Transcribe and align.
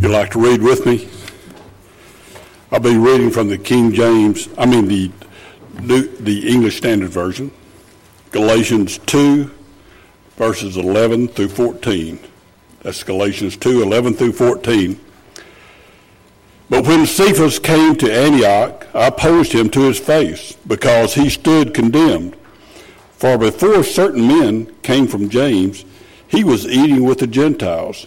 You 0.00 0.08
like 0.08 0.30
to 0.32 0.40
read 0.40 0.62
with 0.62 0.86
me? 0.86 1.08
I'll 2.72 2.80
be 2.80 2.96
reading 2.96 3.30
from 3.30 3.48
the 3.48 3.58
King 3.58 3.92
James, 3.92 4.48
I 4.56 4.66
mean 4.66 4.88
the 4.88 5.10
the 5.82 6.48
English 6.48 6.76
Standard 6.76 7.10
Version, 7.10 7.50
Galatians 8.32 8.98
2, 8.98 9.50
verses 10.36 10.76
11 10.76 11.28
through 11.28 11.48
14. 11.48 12.18
That's 12.82 13.02
Galatians 13.02 13.56
2, 13.56 13.82
11 13.82 14.14
through 14.14 14.32
14. 14.32 15.00
But 16.68 16.86
when 16.86 17.06
Cephas 17.06 17.58
came 17.58 17.96
to 17.96 18.12
Antioch, 18.12 18.86
I 18.94 19.08
opposed 19.08 19.52
him 19.52 19.70
to 19.70 19.80
his 19.80 19.98
face, 19.98 20.56
because 20.66 21.14
he 21.14 21.28
stood 21.28 21.74
condemned. 21.74 22.36
For 23.12 23.36
before 23.36 23.82
certain 23.82 24.26
men 24.26 24.72
came 24.82 25.06
from 25.06 25.28
James, 25.28 25.84
he 26.28 26.44
was 26.44 26.66
eating 26.66 27.04
with 27.04 27.18
the 27.18 27.26
Gentiles. 27.26 28.06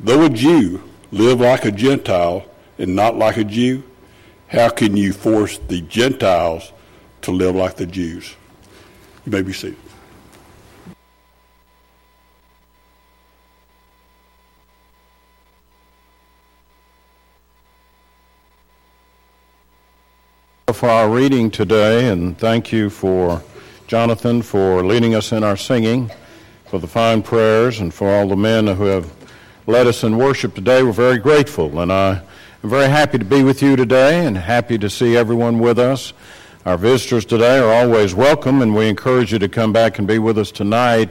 though 0.00 0.24
a 0.24 0.28
Jew, 0.28 0.82
live 1.10 1.40
like 1.40 1.64
a 1.64 1.72
Gentile 1.72 2.44
and 2.78 2.94
not 2.94 3.16
like 3.16 3.36
a 3.36 3.44
Jew, 3.44 3.82
how 4.48 4.68
can 4.68 4.96
you 4.96 5.12
force 5.12 5.58
the 5.58 5.80
Gentiles 5.82 6.72
to 7.22 7.30
live 7.30 7.54
like 7.54 7.76
the 7.76 7.86
Jews? 7.86 8.34
You 9.24 9.32
may 9.32 9.42
be 9.42 9.52
seated. 9.52 9.76
For 20.72 20.90
our 20.90 21.08
reading 21.08 21.50
today, 21.50 22.10
and 22.10 22.36
thank 22.36 22.70
you 22.70 22.90
for 22.90 23.42
Jonathan 23.86 24.42
for 24.42 24.84
leading 24.84 25.14
us 25.14 25.32
in 25.32 25.42
our 25.42 25.56
singing, 25.56 26.10
for 26.66 26.78
the 26.78 26.86
fine 26.86 27.22
prayers, 27.22 27.80
and 27.80 27.94
for 27.94 28.10
all 28.10 28.28
the 28.28 28.36
men 28.36 28.66
who 28.66 28.84
have 28.84 29.15
led 29.66 29.88
us 29.88 30.04
in 30.04 30.16
worship 30.16 30.54
today. 30.54 30.84
We're 30.84 30.92
very 30.92 31.18
grateful, 31.18 31.80
and 31.80 31.92
I 31.92 32.22
am 32.62 32.70
very 32.70 32.88
happy 32.88 33.18
to 33.18 33.24
be 33.24 33.42
with 33.42 33.62
you 33.62 33.74
today 33.74 34.24
and 34.24 34.38
happy 34.38 34.78
to 34.78 34.88
see 34.88 35.16
everyone 35.16 35.58
with 35.58 35.80
us. 35.80 36.12
Our 36.64 36.76
visitors 36.76 37.24
today 37.24 37.58
are 37.58 37.72
always 37.72 38.14
welcome, 38.14 38.62
and 38.62 38.76
we 38.76 38.88
encourage 38.88 39.32
you 39.32 39.40
to 39.40 39.48
come 39.48 39.72
back 39.72 39.98
and 39.98 40.06
be 40.06 40.20
with 40.20 40.38
us 40.38 40.52
tonight 40.52 41.10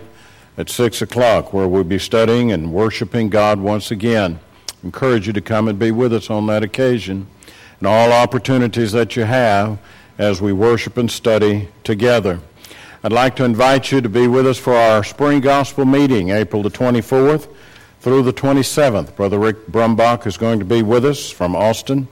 at 0.57 0.69
6 0.69 1.01
o'clock, 1.01 1.51
where 1.51 1.67
we'll 1.67 1.83
be 1.83 1.99
studying 1.99 2.53
and 2.53 2.71
worshiping 2.71 3.27
God 3.27 3.59
once 3.59 3.91
again. 3.91 4.39
Encourage 4.85 5.27
you 5.27 5.33
to 5.33 5.41
come 5.41 5.67
and 5.67 5.77
be 5.77 5.91
with 5.91 6.13
us 6.13 6.29
on 6.29 6.47
that 6.47 6.63
occasion 6.63 7.27
and 7.79 7.87
all 7.87 8.13
opportunities 8.13 8.93
that 8.93 9.17
you 9.17 9.23
have 9.23 9.77
as 10.17 10.41
we 10.41 10.53
worship 10.53 10.95
and 10.95 11.11
study 11.11 11.67
together. 11.83 12.39
I'd 13.03 13.11
like 13.11 13.35
to 13.35 13.43
invite 13.43 13.91
you 13.91 13.99
to 13.99 14.09
be 14.09 14.29
with 14.29 14.47
us 14.47 14.57
for 14.57 14.73
our 14.75 15.03
spring 15.03 15.41
gospel 15.41 15.83
meeting, 15.83 16.29
April 16.29 16.63
the 16.63 16.69
24th 16.69 17.49
through 18.05 18.21
the 18.21 18.31
27th. 18.31 19.15
Brother 19.15 19.39
Rick 19.39 19.65
Brumbach 19.65 20.27
is 20.27 20.37
going 20.37 20.59
to 20.59 20.65
be 20.65 20.83
with 20.83 21.03
us 21.05 21.31
from 21.31 21.55
Austin, 21.55 22.07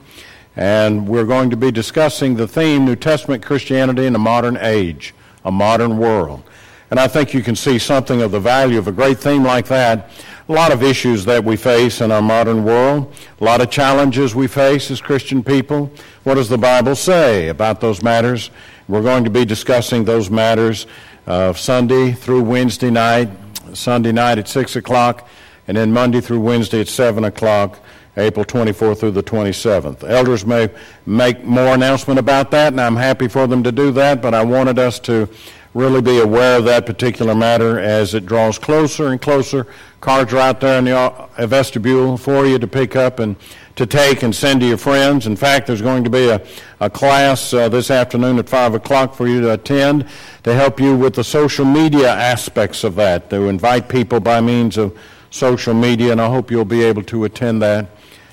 and 0.56 1.06
we're 1.06 1.24
going 1.24 1.50
to 1.50 1.56
be 1.56 1.70
discussing 1.70 2.34
the 2.34 2.48
theme 2.48 2.84
New 2.84 2.96
Testament 2.96 3.44
Christianity 3.44 4.04
in 4.04 4.16
a 4.16 4.18
Modern 4.18 4.56
Age, 4.56 5.14
a 5.44 5.52
Modern 5.52 5.98
World. 5.98 6.42
And 6.90 6.98
I 6.98 7.06
think 7.06 7.32
you 7.32 7.44
can 7.44 7.54
see 7.54 7.78
something 7.78 8.22
of 8.22 8.32
the 8.32 8.40
value 8.40 8.76
of 8.76 8.88
a 8.88 8.92
great 8.92 9.18
theme 9.18 9.44
like 9.44 9.66
that 9.66 10.10
a 10.48 10.52
lot 10.52 10.72
of 10.72 10.82
issues 10.82 11.24
that 11.24 11.42
we 11.42 11.56
face 11.56 12.02
in 12.02 12.12
our 12.12 12.20
modern 12.20 12.64
world, 12.64 13.14
a 13.40 13.44
lot 13.44 13.62
of 13.62 13.70
challenges 13.70 14.34
we 14.34 14.46
face 14.46 14.90
as 14.90 15.00
Christian 15.00 15.42
people. 15.42 15.90
What 16.24 16.34
does 16.34 16.50
the 16.50 16.58
Bible 16.58 16.96
say 16.96 17.48
about 17.48 17.80
those 17.80 18.02
matters? 18.02 18.50
We're 18.86 19.00
going 19.00 19.24
to 19.24 19.30
be 19.30 19.46
discussing 19.46 20.04
those 20.04 20.28
matters 20.28 20.86
uh, 21.26 21.54
Sunday 21.54 22.12
through 22.12 22.42
Wednesday 22.42 22.90
night, 22.90 23.30
Sunday 23.72 24.12
night 24.12 24.36
at 24.36 24.46
6 24.46 24.76
o'clock, 24.76 25.26
and 25.66 25.76
then 25.76 25.92
Monday 25.92 26.20
through 26.20 26.40
Wednesday 26.40 26.80
at 26.80 26.88
7 26.88 27.24
o'clock. 27.24 27.80
April 28.16 28.44
24th 28.44 29.00
through 29.00 29.10
the 29.10 29.24
27th. 29.24 30.08
Elders 30.08 30.46
may 30.46 30.68
make 31.04 31.42
more 31.42 31.74
announcement 31.74 32.20
about 32.20 32.52
that, 32.52 32.72
and 32.72 32.80
I'm 32.80 32.94
happy 32.94 33.26
for 33.26 33.48
them 33.48 33.64
to 33.64 33.72
do 33.72 33.90
that, 33.90 34.22
but 34.22 34.34
I 34.34 34.44
wanted 34.44 34.78
us 34.78 35.00
to 35.00 35.28
really 35.74 36.00
be 36.00 36.20
aware 36.20 36.58
of 36.58 36.64
that 36.64 36.86
particular 36.86 37.34
matter 37.34 37.80
as 37.80 38.14
it 38.14 38.24
draws 38.24 38.58
closer 38.58 39.08
and 39.08 39.20
closer. 39.20 39.66
Cards 40.00 40.32
are 40.32 40.38
out 40.38 40.60
there 40.60 40.78
in 40.78 40.84
the 40.84 41.46
vestibule 41.46 42.16
for 42.16 42.46
you 42.46 42.58
to 42.60 42.68
pick 42.68 42.94
up 42.94 43.18
and 43.18 43.34
to 43.74 43.84
take 43.84 44.22
and 44.22 44.32
send 44.32 44.60
to 44.60 44.66
your 44.68 44.76
friends. 44.76 45.26
In 45.26 45.34
fact, 45.34 45.66
there's 45.66 45.82
going 45.82 46.04
to 46.04 46.10
be 46.10 46.28
a, 46.28 46.40
a 46.78 46.88
class 46.88 47.52
uh, 47.52 47.68
this 47.68 47.90
afternoon 47.90 48.38
at 48.38 48.48
5 48.48 48.74
o'clock 48.74 49.14
for 49.14 49.26
you 49.26 49.40
to 49.40 49.52
attend 49.52 50.06
to 50.44 50.54
help 50.54 50.78
you 50.78 50.96
with 50.96 51.14
the 51.14 51.24
social 51.24 51.64
media 51.64 52.08
aspects 52.08 52.84
of 52.84 52.94
that, 52.94 53.30
to 53.30 53.48
invite 53.48 53.88
people 53.88 54.20
by 54.20 54.40
means 54.40 54.76
of 54.76 54.96
social 55.34 55.74
media, 55.74 56.12
and 56.12 56.20
I 56.20 56.28
hope 56.28 56.48
you'll 56.48 56.64
be 56.64 56.84
able 56.84 57.02
to 57.04 57.24
attend 57.24 57.60
that 57.60 57.88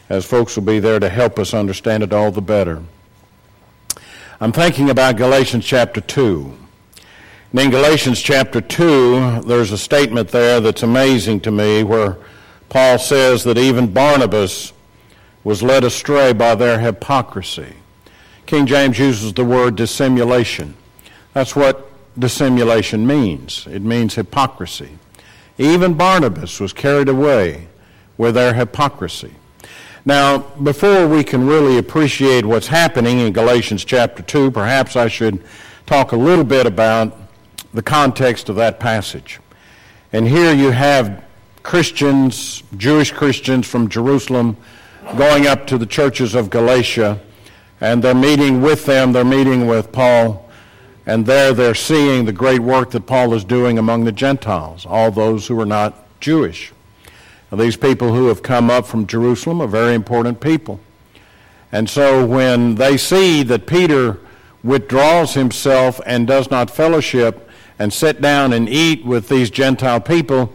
as 0.07 0.23
folks 0.23 0.55
will 0.55 0.63
be 0.63 0.79
there 0.79 0.99
to 0.99 1.09
help 1.09 1.39
us 1.39 1.51
understand 1.51 2.03
it 2.03 2.13
all 2.13 2.29
the 2.29 2.43
better. 2.43 2.83
I'm 4.39 4.51
thinking 4.51 4.91
about 4.91 5.17
Galatians 5.17 5.65
chapter 5.65 5.99
2. 5.99 6.53
And 7.51 7.59
in 7.59 7.71
Galatians 7.71 8.21
chapter 8.21 8.61
2, 8.61 9.41
there's 9.47 9.71
a 9.71 9.79
statement 9.79 10.29
there 10.29 10.59
that's 10.59 10.83
amazing 10.83 11.39
to 11.41 11.51
me 11.51 11.83
where 11.83 12.17
Paul 12.69 12.99
says 12.99 13.43
that 13.45 13.57
even 13.57 13.91
Barnabas 13.91 14.71
was 15.43 15.63
led 15.63 15.83
astray 15.83 16.33
by 16.33 16.53
their 16.53 16.79
hypocrisy. 16.79 17.73
King 18.45 18.67
James 18.67 18.99
uses 18.99 19.33
the 19.33 19.43
word 19.43 19.75
dissimulation. 19.75 20.75
That's 21.33 21.55
what 21.55 21.91
dissimulation 22.19 23.07
means. 23.07 23.65
It 23.65 23.81
means 23.81 24.13
hypocrisy. 24.13 24.99
Even 25.61 25.93
Barnabas 25.93 26.59
was 26.59 26.73
carried 26.73 27.07
away 27.07 27.67
with 28.17 28.33
their 28.33 28.51
hypocrisy. 28.51 29.31
Now, 30.03 30.39
before 30.39 31.07
we 31.07 31.23
can 31.23 31.45
really 31.45 31.77
appreciate 31.77 32.43
what's 32.43 32.65
happening 32.65 33.19
in 33.19 33.31
Galatians 33.31 33.85
chapter 33.85 34.23
2, 34.23 34.49
perhaps 34.49 34.95
I 34.95 35.07
should 35.07 35.43
talk 35.85 36.13
a 36.13 36.15
little 36.15 36.43
bit 36.43 36.65
about 36.65 37.15
the 37.75 37.83
context 37.83 38.49
of 38.49 38.55
that 38.55 38.79
passage. 38.79 39.39
And 40.11 40.27
here 40.27 40.51
you 40.51 40.71
have 40.71 41.23
Christians, 41.61 42.63
Jewish 42.77 43.11
Christians 43.11 43.67
from 43.67 43.87
Jerusalem, 43.87 44.57
going 45.15 45.45
up 45.45 45.67
to 45.67 45.77
the 45.77 45.85
churches 45.85 46.33
of 46.33 46.49
Galatia, 46.49 47.19
and 47.79 48.03
they're 48.03 48.15
meeting 48.15 48.63
with 48.63 48.87
them, 48.87 49.11
they're 49.11 49.23
meeting 49.23 49.67
with 49.67 49.91
Paul, 49.91 50.49
and 51.05 51.25
there 51.25 51.53
they're 51.53 51.75
seeing 51.75 52.25
the 52.25 52.31
great 52.31 52.59
work 52.59 52.91
that 52.91 53.07
Paul 53.07 53.33
is 53.33 53.43
doing 53.43 53.77
among 53.77 54.03
the 54.03 54.11
Gentiles, 54.11 54.85
all 54.85 55.11
those 55.11 55.47
who 55.47 55.59
are 55.59 55.65
not 55.65 56.19
Jewish. 56.19 56.71
Now, 57.51 57.57
these 57.57 57.75
people 57.75 58.13
who 58.13 58.27
have 58.27 58.43
come 58.43 58.69
up 58.69 58.85
from 58.85 59.07
Jerusalem 59.07 59.61
are 59.61 59.67
very 59.67 59.93
important 59.93 60.39
people. 60.39 60.79
And 61.71 61.89
so 61.89 62.25
when 62.25 62.75
they 62.75 62.97
see 62.97 63.43
that 63.43 63.65
Peter 63.65 64.19
withdraws 64.63 65.33
himself 65.33 65.99
and 66.05 66.27
does 66.27 66.51
not 66.51 66.69
fellowship, 66.69 67.49
and 67.81 67.91
sit 67.91 68.21
down 68.21 68.53
and 68.53 68.69
eat 68.69 69.03
with 69.03 69.27
these 69.27 69.49
Gentile 69.49 69.99
people, 69.99 70.53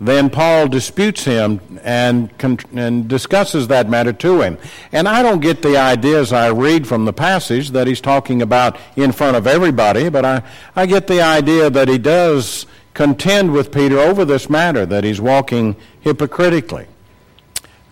then 0.00 0.30
Paul 0.30 0.68
disputes 0.68 1.24
him 1.24 1.60
and, 1.82 2.30
and 2.72 3.06
discusses 3.06 3.68
that 3.68 3.90
matter 3.90 4.12
to 4.14 4.40
him. 4.40 4.56
And 4.92 5.06
I 5.06 5.22
don't 5.22 5.40
get 5.40 5.60
the 5.60 5.76
idea 5.76 6.20
as 6.20 6.32
I 6.32 6.48
read 6.48 6.86
from 6.86 7.04
the 7.04 7.12
passage 7.12 7.70
that 7.70 7.86
he's 7.86 8.00
talking 8.00 8.40
about 8.40 8.78
in 8.96 9.12
front 9.12 9.36
of 9.36 9.46
everybody, 9.46 10.08
but 10.08 10.24
I, 10.24 10.42
I 10.74 10.86
get 10.86 11.06
the 11.06 11.20
idea 11.20 11.68
that 11.68 11.88
he 11.88 11.98
does 11.98 12.64
contend 12.94 13.52
with 13.52 13.70
Peter 13.72 13.98
over 13.98 14.24
this 14.24 14.48
matter, 14.48 14.86
that 14.86 15.04
he's 15.04 15.20
walking 15.20 15.76
hypocritically. 16.00 16.86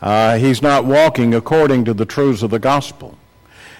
Uh, 0.00 0.38
he's 0.38 0.62
not 0.62 0.84
walking 0.84 1.34
according 1.34 1.84
to 1.84 1.92
the 1.92 2.06
truths 2.06 2.42
of 2.42 2.50
the 2.50 2.58
gospel. 2.58 3.18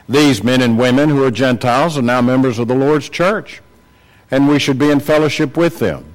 These 0.08 0.43
men 0.43 0.61
and 0.61 0.79
women 0.79 1.08
who 1.08 1.25
are 1.25 1.31
Gentiles 1.31 1.97
are 1.97 2.03
now 2.03 2.20
members 2.20 2.58
of 2.58 2.69
the 2.69 2.75
Lord's 2.75 3.08
church 3.08 3.62
and 4.31 4.49
we 4.49 4.58
should 4.58 4.79
be 4.79 4.91
in 4.91 5.00
fellowship 5.00 5.56
with 5.56 5.79
them. 5.79 6.07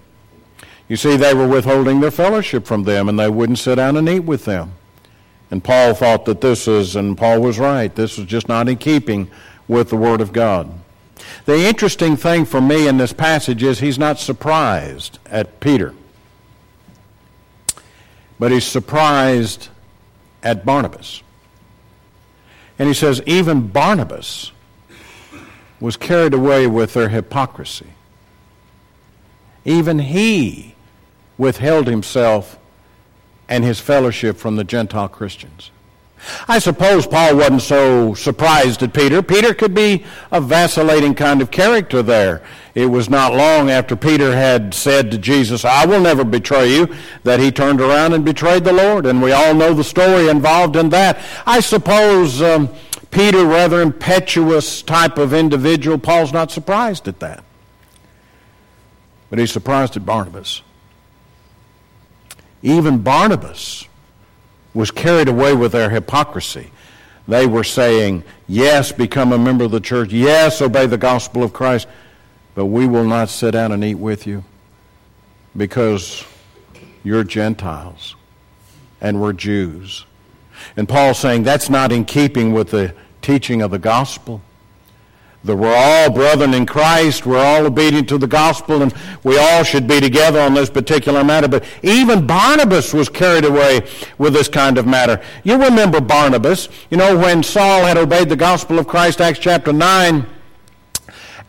You 0.88 0.98
see, 0.98 1.16
they 1.16 1.34
were 1.34 1.48
withholding 1.48 2.02
their 2.02 2.12
fellowship 2.12 2.66
from 2.66 2.84
them, 2.84 3.10
and 3.10 3.18
they 3.18 3.30
wouldn't 3.30 3.60
sit 3.60 3.76
down 3.76 3.98
and 3.98 4.08
eat 4.08 4.20
with 4.20 4.46
them. 4.46 4.74
And 5.50 5.64
Paul 5.64 5.94
thought 5.94 6.26
that 6.26 6.42
this 6.42 6.68
was, 6.68 6.96
and 6.96 7.18
Paul 7.18 7.42
was 7.42 7.60
right, 7.60 7.94
this 7.94 8.18
was 8.18 8.28
just 8.28 8.50
not 8.50 8.68
in 8.68 8.78
keeping 8.78 9.30
with 9.68 9.90
the 9.90 9.96
Word 9.96 10.20
of 10.20 10.34
God. 10.34 10.72
The 11.46 11.68
interesting 11.68 12.16
thing 12.16 12.46
for 12.46 12.60
me 12.60 12.88
in 12.88 12.98
this 12.98 13.14
passage 13.14 13.64
is 13.64 13.80
he's 13.80 14.00
not 14.00 14.20
surprised 14.20 15.20
at 15.26 15.60
Peter, 15.60 15.94
but 18.40 18.52
he's 18.52 18.66
surprised 18.66 19.70
at 20.42 20.66
Barnabas. 20.66 21.22
And 22.78 22.88
he 22.88 22.94
says, 22.94 23.22
even 23.26 23.68
Barnabas 23.68 24.52
was 25.80 25.96
carried 25.96 26.34
away 26.34 26.66
with 26.68 26.94
their 26.94 27.10
hypocrisy. 27.10 27.88
Even 29.66 30.00
he 30.00 30.73
withheld 31.38 31.88
himself 31.88 32.58
and 33.50 33.64
his 33.64 33.80
fellowship 33.80 34.38
from 34.38 34.56
the 34.56 34.64
Gentile 34.64 35.10
Christians. 35.10 35.72
I 36.48 36.60
suppose 36.60 37.06
Paul 37.06 37.36
wasn't 37.36 37.62
so 37.62 38.14
surprised 38.14 38.82
at 38.82 38.94
Peter. 38.94 39.22
Peter 39.22 39.54
could 39.54 39.74
be 39.74 40.06
a 40.32 40.40
vacillating 40.40 41.16
kind 41.16 41.42
of 41.42 41.52
character 41.52 42.02
there. 42.02 42.42
It 42.76 42.86
was 42.86 43.10
not 43.10 43.36
long 43.36 43.70
after 43.70 43.96
Peter 43.96 44.34
had 44.36 44.74
said 44.74 45.12
to 45.12 45.18
Jesus, 45.18 45.66
I 45.66 45.86
will 45.86 46.00
never 46.00 46.24
betray 46.24 46.74
you, 46.74 46.96
that 47.24 47.40
he 47.40 47.52
turned 47.52 47.82
around 47.82 48.14
and 48.14 48.24
betrayed 48.24 48.64
the 48.64 48.74
Lord. 48.74 49.06
And 49.06 49.22
we 49.22 49.32
all 49.32 49.54
know 49.54 49.74
the 49.74 49.84
story 49.84 50.30
involved 50.30 50.76
in 50.76 50.90
that. 50.90 51.20
I 51.46 51.60
suppose 51.60 52.42
um, 52.42 52.70
Peter, 53.12 53.46
rather 53.46 53.82
impetuous 53.82 54.82
type 54.82 55.18
of 55.18 55.34
individual, 55.34 55.98
Paul's 55.98 56.34
not 56.34 56.52
surprised 56.52 57.08
at 57.08 57.20
that. 57.20 57.44
But 59.30 59.40
he's 59.40 59.52
surprised 59.52 59.98
at 59.98 60.06
Barnabas. 60.06 60.62
Even 62.64 63.00
Barnabas 63.00 63.88
was 64.74 64.90
carried 64.90 65.28
away 65.28 65.54
with 65.54 65.74
their 65.74 65.90
hypocrisy. 65.90 66.72
They 67.28 67.46
were 67.46 67.64
saying, 67.64 68.24
Yes, 68.48 68.92
become 68.92 69.32
a 69.34 69.38
member 69.38 69.66
of 69.66 69.72
the 69.72 69.80
church. 69.80 70.12
Yes, 70.12 70.62
obey 70.62 70.88
the 70.88 70.98
gospel 70.98 71.44
of 71.44 71.54
Christ. 71.54 71.88
But 72.56 72.66
we 72.66 72.88
will 72.88 73.06
not 73.06 73.30
sit 73.30 73.52
down 73.52 73.72
and 73.72 73.84
eat 73.84 73.96
with 73.96 74.26
you 74.26 74.44
because 75.56 76.24
you're 77.04 77.24
Gentiles 77.24 78.16
and 79.02 79.22
we're 79.22 79.34
Jews. 79.34 80.06
And 80.78 80.88
Paul's 80.88 81.20
saying 81.20 81.44
that's 81.44 81.70
not 81.70 81.92
in 81.92 82.06
keeping 82.06 82.54
with 82.54 82.72
the 82.72 82.94
teaching 83.22 83.62
of 83.62 83.72
the 83.72 83.80
gospel 83.80 84.42
that 85.44 85.58
we're 85.58 85.76
all 85.76 86.10
brethren 86.10 86.54
in 86.54 86.66
Christ, 86.66 87.26
we're 87.26 87.44
all 87.44 87.66
obedient 87.66 88.08
to 88.10 88.18
the 88.18 88.28
gospel, 88.28 88.82
and 88.82 88.94
we 89.24 89.38
all 89.38 89.64
should 89.64 89.88
be 89.88 90.00
together 90.00 90.40
on 90.40 90.54
this 90.54 90.70
particular 90.70 91.24
matter. 91.24 91.50
But 91.50 91.66
even 91.82 92.26
Barnabas 92.26 92.94
was 92.94 93.10
carried 93.10 93.44
away 93.44 93.86
with 94.18 94.34
this 94.34 94.48
kind 94.48 94.78
of 94.78 94.88
matter. 94.88 95.22
You 95.44 95.62
remember 95.62 96.00
Barnabas, 96.00 96.70
you 96.90 96.98
know, 96.98 97.18
when 97.18 97.44
Saul 97.44 97.84
had 97.84 97.98
obeyed 97.98 98.30
the 98.30 98.38
gospel 98.38 98.80
of 98.80 98.88
Christ, 98.88 99.20
Acts 99.20 99.40
chapter 99.40 99.74
9, 99.74 100.26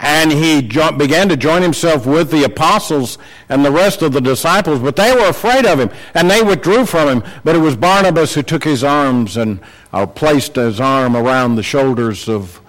and 0.00 0.32
he 0.32 0.60
began 0.60 1.28
to 1.28 1.36
join 1.36 1.62
himself 1.62 2.04
with 2.04 2.32
the 2.32 2.42
apostles 2.42 3.16
and 3.48 3.64
the 3.64 3.70
rest 3.70 4.02
of 4.02 4.12
the 4.12 4.20
disciples, 4.20 4.80
but 4.80 4.96
they 4.96 5.14
were 5.14 5.28
afraid 5.28 5.66
of 5.66 5.78
him, 5.78 5.90
and 6.14 6.28
they 6.28 6.42
withdrew 6.42 6.84
from 6.84 7.08
him. 7.08 7.30
But 7.44 7.54
it 7.54 7.60
was 7.60 7.76
Barnabas 7.76 8.34
who 8.34 8.42
took 8.42 8.64
his 8.64 8.82
arms 8.82 9.36
and 9.36 9.60
uh, 9.92 10.04
placed 10.06 10.56
his 10.56 10.80
arm 10.80 11.16
around 11.16 11.54
the 11.54 11.62
shoulders 11.62 12.28
of 12.28 12.60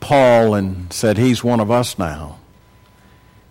Paul 0.00 0.54
and 0.54 0.92
said, 0.92 1.18
He's 1.18 1.42
one 1.42 1.60
of 1.60 1.70
us 1.70 1.98
now. 1.98 2.38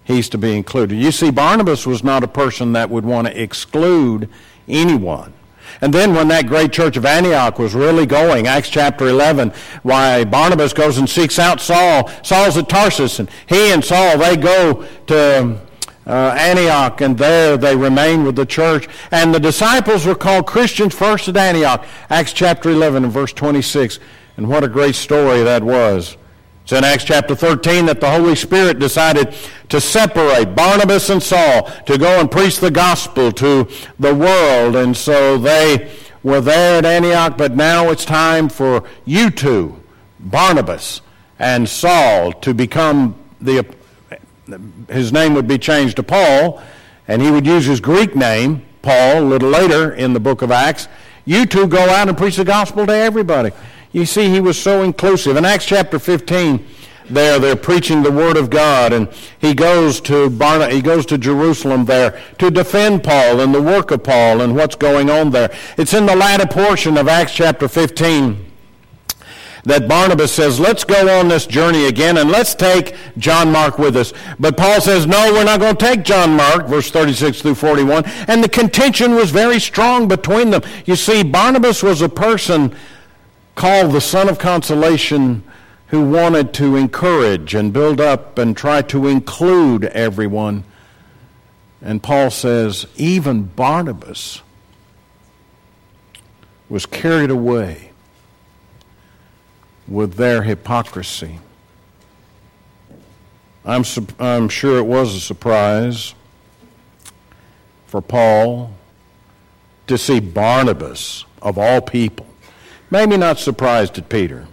He's 0.04 0.30
to 0.30 0.38
be 0.38 0.56
included. 0.56 0.96
You 0.96 1.12
see, 1.12 1.32
Barnabas 1.32 1.86
was 1.86 2.04
not 2.04 2.24
a 2.24 2.30
person 2.30 2.74
that 2.74 2.90
would 2.90 3.04
want 3.06 3.28
to 3.28 3.42
exclude 3.42 4.30
anyone. 4.68 5.34
And 5.82 5.94
then 5.94 6.16
when 6.16 6.30
that 6.30 6.48
great 6.48 6.72
church 6.72 6.98
of 6.98 7.06
Antioch 7.06 7.60
was 7.60 7.76
really 7.76 8.06
going, 8.06 8.48
Acts 8.48 8.70
chapter 8.70 9.08
11, 9.08 9.52
why 9.84 10.24
Barnabas 10.24 10.74
goes 10.74 10.98
and 10.98 11.10
seeks 11.10 11.38
out 11.38 11.60
Saul. 11.60 12.10
Saul's 12.24 12.58
at 12.58 12.70
Tarsus, 12.70 13.20
and 13.20 13.30
he 13.48 13.72
and 13.72 13.84
Saul, 13.84 14.18
they 14.18 14.38
go 14.38 14.86
to 15.08 15.60
uh, 16.08 16.36
Antioch, 16.40 17.02
and 17.02 17.18
there 17.18 17.58
they 17.58 17.76
remain 17.76 18.24
with 18.24 18.38
the 18.38 18.46
church. 18.46 18.88
And 19.12 19.36
the 19.36 19.40
disciples 19.40 20.06
were 20.06 20.16
called 20.16 20.48
Christians 20.48 20.96
first 20.96 21.28
at 21.28 21.36
Antioch. 21.36 21.86
Acts 22.10 22.34
chapter 22.34 22.70
11 22.70 23.04
and 23.04 23.14
verse 23.14 23.34
26. 23.34 24.00
And 24.38 24.48
what 24.48 24.64
a 24.64 24.70
great 24.70 24.96
story 24.96 25.44
that 25.44 25.64
was. 25.64 26.16
It's 26.68 26.74
in 26.74 26.84
Acts 26.84 27.06
chapter 27.06 27.34
13 27.34 27.86
that 27.86 28.02
the 28.02 28.12
Holy 28.12 28.36
Spirit 28.36 28.78
decided 28.78 29.34
to 29.70 29.80
separate 29.80 30.54
Barnabas 30.54 31.10
and 31.10 31.24
Saul 31.24 31.72
to 31.86 31.98
go 31.98 32.20
and 32.20 32.30
preach 32.30 32.60
the 32.60 32.70
gospel 32.70 33.32
to 33.32 33.70
the 34.00 34.14
world. 34.14 34.76
And 34.76 34.98
so 34.98 35.38
they 35.38 35.90
were 36.24 36.42
there 36.42 36.80
at 36.80 36.86
Antioch, 36.86 37.38
but 37.38 37.56
now 37.56 37.90
it's 37.90 38.04
time 38.04 38.50
for 38.50 38.84
you 39.06 39.30
two, 39.30 39.82
Barnabas 40.20 41.00
and 41.40 41.70
Saul, 41.70 42.34
to 42.34 42.54
become 42.54 43.16
the, 43.40 43.66
his 44.90 45.14
name 45.14 45.36
would 45.36 45.48
be 45.48 45.58
changed 45.58 45.96
to 45.96 46.04
Paul, 46.04 46.62
and 47.08 47.22
he 47.22 47.32
would 47.32 47.46
use 47.46 47.66
his 47.66 47.80
Greek 47.80 48.14
name, 48.14 48.66
Paul, 48.82 49.20
a 49.20 49.24
little 49.24 49.52
later 49.52 49.94
in 49.94 50.12
the 50.12 50.20
book 50.20 50.42
of 50.42 50.52
Acts. 50.52 50.90
You 51.24 51.46
two 51.46 51.68
go 51.68 51.80
out 51.80 52.10
and 52.10 52.18
preach 52.18 52.36
the 52.36 52.44
gospel 52.44 52.86
to 52.88 52.94
everybody. 52.94 53.52
You 53.92 54.06
see, 54.06 54.30
he 54.30 54.40
was 54.40 54.60
so 54.60 54.84
inclusive. 54.84 55.38
In 55.38 55.46
Acts 55.46 55.66
chapter 55.66 56.00
15, 56.00 56.66
there 57.10 57.40
they're 57.40 57.56
preaching 57.56 58.04
the 58.04 58.12
word 58.12 58.38
of 58.38 58.50
God, 58.50 58.92
and 58.92 59.08
he 59.40 59.54
goes 59.54 60.02
to 60.02 60.30
Barna, 60.30 60.70
he 60.72 60.82
goes 60.82 61.06
to 61.08 61.18
Jerusalem 61.18 61.86
there 61.86 62.22
to 62.38 62.52
defend 62.52 63.04
Paul 63.04 63.40
and 63.40 63.56
the 63.56 63.62
work 63.62 63.92
of 63.92 64.04
Paul 64.04 64.42
and 64.42 64.56
what's 64.56 64.76
going 64.76 65.10
on 65.10 65.32
there. 65.32 65.56
It's 65.78 65.94
in 65.94 66.06
the 66.06 66.16
latter 66.16 66.46
portion 66.46 66.98
of 66.98 67.08
Acts 67.08 67.34
chapter 67.34 67.68
15 67.68 68.46
that 69.64 69.88
Barnabas 69.88 70.32
says, 70.32 70.62
let's 70.62 70.86
go 70.86 71.20
on 71.20 71.28
this 71.28 71.46
journey 71.46 71.88
again 71.88 72.18
and 72.18 72.32
let's 72.32 72.56
take 72.56 72.96
John 73.18 73.52
Mark 73.52 73.78
with 73.78 73.98
us. 73.98 74.14
But 74.40 74.56
Paul 74.56 74.80
says, 74.80 75.06
no, 75.06 75.32
we're 75.34 75.44
not 75.44 75.60
going 75.60 75.76
to 75.76 75.86
take 75.86 76.04
John 76.04 76.38
Mark, 76.38 76.68
verse 76.68 76.90
36 76.90 77.42
through 77.42 77.56
41. 77.56 78.06
And 78.30 78.42
the 78.42 78.48
contention 78.48 79.16
was 79.16 79.30
very 79.30 79.60
strong 79.60 80.08
between 80.08 80.52
them. 80.52 80.62
You 80.86 80.96
see, 80.96 81.22
Barnabas 81.22 81.84
was 81.84 82.02
a 82.02 82.08
person 82.08 82.74
called 83.58 83.92
the 83.92 84.00
Son 84.00 84.30
of 84.30 84.38
Consolation 84.38 85.44
who 85.88 86.08
wanted 86.08 86.54
to 86.54 86.76
encourage 86.76 87.56
and 87.56 87.74
build 87.74 88.00
up 88.00 88.38
and 88.38 88.56
try 88.56 88.84
to 88.84 89.08
include 89.08 89.86
everyone. 89.86 90.64
And 91.82 92.04
Paul 92.04 92.30
says, 92.30 92.86
even 92.98 93.46
Barnabas 93.46 94.44
was 96.70 96.86
carried 96.86 97.32
away 97.32 97.90
with 99.88 100.14
their 100.14 100.44
hypocrisy. 100.44 101.40
I'm, 103.66 103.84
I'm 104.20 104.50
sure 104.50 104.78
it 104.78 104.86
was 104.86 105.16
a 105.16 105.20
surprise 105.20 106.14
for 107.88 108.04
Paul 108.04 108.76
to 109.88 109.98
see 109.98 110.20
Barnabas, 110.20 111.26
of 111.42 111.58
all 111.58 111.82
people, 111.82 112.28
Maybe 112.90 113.18
not 113.18 113.40
surprised 113.40 113.98
at 113.98 114.10
Peter. 114.10 114.48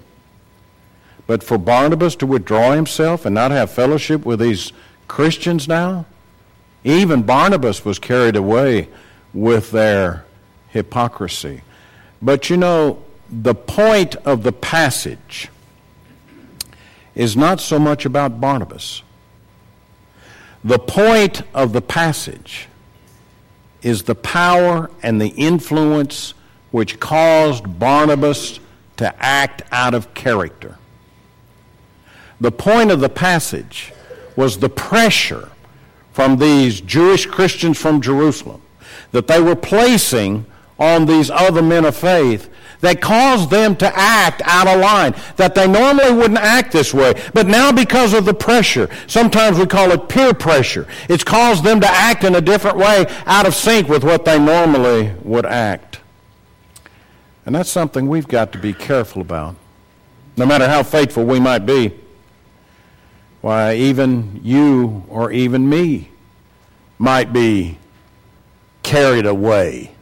But 1.26 1.42
for 1.42 1.56
Barnabas 1.56 2.16
to 2.16 2.26
withdraw 2.26 2.72
himself 2.72 3.24
and 3.24 3.34
not 3.34 3.50
have 3.50 3.70
fellowship 3.70 4.26
with 4.26 4.40
these 4.40 4.72
Christians 5.08 5.68
now, 5.68 6.06
even 6.82 7.22
Barnabas 7.22 7.84
was 7.84 7.98
carried 7.98 8.36
away 8.36 8.88
with 9.32 9.70
their 9.70 10.24
hypocrisy. 10.68 11.62
But 12.20 12.50
you 12.50 12.56
know, 12.56 13.02
the 13.30 13.54
point 13.54 14.16
of 14.16 14.42
the 14.42 14.52
passage 14.52 15.48
is 17.14 17.36
not 17.36 17.60
so 17.60 17.78
much 17.78 18.04
about 18.04 18.40
Barnabas. 18.40 19.02
The 20.62 20.78
point 20.78 21.42
of 21.54 21.72
the 21.72 21.82
passage 21.82 22.68
is 23.82 24.02
the 24.02 24.14
power 24.14 24.90
and 25.02 25.20
the 25.20 25.28
influence 25.28 26.33
which 26.74 26.98
caused 26.98 27.78
Barnabas 27.78 28.58
to 28.96 29.14
act 29.24 29.62
out 29.70 29.94
of 29.94 30.12
character. 30.12 30.76
The 32.40 32.50
point 32.50 32.90
of 32.90 32.98
the 32.98 33.08
passage 33.08 33.92
was 34.34 34.58
the 34.58 34.68
pressure 34.68 35.50
from 36.12 36.36
these 36.36 36.80
Jewish 36.80 37.26
Christians 37.26 37.78
from 37.78 38.00
Jerusalem 38.00 38.60
that 39.12 39.28
they 39.28 39.40
were 39.40 39.54
placing 39.54 40.46
on 40.76 41.06
these 41.06 41.30
other 41.30 41.62
men 41.62 41.84
of 41.84 41.94
faith 41.94 42.50
that 42.80 43.00
caused 43.00 43.50
them 43.50 43.76
to 43.76 43.92
act 43.96 44.42
out 44.44 44.66
of 44.66 44.80
line, 44.80 45.14
that 45.36 45.54
they 45.54 45.68
normally 45.68 46.12
wouldn't 46.12 46.40
act 46.40 46.72
this 46.72 46.92
way. 46.92 47.14
But 47.32 47.46
now 47.46 47.70
because 47.70 48.12
of 48.12 48.24
the 48.24 48.34
pressure, 48.34 48.90
sometimes 49.06 49.60
we 49.60 49.66
call 49.66 49.92
it 49.92 50.08
peer 50.08 50.34
pressure, 50.34 50.88
it's 51.08 51.22
caused 51.22 51.62
them 51.62 51.80
to 51.82 51.88
act 51.88 52.24
in 52.24 52.34
a 52.34 52.40
different 52.40 52.78
way 52.78 53.06
out 53.26 53.46
of 53.46 53.54
sync 53.54 53.88
with 53.88 54.02
what 54.02 54.24
they 54.24 54.40
normally 54.40 55.12
would 55.22 55.46
act. 55.46 55.83
And 57.46 57.54
that's 57.54 57.70
something 57.70 58.08
we've 58.08 58.28
got 58.28 58.52
to 58.52 58.58
be 58.58 58.72
careful 58.72 59.20
about. 59.20 59.56
No 60.36 60.46
matter 60.46 60.68
how 60.68 60.82
faithful 60.82 61.24
we 61.24 61.38
might 61.38 61.66
be, 61.66 61.94
why, 63.40 63.74
even 63.74 64.40
you 64.42 65.04
or 65.08 65.30
even 65.30 65.68
me 65.68 66.08
might 66.98 67.32
be 67.32 67.78
carried 68.82 69.26
away 69.26 69.94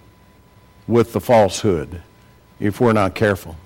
with 0.86 1.12
the 1.12 1.20
falsehood 1.20 2.02
if 2.60 2.80
we're 2.80 2.92
not 2.92 3.14
careful. 3.14 3.56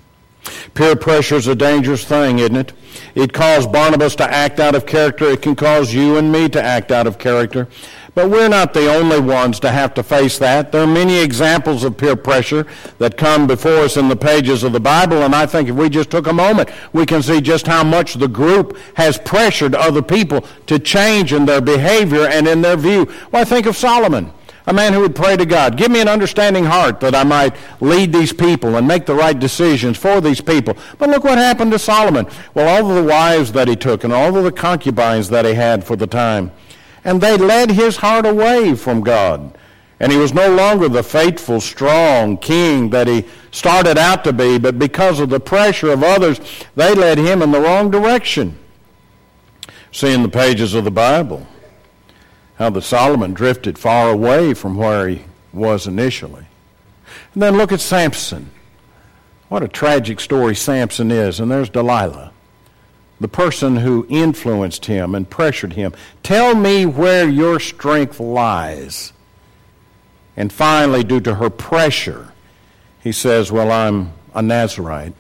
Peer 0.75 0.97
pressure 0.97 1.35
is 1.35 1.47
a 1.47 1.55
dangerous 1.55 2.05
thing, 2.05 2.39
isn't 2.39 2.57
it? 2.57 2.73
It 3.15 3.33
caused 3.33 3.73
Barnabas 3.73 4.15
to 4.17 4.25
act 4.25 4.61
out 4.61 4.75
of 4.75 4.87
character. 4.87 5.27
It 5.27 5.43
can 5.43 5.57
cause 5.57 5.93
you 5.93 6.17
and 6.17 6.31
me 6.31 6.49
to 6.51 6.63
act 6.63 6.93
out 6.93 7.07
of 7.07 7.19
character. 7.19 7.69
But 8.17 8.31
we're 8.31 8.49
not 8.49 8.73
the 8.73 8.91
only 8.91 9.21
ones 9.21 9.61
to 9.61 9.71
have 9.71 9.93
to 9.93 10.03
face 10.03 10.39
that. 10.39 10.73
There 10.73 10.83
are 10.83 10.87
many 10.87 11.19
examples 11.19 11.85
of 11.85 11.99
peer 11.99 12.17
pressure 12.17 12.67
that 12.97 13.19
come 13.19 13.47
before 13.47 13.81
us 13.81 13.99
in 13.99 14.09
the 14.09 14.17
pages 14.17 14.65
of 14.65 14.73
the 14.73 14.81
Bible, 14.81 15.19
and 15.19 15.35
I 15.35 15.45
think 15.45 15.69
if 15.69 15.75
we 15.75 15.91
just 15.91 16.11
took 16.11 16.27
a 16.27 16.33
moment, 16.33 16.71
we 16.95 17.05
can 17.05 17.23
see 17.23 17.43
just 17.43 17.67
how 17.67 17.85
much 17.85 18.15
the 18.15 18.27
group 18.27 18.79
has 18.95 19.19
pressured 19.19 19.75
other 19.75 20.01
people 20.01 20.47
to 20.67 20.79
change 20.79 21.35
in 21.35 21.45
their 21.45 21.61
behavior 21.61 22.27
and 22.27 22.49
in 22.49 22.63
their 22.63 22.79
view. 22.79 23.07
Well, 23.33 23.45
think 23.45 23.67
of 23.67 23.77
Solomon 23.77 24.33
a 24.69 24.73
man 24.73 24.93
who 24.93 25.01
would 25.01 25.15
pray 25.15 25.37
to 25.37 25.47
God, 25.47 25.77
give 25.77 25.93
me 25.93 26.01
an 26.01 26.09
understanding 26.09 26.65
heart 26.65 26.99
that 26.99 27.15
I 27.15 27.23
might 27.23 27.55
lead 27.81 28.13
these 28.13 28.33
people 28.33 28.75
and 28.77 28.89
make 28.89 29.07
the 29.07 29.15
right 29.15 29.39
decisions 29.39 29.97
for 29.97 30.21
these 30.21 30.41
people. 30.41 30.77
But 30.99 31.09
look 31.09 31.23
what 31.23 31.39
happened 31.39 31.71
to 31.71 31.79
Solomon. 31.79 32.27
Well, 32.53 32.69
all 32.69 32.91
of 32.91 32.97
the 32.97 33.09
wives 33.09 33.53
that 33.53 33.69
he 33.69 33.77
took 33.77 34.03
and 34.03 34.13
all 34.13 34.37
of 34.37 34.43
the 34.43 34.51
concubines 34.51 35.29
that 35.29 35.45
he 35.45 35.55
had 35.55 35.85
for 35.85 35.95
the 35.95 36.09
time, 36.09 36.51
and 37.07 37.21
they 37.21 37.37
led 37.37 37.71
his 37.71 37.97
heart 37.97 38.27
away 38.27 38.75
from 38.75 39.01
God. 39.01 39.57
And 40.01 40.11
he 40.11 40.19
was 40.19 40.35
no 40.35 40.53
longer 40.53 40.89
the 40.89 41.05
faithful, 41.05 41.61
strong 41.61 42.37
king 42.37 42.91
that 42.91 43.07
he 43.07 43.25
started 43.53 43.97
out 43.97 44.25
to 44.25 44.33
be, 44.33 44.59
but 44.59 44.79
because 44.79 45.21
of 45.21 45.31
the 45.31 45.41
pressure 45.41 45.91
of 45.91 46.03
others, 46.03 46.41
they 46.75 46.95
led 46.95 47.17
him 47.17 47.41
in 47.43 47.53
the 47.53 47.61
wrong 47.61 47.91
direction. 47.93 48.59
See 49.93 50.13
in 50.13 50.23
the 50.23 50.29
pages 50.29 50.75
of 50.75 50.85
the 50.85 50.91
Bible 50.91 51.47
how 52.57 52.71
the 52.71 52.83
Solomon 52.83 53.35
drifted 53.35 53.79
far 53.79 54.11
away 54.11 54.53
from 54.53 54.77
where 54.77 55.09
he 55.09 55.23
was 55.53 55.87
initially. 55.87 56.47
And 57.33 57.43
then 57.43 57.57
look 57.57 57.71
at 57.71 57.81
Samson. 57.81 58.51
What 59.49 59.63
a 59.63 59.69
tragic 59.69 60.19
story 60.19 60.57
Samson 60.57 61.13
is. 61.13 61.39
And 61.39 61.51
there's 61.51 61.71
Delilah, 61.71 62.33
the 63.21 63.29
person 63.29 63.77
who 63.77 64.07
influenced 64.09 64.87
him 64.87 65.15
and 65.15 65.29
pressured 65.29 65.73
him. 65.73 65.95
Tell 66.23 66.55
me 66.55 66.85
where 66.87 67.29
your 67.29 67.59
strength 67.59 68.21
lies. 68.21 69.13
And 70.37 70.53
finally, 70.53 71.03
due 71.03 71.21
to 71.21 71.37
her 71.37 71.49
pressure, 71.49 72.33
he 73.03 73.13
says, 73.13 73.51
Well, 73.51 73.71
I'm 73.71 74.13
a 74.35 74.43
Nazarite. 74.43 75.15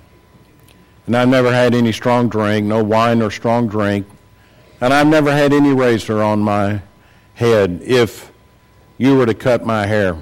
And 1.07 1.17
I've 1.17 1.29
never 1.29 1.53
had 1.53 1.75
any 1.75 1.93
strong 1.93 2.29
drink, 2.29 2.67
no 2.67 2.83
wine 2.83 3.23
or 3.23 3.31
strong 3.31 3.69
drink. 3.69 4.07
And 4.81 4.93
I've 4.93 5.07
never 5.07 5.33
had 5.33 5.53
any 5.53 5.73
razor 5.73 6.23
on 6.23 6.41
my 6.41 6.83
head, 7.35 7.81
if 7.83 8.33
you 8.99 9.17
were 9.17 9.27
to 9.27 9.35
cut 9.35 9.65
my 9.65 9.87
hair, 9.87 10.17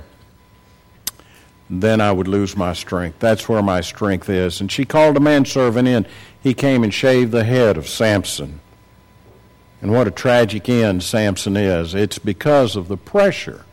then 1.71 2.00
I 2.00 2.12
would 2.12 2.28
lose 2.28 2.57
my 2.57 2.73
strength. 2.73 3.19
That's 3.21 3.49
where 3.49 3.62
my 3.62 3.81
strength 3.81 4.28
is. 4.28 4.61
And 4.61 4.71
she 4.71 4.85
called 4.85 5.16
a 5.16 5.21
manservant 5.21 5.88
in. 5.88 6.07
He 6.45 6.53
came 6.53 6.85
and 6.85 6.93
shaved 6.93 7.33
the 7.33 7.43
head 7.43 7.79
of 7.79 7.89
Samson. 7.89 8.61
And 9.81 9.93
what 9.93 10.07
a 10.07 10.11
tragic 10.11 10.69
end 10.69 11.03
Samson 11.03 11.57
is. 11.57 11.95
It's 11.95 12.19
because 12.19 12.77
of 12.77 12.89
the 12.89 12.99
pressure 12.99 13.65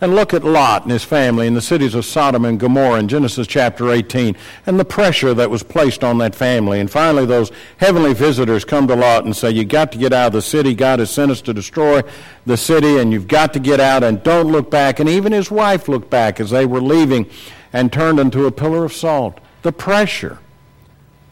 and 0.00 0.14
look 0.14 0.32
at 0.32 0.42
Lot 0.42 0.84
and 0.84 0.92
his 0.92 1.04
family 1.04 1.46
in 1.46 1.52
the 1.52 1.60
cities 1.60 1.94
of 1.94 2.06
Sodom 2.06 2.46
and 2.46 2.58
Gomorrah 2.58 3.00
in 3.00 3.08
Genesis 3.08 3.46
chapter 3.46 3.90
18 3.90 4.36
and 4.64 4.80
the 4.80 4.86
pressure 4.86 5.34
that 5.34 5.50
was 5.50 5.62
placed 5.62 6.02
on 6.02 6.16
that 6.18 6.34
family. 6.34 6.80
And 6.80 6.90
finally, 6.90 7.26
those 7.26 7.52
heavenly 7.76 8.14
visitors 8.14 8.64
come 8.64 8.86
to 8.88 8.96
Lot 8.96 9.26
and 9.26 9.36
say, 9.36 9.50
You 9.50 9.66
got 9.66 9.92
to 9.92 9.98
get 9.98 10.14
out 10.14 10.28
of 10.28 10.32
the 10.32 10.40
city. 10.42 10.74
God 10.74 11.00
has 11.00 11.10
sent 11.10 11.30
us 11.30 11.42
to 11.42 11.52
destroy 11.52 12.02
the 12.46 12.56
city, 12.56 12.96
and 12.96 13.12
you've 13.12 13.28
got 13.28 13.52
to 13.52 13.58
get 13.58 13.80
out 13.80 14.02
and 14.02 14.22
don't 14.22 14.50
look 14.50 14.70
back. 14.70 14.98
And 14.98 15.10
even 15.10 15.32
his 15.32 15.50
wife 15.50 15.88
looked 15.88 16.08
back 16.08 16.40
as 16.40 16.48
they 16.50 16.64
were 16.64 16.80
leaving 16.80 17.28
and 17.70 17.92
turned 17.92 18.18
into 18.18 18.46
a 18.46 18.52
pillar 18.52 18.86
of 18.86 18.94
salt. 18.94 19.40
The 19.60 19.72
pressure 19.72 20.38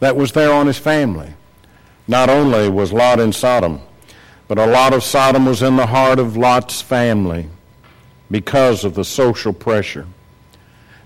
that 0.00 0.16
was 0.16 0.32
there 0.32 0.52
on 0.52 0.66
his 0.66 0.78
family. 0.78 1.32
Not 2.08 2.28
only 2.28 2.68
was 2.68 2.92
Lot 2.92 3.20
in 3.20 3.32
Sodom, 3.32 3.80
but 4.48 4.58
a 4.58 4.66
lot 4.66 4.92
of 4.92 5.02
Sodom 5.02 5.46
was 5.46 5.62
in 5.62 5.76
the 5.76 5.86
heart 5.86 6.18
of 6.18 6.36
Lot's 6.36 6.80
family 6.80 7.48
because 8.30 8.84
of 8.84 8.94
the 8.94 9.04
social 9.04 9.52
pressure. 9.52 10.06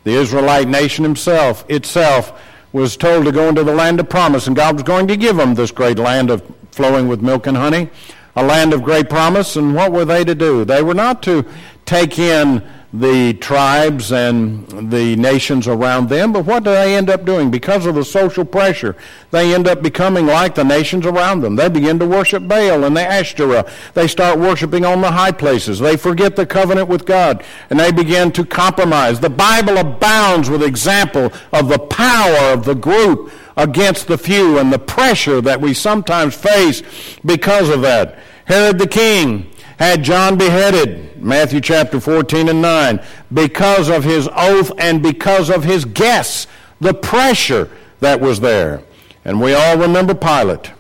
The 0.04 0.12
Israelite 0.12 0.68
nation 0.68 1.04
himself, 1.04 1.64
itself, 1.68 2.40
was 2.72 2.96
told 2.96 3.24
to 3.24 3.32
go 3.32 3.48
into 3.48 3.64
the 3.64 3.74
land 3.74 4.00
of 4.00 4.08
promise, 4.08 4.46
and 4.46 4.56
God 4.56 4.74
was 4.74 4.82
going 4.82 5.08
to 5.08 5.16
give 5.16 5.36
them 5.36 5.54
this 5.54 5.70
great 5.70 5.98
land 5.98 6.30
of 6.30 6.42
flowing 6.70 7.08
with 7.08 7.20
milk 7.20 7.46
and 7.46 7.56
honey, 7.56 7.90
a 8.36 8.44
land 8.44 8.72
of 8.72 8.82
great 8.82 9.10
promise. 9.10 9.56
And 9.56 9.74
what 9.74 9.92
were 9.92 10.04
they 10.04 10.24
to 10.24 10.34
do? 10.34 10.64
They 10.64 10.82
were 10.82 10.94
not 10.94 11.22
to 11.24 11.44
take 11.84 12.18
in 12.18 12.62
the 12.92 13.34
tribes 13.34 14.10
and 14.10 14.90
the 14.90 15.14
nations 15.14 15.68
around 15.68 16.08
them, 16.08 16.32
but 16.32 16.44
what 16.44 16.64
do 16.64 16.70
they 16.70 16.96
end 16.96 17.08
up 17.08 17.24
doing? 17.24 17.48
Because 17.48 17.86
of 17.86 17.94
the 17.94 18.04
social 18.04 18.44
pressure, 18.44 18.96
they 19.30 19.54
end 19.54 19.68
up 19.68 19.80
becoming 19.80 20.26
like 20.26 20.56
the 20.56 20.64
nations 20.64 21.06
around 21.06 21.40
them. 21.40 21.54
They 21.54 21.68
begin 21.68 22.00
to 22.00 22.06
worship 22.06 22.48
Baal 22.48 22.82
and 22.82 22.96
the 22.96 23.06
Ashtoreth. 23.06 23.72
They 23.94 24.08
start 24.08 24.40
worshiping 24.40 24.84
on 24.84 25.00
the 25.02 25.12
high 25.12 25.30
places. 25.30 25.78
They 25.78 25.96
forget 25.96 26.34
the 26.34 26.46
covenant 26.46 26.88
with 26.88 27.06
God, 27.06 27.44
and 27.70 27.78
they 27.78 27.92
begin 27.92 28.32
to 28.32 28.44
compromise. 28.44 29.20
The 29.20 29.30
Bible 29.30 29.78
abounds 29.78 30.50
with 30.50 30.62
example 30.62 31.32
of 31.52 31.68
the 31.68 31.78
power 31.78 32.52
of 32.52 32.64
the 32.64 32.74
group 32.74 33.30
against 33.56 34.08
the 34.08 34.18
few 34.18 34.58
and 34.58 34.72
the 34.72 34.78
pressure 34.80 35.40
that 35.42 35.60
we 35.60 35.74
sometimes 35.74 36.34
face 36.34 36.82
because 37.24 37.68
of 37.68 37.82
that. 37.82 38.18
Herod 38.46 38.78
the 38.78 38.88
king 38.88 39.48
had 39.80 40.04
John 40.04 40.36
beheaded, 40.36 41.22
Matthew 41.22 41.62
chapter 41.62 42.00
14 42.00 42.50
and 42.50 42.60
9, 42.60 43.02
because 43.32 43.88
of 43.88 44.04
his 44.04 44.28
oath 44.36 44.70
and 44.76 45.02
because 45.02 45.48
of 45.48 45.64
his 45.64 45.86
guess, 45.86 46.46
the 46.82 46.92
pressure 46.92 47.70
that 48.00 48.20
was 48.20 48.40
there. 48.40 48.82
And 49.24 49.40
we 49.40 49.54
all 49.54 49.78
remember 49.78 50.14
Pilate. 50.14 50.72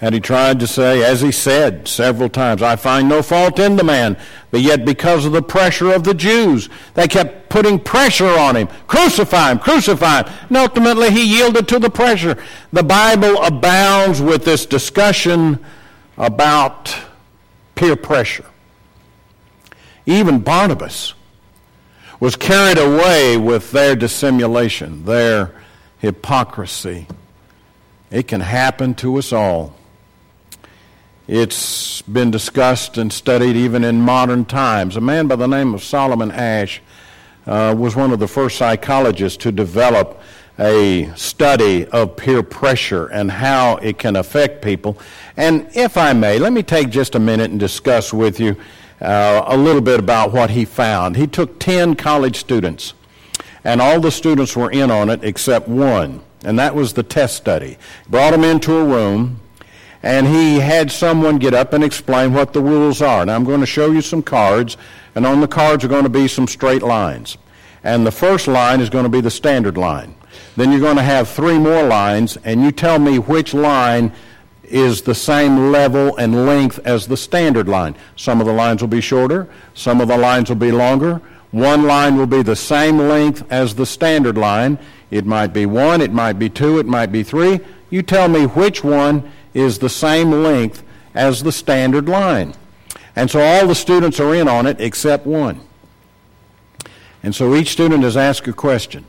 And 0.00 0.16
he 0.16 0.20
tried 0.20 0.58
to 0.58 0.66
say, 0.66 1.04
as 1.04 1.20
he 1.20 1.30
said 1.30 1.86
several 1.86 2.28
times, 2.28 2.60
I 2.60 2.74
find 2.74 3.08
no 3.08 3.22
fault 3.22 3.60
in 3.60 3.76
the 3.76 3.84
man, 3.84 4.18
but 4.50 4.60
yet 4.60 4.84
because 4.84 5.24
of 5.24 5.30
the 5.30 5.40
pressure 5.40 5.92
of 5.92 6.02
the 6.02 6.12
Jews, 6.12 6.68
they 6.94 7.06
kept 7.06 7.50
putting 7.50 7.78
pressure 7.78 8.36
on 8.36 8.56
him. 8.56 8.68
Crucify 8.88 9.52
him, 9.52 9.60
crucify 9.60 10.24
him. 10.24 10.34
And 10.48 10.56
ultimately 10.56 11.12
he 11.12 11.36
yielded 11.36 11.68
to 11.68 11.78
the 11.78 11.88
pressure. 11.88 12.36
The 12.72 12.82
Bible 12.82 13.40
abounds 13.44 14.20
with 14.20 14.44
this 14.44 14.66
discussion 14.66 15.64
about 16.18 16.94
peer 17.74 17.96
pressure. 17.96 18.46
Even 20.06 20.40
Barnabas 20.40 21.14
was 22.20 22.36
carried 22.36 22.78
away 22.78 23.36
with 23.36 23.70
their 23.72 23.96
dissimulation, 23.96 25.04
their 25.04 25.54
hypocrisy. 25.98 27.06
It 28.10 28.28
can 28.28 28.40
happen 28.40 28.94
to 28.96 29.16
us 29.16 29.32
all. 29.32 29.74
It's 31.26 32.02
been 32.02 32.30
discussed 32.30 32.98
and 32.98 33.10
studied 33.10 33.56
even 33.56 33.82
in 33.82 34.00
modern 34.00 34.44
times. 34.44 34.96
A 34.96 35.00
man 35.00 35.26
by 35.26 35.36
the 35.36 35.48
name 35.48 35.72
of 35.72 35.82
Solomon 35.82 36.30
Asch 36.30 36.82
uh, 37.46 37.74
was 37.76 37.96
one 37.96 38.12
of 38.12 38.18
the 38.18 38.28
first 38.28 38.58
psychologists 38.58 39.38
to 39.38 39.52
develop 39.52 40.20
a 40.58 41.12
study 41.16 41.86
of 41.86 42.16
peer 42.16 42.42
pressure 42.42 43.06
and 43.06 43.30
how 43.30 43.76
it 43.76 43.98
can 43.98 44.16
affect 44.16 44.62
people. 44.62 44.98
And 45.36 45.68
if 45.74 45.96
I 45.96 46.12
may, 46.12 46.38
let 46.38 46.52
me 46.52 46.62
take 46.62 46.90
just 46.90 47.14
a 47.14 47.18
minute 47.18 47.50
and 47.50 47.58
discuss 47.58 48.12
with 48.12 48.38
you 48.38 48.56
uh, 49.00 49.44
a 49.46 49.56
little 49.56 49.80
bit 49.80 49.98
about 49.98 50.32
what 50.32 50.50
he 50.50 50.64
found. 50.64 51.16
He 51.16 51.26
took 51.26 51.58
10 51.58 51.96
college 51.96 52.36
students, 52.36 52.94
and 53.64 53.80
all 53.80 54.00
the 54.00 54.10
students 54.10 54.56
were 54.56 54.70
in 54.70 54.90
on 54.90 55.10
it 55.10 55.24
except 55.24 55.68
one, 55.68 56.22
and 56.44 56.58
that 56.58 56.74
was 56.74 56.92
the 56.92 57.02
test 57.02 57.36
study. 57.36 57.76
Brought 58.08 58.30
them 58.30 58.44
into 58.44 58.76
a 58.76 58.84
room, 58.84 59.40
and 60.02 60.26
he 60.26 60.60
had 60.60 60.92
someone 60.92 61.38
get 61.38 61.54
up 61.54 61.72
and 61.72 61.82
explain 61.82 62.32
what 62.32 62.52
the 62.52 62.62
rules 62.62 63.02
are. 63.02 63.26
Now, 63.26 63.34
I'm 63.34 63.44
going 63.44 63.60
to 63.60 63.66
show 63.66 63.90
you 63.90 64.02
some 64.02 64.22
cards, 64.22 64.76
and 65.14 65.26
on 65.26 65.40
the 65.40 65.48
cards 65.48 65.84
are 65.84 65.88
going 65.88 66.04
to 66.04 66.10
be 66.10 66.28
some 66.28 66.46
straight 66.46 66.82
lines. 66.82 67.38
And 67.82 68.06
the 68.06 68.12
first 68.12 68.46
line 68.46 68.80
is 68.80 68.88
going 68.88 69.04
to 69.04 69.10
be 69.10 69.20
the 69.20 69.30
standard 69.30 69.76
line. 69.76 70.14
Then 70.56 70.70
you're 70.70 70.80
going 70.80 70.96
to 70.96 71.02
have 71.02 71.28
three 71.28 71.58
more 71.58 71.82
lines, 71.82 72.38
and 72.44 72.62
you 72.62 72.70
tell 72.70 72.98
me 72.98 73.18
which 73.18 73.54
line 73.54 74.12
is 74.64 75.02
the 75.02 75.14
same 75.14 75.72
level 75.72 76.16
and 76.16 76.46
length 76.46 76.78
as 76.84 77.06
the 77.06 77.16
standard 77.16 77.68
line. 77.68 77.94
Some 78.16 78.40
of 78.40 78.46
the 78.46 78.52
lines 78.52 78.80
will 78.80 78.88
be 78.88 79.00
shorter, 79.00 79.48
some 79.74 80.00
of 80.00 80.08
the 80.08 80.16
lines 80.16 80.48
will 80.48 80.56
be 80.56 80.72
longer. 80.72 81.20
One 81.50 81.84
line 81.84 82.16
will 82.16 82.26
be 82.26 82.42
the 82.42 82.56
same 82.56 82.98
length 82.98 83.44
as 83.48 83.76
the 83.76 83.86
standard 83.86 84.36
line. 84.36 84.76
It 85.12 85.24
might 85.24 85.52
be 85.52 85.66
one, 85.66 86.00
it 86.00 86.12
might 86.12 86.32
be 86.32 86.50
two, 86.50 86.80
it 86.80 86.86
might 86.86 87.12
be 87.12 87.22
three. 87.22 87.60
You 87.90 88.02
tell 88.02 88.28
me 88.28 88.46
which 88.46 88.82
one 88.82 89.30
is 89.54 89.78
the 89.78 89.88
same 89.88 90.32
length 90.32 90.82
as 91.14 91.44
the 91.44 91.52
standard 91.52 92.08
line. 92.08 92.54
And 93.14 93.30
so 93.30 93.40
all 93.40 93.68
the 93.68 93.74
students 93.76 94.18
are 94.18 94.34
in 94.34 94.48
on 94.48 94.66
it 94.66 94.80
except 94.80 95.26
one. 95.26 95.60
And 97.22 97.32
so 97.32 97.54
each 97.54 97.68
student 97.68 98.02
is 98.02 98.16
asked 98.16 98.48
a 98.48 98.52
question 98.52 99.06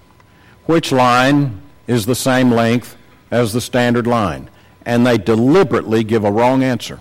which 0.66 0.92
line 0.92 1.62
is 1.88 2.06
the 2.06 2.16
same 2.16 2.52
length 2.52 2.98
as 3.32 3.54
the 3.54 3.62
standard 3.62 4.08
line. 4.08 4.50
And 4.86 5.06
they 5.06 5.18
deliberately 5.18 6.04
give 6.04 6.24
a 6.24 6.32
wrong 6.32 6.64
answer 6.64 7.00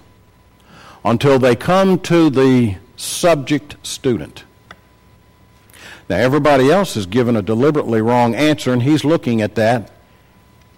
until 1.04 1.38
they 1.38 1.54
come 1.54 1.99
to 2.00 2.30
the 2.30 2.76
subject 2.97 3.76
student. 3.83 4.44
Now, 6.09 6.16
everybody 6.16 6.71
else 6.71 6.97
is 6.97 7.06
given 7.06 7.37
a 7.37 7.42
deliberately 7.42 8.02
wrong 8.02 8.35
answer, 8.35 8.73
and 8.73 8.83
he's 8.83 9.04
looking 9.04 9.40
at 9.40 9.54
that. 9.54 9.90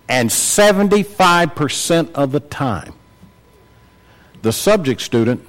And 0.09 0.31
75% 0.31 2.13
of 2.13 2.31
the 2.31 2.41
time, 2.41 2.95
the 4.43 4.53
subject 4.53 5.01
student 5.01 5.45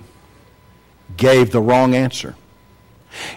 gave 1.15 1.51
the 1.51 1.62
wrong 1.62 1.94
answer. 1.94 2.36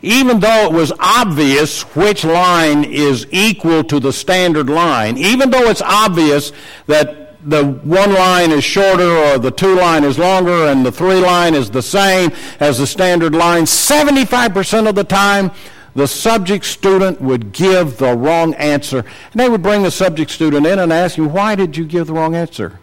Even 0.02 0.40
though 0.40 0.66
it 0.66 0.72
was 0.72 0.92
obvious 0.99 1.82
which 1.96 2.25
line 2.25 2.84
is 2.84 3.26
equal 3.30 3.84
to 3.84 4.00
the 4.00 4.12
standard 4.12 4.68
line, 4.68 5.16
even 5.18 5.50
though 5.50 5.68
it's 5.70 5.82
obvious 5.82 6.52
that 6.87 7.20
the 7.49 7.64
one 7.64 8.12
line 8.12 8.50
is 8.50 8.62
shorter 8.62 9.10
or 9.10 9.38
the 9.38 9.50
two 9.50 9.75
line 9.75 10.04
is 10.04 10.18
longer 10.18 10.66
and 10.66 10.84
the 10.84 10.92
three 10.92 11.20
line 11.20 11.54
is 11.54 11.70
the 11.70 11.82
same 11.82 12.30
as 12.60 12.78
the 12.78 12.87
standard 12.87 13.34
line, 13.34 13.64
75% 13.64 14.88
of 14.88 14.94
the 14.94 15.04
time 15.04 15.50
the 15.94 16.06
subject 16.06 16.64
student 16.64 17.20
would 17.20 17.52
give 17.52 17.99
the 17.99 18.16
wrong 18.16 18.54
answer. 18.54 18.99
And 18.99 19.40
they 19.40 19.49
would 19.49 19.62
bring 19.62 19.82
the 19.82 19.90
subject 19.90 20.30
student 20.30 20.66
in 20.66 20.78
and 20.78 20.92
ask 20.92 21.16
him, 21.16 21.32
why 21.32 21.54
did 21.54 21.76
you 21.76 21.84
give 21.84 22.06
the 22.06 22.12
wrong 22.12 22.34
answer? 22.34 22.78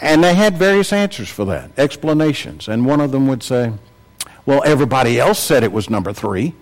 And 0.00 0.22
they 0.22 0.34
had 0.34 0.58
various 0.58 0.92
answers 0.92 1.28
for 1.28 1.44
that, 1.46 1.70
explanations. 1.78 2.68
And 2.68 2.84
one 2.84 3.00
of 3.00 3.12
them 3.12 3.28
would 3.28 3.42
say, 3.42 3.72
well, 4.46 4.62
everybody 4.64 5.20
else 5.20 5.38
said 5.38 5.62
it 5.62 5.72
was 5.72 5.88
number 5.88 6.12
three. 6.12 6.54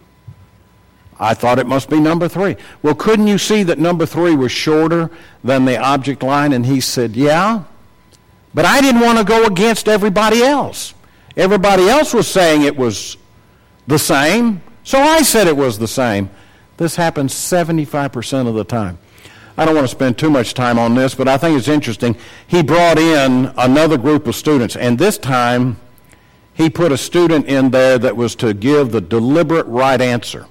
I 1.19 1.35
thought 1.35 1.59
it 1.59 1.67
must 1.67 1.91
be 1.91 2.01
number 2.01 2.29
three. 2.29 2.57
Well, 2.83 2.95
couldn't 2.95 3.27
you 3.27 3.37
see 3.37 3.63
that 3.65 3.79
number 3.79 4.07
three 4.07 4.35
was 4.35 4.51
shorter 4.51 5.11
than 5.45 5.67
the 5.67 5.77
object 5.77 6.23
line? 6.23 6.53
And 6.53 6.65
he 6.65 6.81
said, 6.81 7.15
Yeah. 7.15 7.65
But 8.55 8.65
I 8.65 8.81
didn't 8.81 9.03
want 9.03 9.19
to 9.19 9.25
go 9.25 9.45
against 9.45 9.87
everybody 9.87 10.43
else. 10.43 10.95
Everybody 11.37 11.89
else 11.89 12.13
was 12.13 12.27
saying 12.27 12.63
it 12.63 12.77
was 12.77 13.17
the 13.87 13.99
same, 13.99 14.61
so 14.83 14.99
I 14.99 15.23
said 15.23 15.47
it 15.47 15.57
was 15.57 15.79
the 15.79 15.87
same. 15.87 16.31
This 16.77 16.97
happens 16.97 17.33
75% 17.33 18.49
of 18.49 18.55
the 18.55 18.65
time. 18.65 18.99
I 19.57 19.65
don't 19.65 19.75
want 19.75 19.85
to 19.85 19.95
spend 19.95 20.19
too 20.19 20.31
much 20.31 20.55
time 20.55 20.79
on 20.79 20.95
this, 20.95 21.15
but 21.15 21.29
I 21.29 21.37
think 21.37 21.57
it's 21.59 21.69
interesting. 21.69 22.17
He 22.47 22.63
brought 22.63 22.99
in 22.99 23.53
another 23.59 23.99
group 23.99 24.27
of 24.27 24.35
students, 24.35 24.75
and 24.75 24.99
this 24.99 25.19
time 25.19 25.79
he 26.61 26.69
put 26.69 26.93
a 26.93 26.99
student 26.99 27.47
in 27.47 27.71
there 27.71 27.99
that 27.99 28.17
was 28.17 28.35
to 28.37 28.53
give 28.53 28.93
the 28.93 29.01
deliberate 29.01 29.67
right 29.67 30.01
answer. 30.01 30.47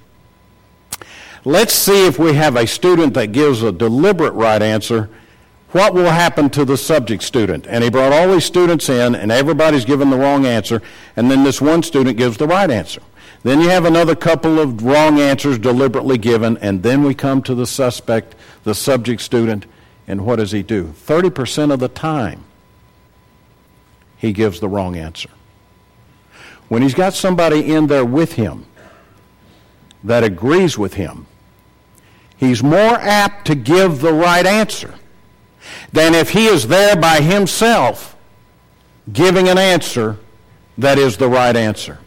Let's 1.45 1.73
see 1.73 2.07
if 2.07 2.17
we 2.17 2.33
have 2.33 2.55
a 2.55 2.65
student 2.65 3.13
that 3.13 3.31
gives 3.31 3.61
a 3.61 3.71
deliberate 3.71 4.33
right 4.33 4.61
answer. 4.61 5.09
What 5.71 5.93
will 5.93 6.09
happen 6.09 6.49
to 6.49 6.65
the 6.65 6.77
subject 6.77 7.21
student? 7.21 7.67
And 7.67 7.83
he 7.83 7.91
brought 7.91 8.11
all 8.11 8.31
these 8.33 8.43
students 8.43 8.89
in, 8.89 9.13
and 9.13 9.31
everybody's 9.31 9.85
given 9.85 10.09
the 10.09 10.17
wrong 10.17 10.47
answer, 10.47 10.81
and 11.15 11.29
then 11.29 11.43
this 11.43 11.61
one 11.61 11.83
student 11.83 12.17
gives 12.17 12.37
the 12.37 12.47
right 12.47 12.69
answer. 12.71 13.01
Then 13.43 13.61
you 13.61 13.69
have 13.69 13.85
another 13.85 14.15
couple 14.15 14.59
of 14.59 14.83
wrong 14.83 15.19
answers 15.19 15.59
deliberately 15.59 16.17
given, 16.17 16.57
and 16.57 16.81
then 16.81 17.03
we 17.03 17.13
come 17.13 17.43
to 17.43 17.53
the 17.53 17.67
suspect, 17.67 18.35
the 18.63 18.73
subject 18.73 19.21
student, 19.21 19.67
and 20.07 20.25
what 20.25 20.37
does 20.37 20.51
he 20.51 20.63
do? 20.63 20.85
30% 21.05 21.71
of 21.71 21.79
the 21.79 21.87
time, 21.87 22.43
he 24.17 24.33
gives 24.33 24.59
the 24.59 24.67
wrong 24.67 24.97
answer. 24.97 25.29
When 26.69 26.83
he's 26.83 26.93
got 26.93 27.13
somebody 27.13 27.73
in 27.73 27.87
there 27.87 28.05
with 28.05 28.33
him 28.33 28.65
that 30.03 30.23
agrees 30.23 30.77
with 30.77 30.93
him, 30.93 31.25
he's 32.37 32.63
more 32.63 32.95
apt 32.95 33.45
to 33.47 33.55
give 33.55 33.99
the 33.99 34.13
right 34.13 34.45
answer 34.45 34.93
than 35.91 36.13
if 36.13 36.29
he 36.29 36.45
is 36.45 36.67
there 36.67 36.95
by 36.95 37.21
himself 37.21 38.15
giving 39.11 39.49
an 39.49 39.57
answer 39.57 40.17
that 40.77 40.97
is 40.97 41.17
the 41.17 41.27
right 41.27 41.55
answer. 41.55 41.97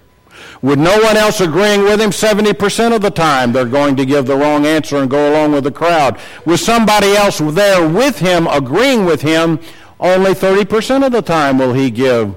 With 0.62 0.78
no 0.78 0.96
one 1.00 1.16
else 1.16 1.40
agreeing 1.40 1.82
with 1.82 2.00
him, 2.00 2.10
70% 2.10 2.94
of 2.94 3.02
the 3.02 3.10
time 3.10 3.52
they're 3.52 3.64
going 3.64 3.96
to 3.96 4.06
give 4.06 4.26
the 4.26 4.36
wrong 4.36 4.64
answer 4.64 4.98
and 4.98 5.10
go 5.10 5.32
along 5.32 5.52
with 5.52 5.64
the 5.64 5.72
crowd. 5.72 6.20
With 6.46 6.60
somebody 6.60 7.14
else 7.16 7.38
there 7.38 7.86
with 7.86 8.20
him, 8.20 8.46
agreeing 8.46 9.04
with 9.04 9.22
him, 9.22 9.58
only 9.98 10.32
30% 10.32 11.04
of 11.04 11.10
the 11.10 11.22
time 11.22 11.58
will 11.58 11.72
he 11.72 11.90
give 11.90 12.36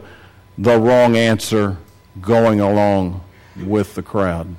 the 0.58 0.80
wrong 0.80 1.16
answer 1.16 1.78
going 2.22 2.60
along 2.60 3.24
with 3.64 3.96
the 3.96 4.02
crowd. 4.02 4.56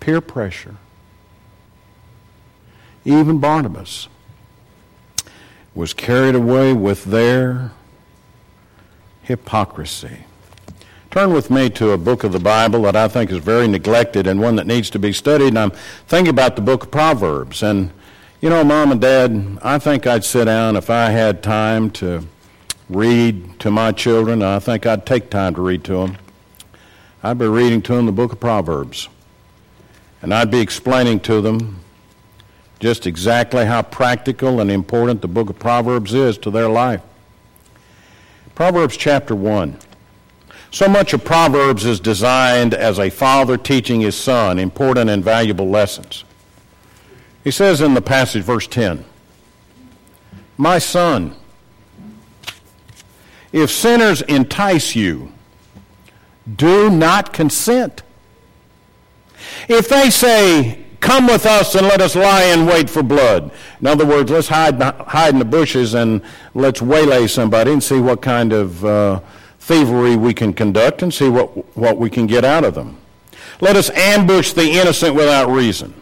Peer 0.00 0.20
pressure. 0.20 0.76
Even 3.04 3.38
Barnabas 3.38 4.08
was 5.74 5.92
carried 5.94 6.34
away 6.34 6.72
with 6.72 7.04
their 7.04 7.72
hypocrisy. 9.22 10.24
Turn 11.10 11.32
with 11.32 11.50
me 11.50 11.70
to 11.70 11.92
a 11.92 11.98
book 11.98 12.22
of 12.22 12.32
the 12.32 12.38
Bible 12.38 12.82
that 12.82 12.96
I 12.96 13.08
think 13.08 13.30
is 13.30 13.38
very 13.38 13.66
neglected 13.66 14.26
and 14.26 14.40
one 14.40 14.56
that 14.56 14.66
needs 14.66 14.90
to 14.90 14.98
be 14.98 15.12
studied. 15.12 15.48
And 15.48 15.58
I'm 15.58 15.70
thinking 16.06 16.30
about 16.30 16.54
the 16.54 16.62
book 16.62 16.84
of 16.84 16.90
Proverbs. 16.90 17.62
And, 17.62 17.90
you 18.40 18.50
know, 18.50 18.62
Mom 18.62 18.92
and 18.92 19.00
Dad, 19.00 19.58
I 19.62 19.78
think 19.78 20.06
I'd 20.06 20.24
sit 20.24 20.44
down 20.44 20.76
if 20.76 20.90
I 20.90 21.10
had 21.10 21.42
time 21.42 21.90
to 21.92 22.26
read 22.88 23.58
to 23.60 23.70
my 23.70 23.92
children. 23.92 24.42
I 24.42 24.58
think 24.58 24.86
I'd 24.86 25.06
take 25.06 25.30
time 25.30 25.54
to 25.54 25.62
read 25.62 25.84
to 25.84 25.92
them. 25.92 26.18
I'd 27.22 27.38
be 27.38 27.46
reading 27.46 27.82
to 27.82 27.94
them 27.94 28.06
the 28.06 28.12
book 28.12 28.32
of 28.32 28.40
Proverbs. 28.40 29.08
And 30.22 30.32
I'd 30.32 30.50
be 30.50 30.60
explaining 30.60 31.20
to 31.20 31.40
them 31.40 31.80
just 32.80 33.06
exactly 33.06 33.66
how 33.66 33.82
practical 33.82 34.60
and 34.60 34.70
important 34.70 35.20
the 35.20 35.28
book 35.28 35.50
of 35.50 35.58
Proverbs 35.58 36.14
is 36.14 36.38
to 36.38 36.50
their 36.50 36.68
life. 36.68 37.02
Proverbs 38.54 38.96
chapter 38.96 39.34
1. 39.34 39.78
So 40.70 40.88
much 40.88 41.12
of 41.12 41.24
Proverbs 41.24 41.84
is 41.84 41.98
designed 41.98 42.74
as 42.74 42.98
a 42.98 43.10
father 43.10 43.56
teaching 43.56 44.00
his 44.00 44.16
son 44.16 44.58
important 44.58 45.08
and 45.10 45.24
valuable 45.24 45.68
lessons. 45.68 46.24
He 47.42 47.50
says 47.50 47.80
in 47.80 47.94
the 47.94 48.02
passage, 48.02 48.42
verse 48.44 48.66
10, 48.66 49.04
My 50.56 50.78
son, 50.78 51.34
if 53.52 53.70
sinners 53.70 54.22
entice 54.22 54.94
you, 54.94 55.32
do 56.56 56.90
not 56.90 57.32
consent. 57.32 58.02
If 59.68 59.88
they 59.88 60.10
say, 60.10 60.86
Come 61.00 61.26
with 61.26 61.46
us 61.46 61.74
and 61.74 61.86
let 61.86 62.00
us 62.00 62.16
lie 62.16 62.44
in 62.44 62.66
wait 62.66 62.90
for 62.90 63.02
blood. 63.02 63.52
In 63.80 63.86
other 63.86 64.04
words, 64.04 64.30
let's 64.30 64.48
hide, 64.48 64.80
hide 64.82 65.32
in 65.32 65.38
the 65.38 65.44
bushes 65.44 65.94
and 65.94 66.22
let's 66.54 66.82
waylay 66.82 67.26
somebody 67.28 67.72
and 67.72 67.82
see 67.82 68.00
what 68.00 68.20
kind 68.20 68.52
of 68.52 68.84
uh, 68.84 69.20
thievery 69.60 70.16
we 70.16 70.34
can 70.34 70.52
conduct 70.52 71.02
and 71.02 71.14
see 71.14 71.28
what, 71.28 71.76
what 71.76 71.98
we 71.98 72.10
can 72.10 72.26
get 72.26 72.44
out 72.44 72.64
of 72.64 72.74
them. 72.74 72.98
Let 73.60 73.76
us 73.76 73.90
ambush 73.90 74.52
the 74.52 74.68
innocent 74.68 75.14
without 75.14 75.50
reason. 75.50 75.94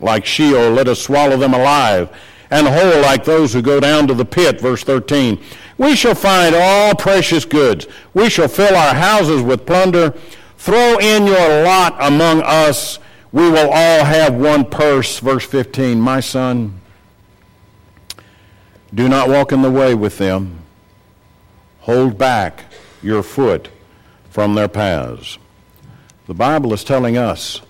Like 0.00 0.24
Sheol, 0.24 0.70
let 0.70 0.86
us 0.86 1.00
swallow 1.00 1.36
them 1.36 1.54
alive 1.54 2.16
and 2.50 2.68
whole 2.68 3.02
like 3.02 3.24
those 3.24 3.52
who 3.52 3.62
go 3.62 3.80
down 3.80 4.06
to 4.06 4.14
the 4.14 4.24
pit. 4.24 4.60
Verse 4.60 4.84
13. 4.84 5.42
We 5.78 5.94
shall 5.94 6.14
find 6.14 6.54
all 6.54 6.94
precious 6.94 7.44
goods. 7.44 7.86
We 8.14 8.30
shall 8.30 8.48
fill 8.48 8.74
our 8.74 8.94
houses 8.94 9.42
with 9.42 9.66
plunder. 9.66 10.14
Throw 10.56 10.98
in 10.98 11.26
your 11.26 11.64
lot 11.64 11.96
among 12.00 12.42
us 12.42 12.98
we 13.36 13.50
will 13.50 13.70
all 13.70 14.04
have 14.04 14.34
one 14.34 14.64
purse. 14.64 15.18
Verse 15.18 15.44
15 15.44 16.00
My 16.00 16.20
son, 16.20 16.80
do 18.94 19.10
not 19.10 19.28
walk 19.28 19.52
in 19.52 19.60
the 19.60 19.70
way 19.70 19.94
with 19.94 20.16
them. 20.16 20.60
Hold 21.80 22.16
back 22.16 22.64
your 23.02 23.22
foot 23.22 23.68
from 24.30 24.54
their 24.54 24.68
paths. 24.68 25.36
The 26.26 26.32
Bible 26.32 26.72
is 26.72 26.82
telling 26.82 27.18
us 27.18 27.60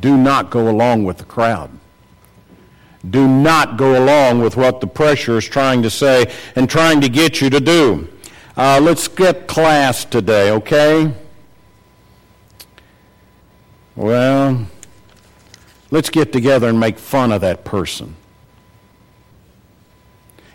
do 0.00 0.18
not 0.18 0.50
go 0.50 0.68
along 0.68 1.04
with 1.04 1.16
the 1.16 1.24
crowd. 1.24 1.70
Do 3.08 3.28
not 3.28 3.76
go 3.76 4.02
along 4.02 4.40
with 4.40 4.56
what 4.56 4.80
the 4.80 4.86
pressure 4.86 5.38
is 5.38 5.44
trying 5.44 5.82
to 5.82 5.90
say 5.90 6.32
and 6.56 6.68
trying 6.68 7.00
to 7.02 7.08
get 7.08 7.40
you 7.40 7.48
to 7.50 7.60
do. 7.60 8.08
Uh, 8.56 8.80
let's 8.82 9.04
skip 9.04 9.46
class 9.46 10.04
today, 10.04 10.50
okay? 10.50 11.14
Well, 13.94 14.66
let's 15.90 16.10
get 16.10 16.32
together 16.32 16.68
and 16.68 16.78
make 16.78 16.98
fun 16.98 17.30
of 17.30 17.40
that 17.42 17.64
person. 17.64 18.16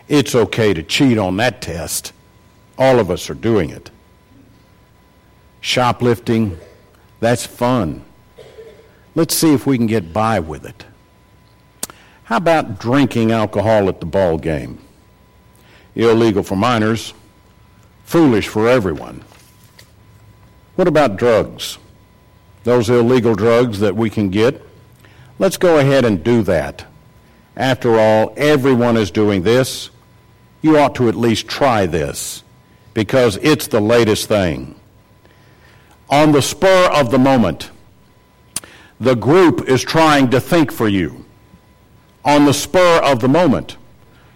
It's 0.06 0.34
okay 0.34 0.74
to 0.74 0.82
cheat 0.82 1.16
on 1.16 1.38
that 1.38 1.62
test. 1.62 2.12
All 2.76 2.98
of 2.98 3.10
us 3.10 3.30
are 3.30 3.34
doing 3.34 3.70
it. 3.70 3.90
Shoplifting, 5.60 6.58
that's 7.20 7.46
fun. 7.46 8.04
Let's 9.14 9.34
see 9.34 9.54
if 9.54 9.66
we 9.66 9.78
can 9.78 9.86
get 9.86 10.12
by 10.12 10.40
with 10.40 10.66
it. 10.66 10.84
How 12.24 12.36
about 12.36 12.78
drinking 12.78 13.32
alcohol 13.32 13.88
at 13.88 14.00
the 14.00 14.06
ball 14.06 14.38
game? 14.38 14.78
Illegal 15.94 16.42
for 16.42 16.56
minors, 16.56 17.14
foolish 18.04 18.48
for 18.48 18.68
everyone. 18.68 19.22
What 20.76 20.88
about 20.88 21.16
drugs? 21.16 21.78
those 22.64 22.88
illegal 22.88 23.34
drugs 23.34 23.80
that 23.80 23.94
we 23.94 24.10
can 24.10 24.30
get, 24.30 24.60
let's 25.38 25.58
go 25.58 25.78
ahead 25.78 26.04
and 26.04 26.24
do 26.24 26.42
that. 26.42 26.84
After 27.56 27.98
all, 27.98 28.34
everyone 28.36 28.96
is 28.96 29.10
doing 29.10 29.42
this. 29.42 29.90
You 30.62 30.78
ought 30.78 30.94
to 30.96 31.08
at 31.08 31.14
least 31.14 31.46
try 31.46 31.86
this 31.86 32.42
because 32.94 33.36
it's 33.42 33.68
the 33.68 33.80
latest 33.80 34.28
thing. 34.28 34.80
On 36.08 36.32
the 36.32 36.42
spur 36.42 36.90
of 36.92 37.10
the 37.10 37.18
moment, 37.18 37.70
the 38.98 39.14
group 39.14 39.68
is 39.68 39.82
trying 39.82 40.30
to 40.30 40.40
think 40.40 40.72
for 40.72 40.88
you. 40.88 41.23
On 42.24 42.44
the 42.44 42.54
spur 42.54 43.00
of 43.02 43.20
the 43.20 43.28
moment, 43.28 43.76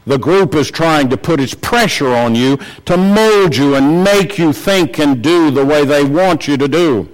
The 0.08 0.18
group 0.18 0.54
is 0.54 0.70
trying 0.70 1.10
to 1.10 1.18
put 1.18 1.38
its 1.38 1.52
pressure 1.52 2.08
on 2.08 2.34
you 2.34 2.58
to 2.86 2.96
mold 2.96 3.54
you 3.54 3.74
and 3.74 4.02
make 4.02 4.38
you 4.38 4.54
think 4.54 4.98
and 4.98 5.22
do 5.22 5.50
the 5.50 5.66
way 5.66 5.84
they 5.84 6.02
want 6.02 6.48
you 6.48 6.56
to 6.56 6.66
do. 6.66 7.06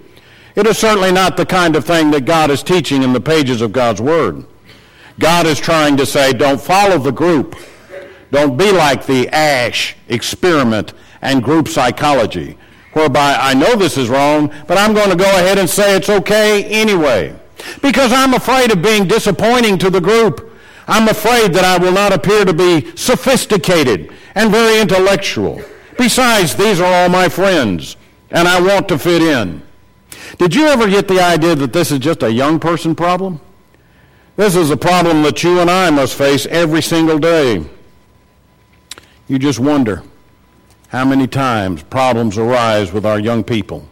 It 0.55 0.65
is 0.69 0.79
certainly 0.79 1.11
not 1.11 1.37
the 1.37 1.45
kind 1.45 1.75
of 1.75 1.85
thing 1.85 2.13
that 2.13 2.25
God 2.25 2.53
is 2.53 2.63
teaching 2.63 3.03
in 3.03 3.13
the 3.13 3.21
pages 3.21 3.63
of 3.63 3.73
God's 3.73 4.01
Word. 4.01 4.47
God 5.19 5.45
is 5.45 5.59
trying 5.59 5.97
to 5.97 6.07
say, 6.07 6.33
don't 6.33 6.61
follow 6.61 6.99
the 6.99 7.11
group. 7.11 7.57
Don't 8.31 8.57
be 8.57 8.71
like 8.71 9.05
the 9.07 9.29
Asch 9.31 9.97
experiment 10.09 10.93
and 11.21 11.43
group 11.43 11.67
psychology, 11.67 12.57
whereby 12.93 13.37
I 13.41 13.55
know 13.55 13.75
this 13.75 13.99
is 13.99 14.09
wrong, 14.09 14.53
but 14.69 14.79
I'm 14.79 14.95
going 14.95 15.11
to 15.11 15.17
go 15.17 15.31
ahead 15.31 15.59
and 15.59 15.69
say 15.69 15.97
it's 15.97 16.11
okay 16.11 16.63
anyway. 16.67 17.35
Because 17.83 18.13
I'm 18.13 18.35
afraid 18.35 18.71
of 18.71 18.83
being 18.83 19.09
disappointing 19.09 19.79
to 19.79 19.91
the 19.91 20.01
group. 20.01 20.53
I'm 20.87 21.09
afraid 21.09 21.53
that 21.55 21.65
I 21.65 21.83
will 21.83 21.93
not 21.93 22.13
appear 22.13 22.45
to 22.45 22.53
be 22.53 22.95
sophisticated 22.97 24.13
and 24.35 24.51
very 24.51 24.81
intellectual. 24.81 25.63
Besides, 25.97 26.55
these 26.55 26.81
are 26.81 26.93
all 26.93 27.09
my 27.09 27.29
friends, 27.29 27.97
and 28.31 28.47
I 28.49 28.61
want 28.61 28.89
to 28.89 28.99
fit 28.99 29.23
in. 29.23 29.63
Did 30.39 30.55
you 30.55 30.67
ever 30.67 30.89
get 30.89 31.09
the 31.09 31.21
idea 31.21 31.55
that 31.55 31.73
this 31.73 31.91
is 31.91 32.01
just 32.01 32.23
a 32.23 32.33
young 32.33 32.59
person 32.59 32.95
problem? 32.95 33.41
This 34.37 34.57
is 34.57 34.71
a 34.71 34.77
problem 34.77 35.23
that 35.23 35.43
you 35.45 35.61
and 35.61 35.71
I 35.71 35.91
must 35.91 36.17
face 36.17 36.47
every 36.47 36.83
single 36.83 37.19
day. 37.19 37.65
You 39.29 39.39
just 39.39 39.61
wonder 39.61 40.03
how 40.89 41.05
many 41.05 41.27
times 41.27 41.83
problems 41.85 42.37
arise 42.37 42.93
with 42.93 43.07
our 43.07 43.21
young 43.21 43.45
people. 43.45 43.89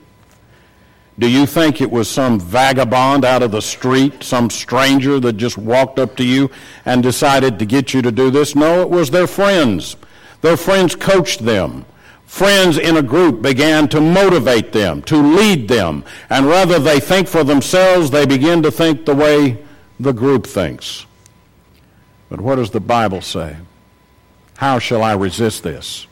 Do 1.22 1.30
you 1.30 1.46
think 1.46 1.80
it 1.80 1.88
was 1.88 2.10
some 2.10 2.40
vagabond 2.40 3.24
out 3.24 3.44
of 3.44 3.52
the 3.52 3.62
street, 3.62 4.24
some 4.24 4.50
stranger 4.50 5.20
that 5.20 5.34
just 5.34 5.56
walked 5.56 6.00
up 6.00 6.16
to 6.16 6.24
you 6.24 6.50
and 6.84 7.00
decided 7.00 7.60
to 7.60 7.64
get 7.64 7.94
you 7.94 8.02
to 8.02 8.10
do 8.10 8.28
this? 8.28 8.56
No, 8.56 8.82
it 8.82 8.90
was 8.90 9.08
their 9.08 9.28
friends. 9.28 9.96
Their 10.40 10.56
friends 10.56 10.96
coached 10.96 11.44
them. 11.44 11.84
Friends 12.26 12.76
in 12.76 12.96
a 12.96 13.02
group 13.02 13.40
began 13.40 13.86
to 13.90 14.00
motivate 14.00 14.72
them, 14.72 15.00
to 15.02 15.16
lead 15.16 15.68
them, 15.68 16.04
and 16.28 16.46
rather 16.46 16.80
they 16.80 16.98
think 16.98 17.28
for 17.28 17.44
themselves, 17.44 18.10
they 18.10 18.26
begin 18.26 18.60
to 18.64 18.72
think 18.72 19.06
the 19.06 19.14
way 19.14 19.62
the 20.00 20.12
group 20.12 20.44
thinks. 20.44 21.06
But 22.30 22.40
what 22.40 22.56
does 22.56 22.72
the 22.72 22.80
Bible 22.80 23.20
say? 23.20 23.58
How 24.56 24.80
shall 24.80 25.04
I 25.04 25.12
resist 25.12 25.62
this? 25.62 26.08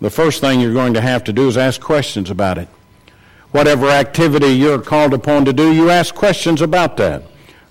The 0.00 0.08
first 0.08 0.40
thing 0.40 0.60
you're 0.60 0.72
going 0.72 0.94
to 0.94 1.02
have 1.02 1.24
to 1.24 1.32
do 1.34 1.46
is 1.46 1.58
ask 1.58 1.78
questions 1.78 2.30
about 2.30 2.56
it. 2.56 2.68
Whatever 3.52 3.88
activity 3.88 4.48
you're 4.48 4.80
called 4.80 5.12
upon 5.12 5.44
to 5.44 5.52
do, 5.52 5.72
you 5.72 5.90
ask 5.90 6.14
questions 6.14 6.62
about 6.62 6.96
that. 6.98 7.22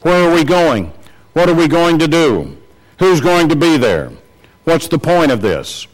Where 0.01 0.29
are 0.29 0.33
we 0.33 0.43
going? 0.43 0.91
What 1.33 1.49
are 1.49 1.55
we 1.55 1.67
going 1.67 1.99
to 1.99 2.07
do? 2.07 2.57
Who's 2.99 3.21
going 3.21 3.49
to 3.49 3.55
be 3.55 3.77
there? 3.77 4.11
What's 4.65 4.87
the 4.87 4.99
point 4.99 5.31
of 5.31 5.41
this? 5.41 5.87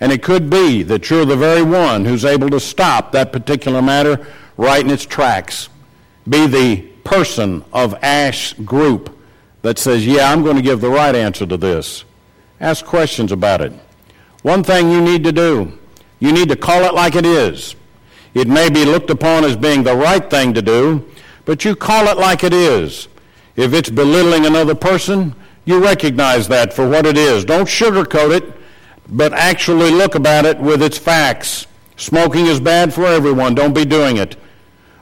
And 0.00 0.12
it 0.12 0.22
could 0.22 0.50
be 0.50 0.82
that 0.84 1.08
you're 1.10 1.24
the 1.24 1.36
very 1.36 1.62
one 1.62 2.04
who's 2.04 2.24
able 2.24 2.50
to 2.50 2.60
stop 2.60 3.12
that 3.12 3.32
particular 3.32 3.82
matter 3.82 4.26
right 4.56 4.84
in 4.84 4.90
its 4.90 5.06
tracks. 5.06 5.68
Be 6.28 6.46
the 6.46 6.82
person 7.04 7.64
of 7.72 7.94
Asch 8.02 8.52
group 8.54 9.18
that 9.62 9.78
says, 9.78 10.06
yeah, 10.06 10.30
I'm 10.30 10.42
going 10.42 10.56
to 10.56 10.62
give 10.62 10.80
the 10.80 10.90
right 10.90 11.14
answer 11.14 11.46
to 11.46 11.56
this. 11.56 12.04
Ask 12.60 12.84
questions 12.84 13.32
about 13.32 13.60
it. 13.60 13.72
One 14.42 14.62
thing 14.62 14.90
you 14.90 15.00
need 15.00 15.24
to 15.24 15.32
do, 15.32 15.78
you 16.18 16.32
need 16.32 16.48
to 16.50 16.56
call 16.56 16.84
it 16.84 16.94
like 16.94 17.14
it 17.14 17.26
is. 17.26 17.74
It 18.34 18.48
may 18.48 18.70
be 18.70 18.84
looked 18.84 19.10
upon 19.10 19.44
as 19.44 19.56
being 19.56 19.82
the 19.82 19.96
right 19.96 20.28
thing 20.30 20.54
to 20.54 20.62
do, 20.62 21.06
but 21.44 21.64
you 21.64 21.74
call 21.74 22.08
it 22.08 22.16
like 22.16 22.44
it 22.44 22.52
is. 22.52 23.08
If 23.56 23.72
it's 23.72 23.90
belittling 23.90 24.46
another 24.46 24.74
person, 24.74 25.34
you 25.64 25.82
recognize 25.82 26.48
that 26.48 26.72
for 26.72 26.88
what 26.88 27.06
it 27.06 27.16
is. 27.16 27.44
Don't 27.44 27.66
sugarcoat 27.66 28.36
it 28.36 28.60
but 29.10 29.32
actually 29.32 29.90
look 29.90 30.14
about 30.14 30.44
it 30.46 30.58
with 30.58 30.82
its 30.82 30.96
facts. 30.96 31.66
Smoking 31.96 32.46
is 32.46 32.60
bad 32.60 32.94
for 32.94 33.06
everyone. 33.06 33.54
Don't 33.54 33.74
be 33.74 33.84
doing 33.84 34.16
it. 34.16 34.36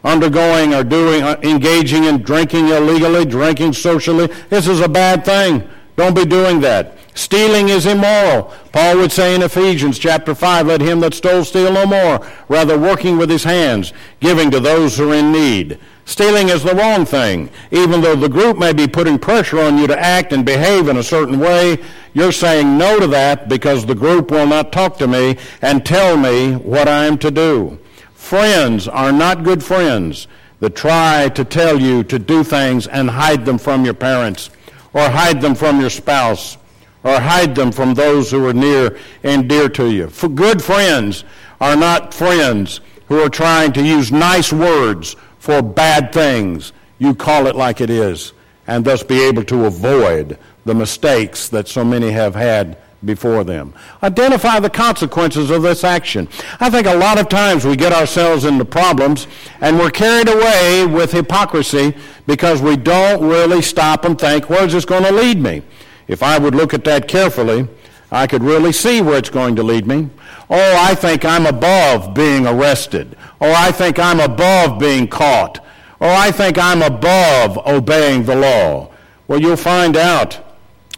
Undergoing 0.03 0.75
or 0.75 0.83
doing, 0.83 1.23
uh, 1.23 1.39
engaging 1.43 2.05
in 2.05 2.23
drinking 2.23 2.69
illegally, 2.69 3.25
drinking 3.25 3.73
socially, 3.75 4.27
this 4.49 4.67
is 4.67 4.81
a 4.81 4.89
bad 4.89 5.25
thing. 5.25 5.69
Don't 5.97 6.15
be 6.15 6.25
doing 6.25 6.61
that. 6.61 6.98
Stealing 7.19 7.69
is 7.69 7.85
immoral. 7.85 8.55
Paul 8.71 8.99
would 8.99 9.11
say 9.11 9.35
in 9.35 9.43
Ephesians 9.43 9.99
chapter 9.99 10.37
5, 10.37 10.69
let 10.69 10.81
him 10.81 11.01
that 11.01 11.15
stole 11.15 11.43
steal 11.43 11.73
no 11.73 11.85
more, 11.85 12.25
rather 12.49 12.79
working 12.79 13.19
with 13.19 13.29
his 13.29 13.43
hands, 13.43 13.93
giving 14.21 14.53
to 14.53 14.61
those 14.61 14.97
who 14.97 15.11
are 15.11 15.17
in 15.17 15.33
need. 15.33 15.81
Stealing 16.05 16.49
is 16.49 16.63
the 16.63 16.77
wrong 16.77 17.05
thing. 17.05 17.51
Even 17.73 18.03
though 18.03 18.15
the 18.15 18.29
group 18.29 18.57
may 18.57 18.73
be 18.73 18.87
putting 18.87 19.19
pressure 19.19 19.59
on 19.59 19.79
you 19.79 19.89
to 19.89 19.99
act 19.99 20.33
and 20.33 20.47
behave 20.47 20.87
in 20.87 20.97
a 20.97 21.03
certain 21.03 21.41
way, 21.41 21.83
you're 22.13 22.31
saying 22.31 22.79
no 22.79 23.01
to 23.01 23.09
that 23.09 23.49
because 23.49 23.85
the 23.85 23.97
group 23.97 24.31
will 24.31 24.47
not 24.47 24.71
talk 24.71 24.97
to 24.99 25.09
me 25.09 25.39
and 25.61 25.85
tell 25.85 26.17
me 26.17 26.55
what 26.55 26.87
I 26.87 27.07
am 27.07 27.19
to 27.19 27.33
do. 27.33 27.81
Friends 28.15 28.87
are 28.87 29.11
not 29.11 29.43
good 29.43 29.65
friends 29.65 30.29
that 30.61 30.77
try 30.77 31.29
to 31.31 31.45
tell 31.45 31.81
you 31.81 32.05
to 32.05 32.21
do 32.21 32.45
things 32.45 32.87
and 32.87 33.11
hide 33.11 33.45
them 33.45 33.59
from 33.59 33.85
your 33.85 33.95
parents 33.95 34.51
or 34.93 35.11
hide 35.11 35.41
them 35.41 35.57
from 35.57 35.81
your 35.81 35.91
spouse 35.91 36.58
or 37.05 37.21
hide 37.21 37.55
them 37.55 37.73
from 37.73 37.95
those 37.95 38.31
who 38.31 38.47
are 38.47 38.53
near 38.53 38.99
and 39.23 39.49
dear 39.49 39.69
to 39.71 39.91
you. 39.91 40.09
For 40.09 40.29
good 40.29 40.63
friends 40.63 41.25
are 41.61 41.77
not 41.77 42.13
friends 42.13 42.81
who 43.07 43.21
are 43.21 43.31
trying 43.31 43.73
to 43.73 43.83
use 43.83 44.13
nice 44.13 44.53
words 44.53 45.17
for 45.39 45.63
bad 45.63 46.13
things. 46.13 46.73
You 46.99 47.15
call 47.15 47.47
it 47.47 47.57
like 47.57 47.81
it 47.81 47.91
is, 47.91 48.33
and 48.67 48.85
thus 48.85 49.03
be 49.03 49.23
able 49.23 49.45
to 49.45 49.67
avoid 49.67 50.39
the 50.65 50.75
mistakes 50.75 51.49
that 51.49 51.69
so 51.69 51.85
many 51.85 52.11
have 52.11 52.35
had 52.35 52.77
before 53.05 53.45
them. 53.45 53.73
Identify 54.03 54.59
the 54.61 54.71
consequences 54.71 55.51
of 55.51 55.63
this 55.63 55.85
action. 55.85 56.29
I 56.59 56.69
think 56.69 56.87
a 56.87 56.97
lot 56.97 57.19
of 57.19 57.29
times 57.29 57.65
we 57.65 57.77
get 57.77 57.93
ourselves 57.93 58.45
into 58.45 58.65
problems 58.65 59.29
and 59.61 59.79
we're 59.79 59.91
carried 59.91 60.29
away 60.29 60.85
with 60.85 61.13
hypocrisy 61.13 61.95
because 62.27 62.61
we 62.61 62.77
don't 62.77 63.27
really 63.27 63.63
stop 63.63 64.05
and 64.05 64.19
think, 64.19 64.51
where's 64.51 64.73
this 64.73 64.85
going 64.85 65.05
to 65.05 65.13
lead 65.13 65.41
me? 65.41 65.63
If 66.09 66.23
I 66.23 66.39
would 66.39 66.55
look 66.55 66.75
at 66.75 66.85
that 66.85 67.07
carefully, 67.07 67.69
I 68.11 68.27
could 68.27 68.43
really 68.43 68.73
see 68.73 69.03
where 69.03 69.19
it's 69.19 69.31
going 69.31 69.55
to 69.57 69.63
lead 69.63 69.87
me. 69.87 70.09
Oh, 70.51 70.77
I 70.79 70.95
think 70.95 71.25
I'm 71.25 71.45
above 71.45 72.15
being 72.15 72.47
arrested. 72.47 73.17
Oh, 73.41 73.53
I 73.53 73.71
think 73.71 73.99
I'm 73.99 74.19
above 74.19 74.79
being 74.79 75.07
caught. 75.07 75.65
Oh, 76.01 76.09
I 76.09 76.31
think 76.31 76.59
I'm 76.59 76.81
above 76.81 77.59
obeying 77.67 78.25
the 78.25 78.37
law. 78.37 78.91
Well, 79.27 79.41
you'll 79.41 79.57
find 79.57 79.97
out. 79.97 80.41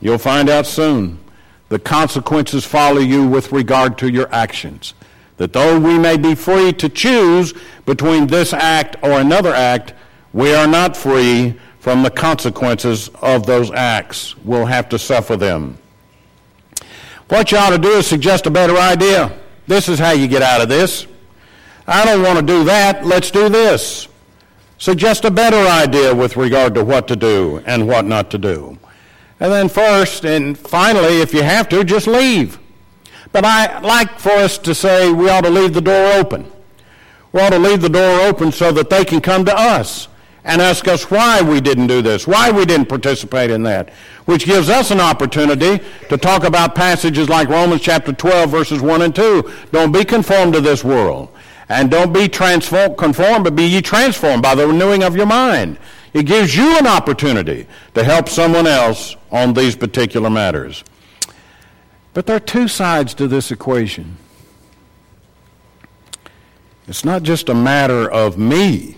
You'll 0.01 0.19
find 0.19 0.49
out 0.49 0.67
soon. 0.67 1.19
The 1.69 1.81
consequences 1.81 2.65
follow 2.65 3.01
you 3.01 3.27
with 3.27 3.51
regard 3.51 3.99
to 3.99 4.11
your 4.11 4.33
actions. 4.33 4.95
That 5.39 5.53
though 5.53 5.79
we 5.81 5.99
may 5.99 6.17
be 6.17 6.35
free 6.35 6.73
to 6.75 6.89
choose 6.89 7.55
between 7.87 8.27
this 8.29 8.53
act 8.53 8.97
or 9.03 9.13
another 9.13 9.55
act, 9.55 9.95
we 10.33 10.55
are 10.55 10.67
not 10.67 10.97
free 10.97 11.59
from 11.81 12.03
the 12.03 12.11
consequences 12.11 13.09
of 13.23 13.47
those 13.47 13.71
acts. 13.73 14.37
We'll 14.45 14.67
have 14.67 14.89
to 14.91 14.99
suffer 14.99 15.37
them. 15.37 15.79
What 17.29 17.51
you 17.51 17.59
ought 17.59 17.71
to 17.71 17.79
do 17.79 17.93
is 17.93 18.07
suggest 18.07 18.47
a 18.47 18.51
better 18.51 18.77
idea. 18.77 19.37
This 19.67 19.89
is 19.89 19.99
how 19.99 20.11
you 20.11 20.29
get 20.29 20.43
out 20.43 20.61
of 20.61 20.69
this. 20.69 21.07
I 21.87 22.05
don't 22.05 22.23
want 22.23 22.39
to 22.39 22.45
do 22.45 22.65
that. 22.65 23.07
Let's 23.07 23.31
do 23.31 23.49
this. 23.49 24.09
Suggest 24.79 25.25
a 25.25 25.31
better 25.31 25.57
idea 25.57 26.15
with 26.15 26.37
regard 26.37 26.75
to 26.75 26.85
what 26.85 27.09
to 27.09 27.17
do 27.17 27.63
and 27.67 27.89
what 27.89 28.05
not 28.05 28.31
to 28.33 28.39
do. 28.39 28.79
And 29.41 29.51
then 29.51 29.69
first 29.69 30.25
and 30.25 30.57
finally, 30.57 31.23
if 31.23 31.33
you 31.33 31.43
have 31.43 31.69
to, 31.71 31.83
just 31.83 32.07
leave. 32.07 32.59
But 33.33 33.45
I 33.45 33.81
like 33.81 34.19
for 34.19 34.33
us 34.33 34.59
to 34.59 34.75
say 34.75 35.11
we 35.11 35.31
ought 35.31 35.43
to 35.43 35.51
leave 35.51 35.73
the 35.73 35.81
door 35.81 36.13
open. 36.13 36.51
We 37.33 37.41
ought 37.41 37.51
to 37.51 37.59
leave 37.59 37.81
the 37.81 37.89
door 37.89 38.21
open 38.21 38.53
so 38.53 38.71
that 38.73 38.91
they 38.91 39.05
can 39.05 39.21
come 39.21 39.45
to 39.47 39.57
us 39.57 40.09
and 40.45 40.63
ask 40.63 40.89
us 40.89 41.11
why 41.11 41.43
we 41.43 41.61
didn't 41.61 41.87
do 41.87 42.03
this, 42.03 42.27
why 42.27 42.51
we 42.51 42.65
didn't 42.65 42.89
participate 42.89 43.51
in 43.51 43.63
that, 43.65 43.91
which 44.25 44.47
gives 44.47 44.69
us 44.69 44.91
an 44.91 45.01
opportunity 45.01 45.83
to 46.09 46.17
talk 46.17 46.45
about 46.45 46.75
passages 46.75 47.29
like 47.29 47.49
Romans 47.49 47.83
chapter 47.83 48.13
12, 48.13 48.51
verses 48.51 48.81
1 48.81 49.03
and 49.03 49.15
2. 49.15 49.53
Don't 49.73 49.93
be 49.93 50.05
conformed 50.05 50.55
to 50.55 50.61
this 50.61 50.83
world, 50.83 51.29
and 51.69 51.91
don't 51.91 52.13
be 52.13 52.29
transformed, 52.29 52.97
conformed, 52.97 53.45
but 53.45 53.55
be 53.55 53.65
ye 53.65 53.83
transformed 53.83 54.43
by 54.43 54.55
the 54.55 54.67
renewing 54.67 55.03
of 55.03 55.15
your 55.15 55.27
mind. 55.27 55.79
It 56.13 56.25
gives 56.25 56.57
you 56.57 56.79
an 56.79 56.87
opportunity 56.87 57.67
to 57.95 58.03
help 58.03 58.29
someone 58.29 58.67
else 58.67 59.17
on 59.31 59.53
these 59.53 59.77
particular 59.77 60.31
matters. 60.31 60.83
But 62.15 62.27
there 62.27 62.37
are 62.37 62.41
two 62.41 62.67
sides 62.67 63.15
to 63.15 63.29
this 63.29 63.53
equation. 63.53 64.17
It's 66.89 67.05
not 67.05 67.23
just 67.23 67.49
a 67.49 67.55
matter 67.55 68.11
of 68.11 68.37
me 68.37 68.97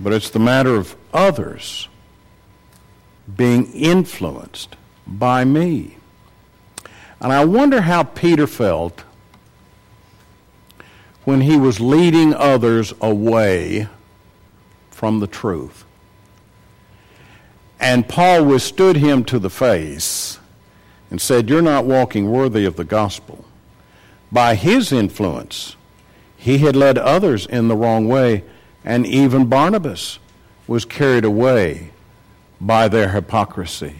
but 0.00 0.12
it's 0.12 0.30
the 0.30 0.38
matter 0.38 0.74
of 0.74 0.96
others 1.12 1.88
being 3.36 3.70
influenced 3.72 4.76
by 5.06 5.44
me. 5.44 5.96
And 7.20 7.32
I 7.32 7.44
wonder 7.44 7.82
how 7.82 8.04
Peter 8.04 8.46
felt 8.46 9.04
when 11.24 11.42
he 11.42 11.56
was 11.56 11.80
leading 11.80 12.34
others 12.34 12.94
away 13.00 13.88
from 14.90 15.20
the 15.20 15.26
truth. 15.26 15.84
And 17.78 18.08
Paul 18.08 18.44
withstood 18.44 18.96
him 18.96 19.24
to 19.24 19.38
the 19.38 19.50
face 19.50 20.38
and 21.10 21.20
said, 21.20 21.48
You're 21.48 21.62
not 21.62 21.84
walking 21.84 22.30
worthy 22.30 22.64
of 22.64 22.76
the 22.76 22.84
gospel. 22.84 23.44
By 24.32 24.54
his 24.54 24.92
influence, 24.92 25.76
he 26.36 26.58
had 26.58 26.76
led 26.76 26.96
others 26.96 27.46
in 27.46 27.68
the 27.68 27.76
wrong 27.76 28.08
way, 28.08 28.44
and 28.84 29.06
even 29.06 29.46
Barnabas 29.46 30.18
was 30.66 30.84
carried 30.84 31.24
away 31.24 31.90
by 32.60 32.88
their 32.88 33.10
hypocrisy. 33.10 33.96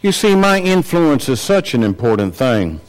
You 0.00 0.12
see, 0.12 0.34
my 0.34 0.60
influence 0.60 1.28
is 1.28 1.40
such 1.40 1.74
an 1.74 1.82
important 1.82 2.34
thing. 2.34 2.80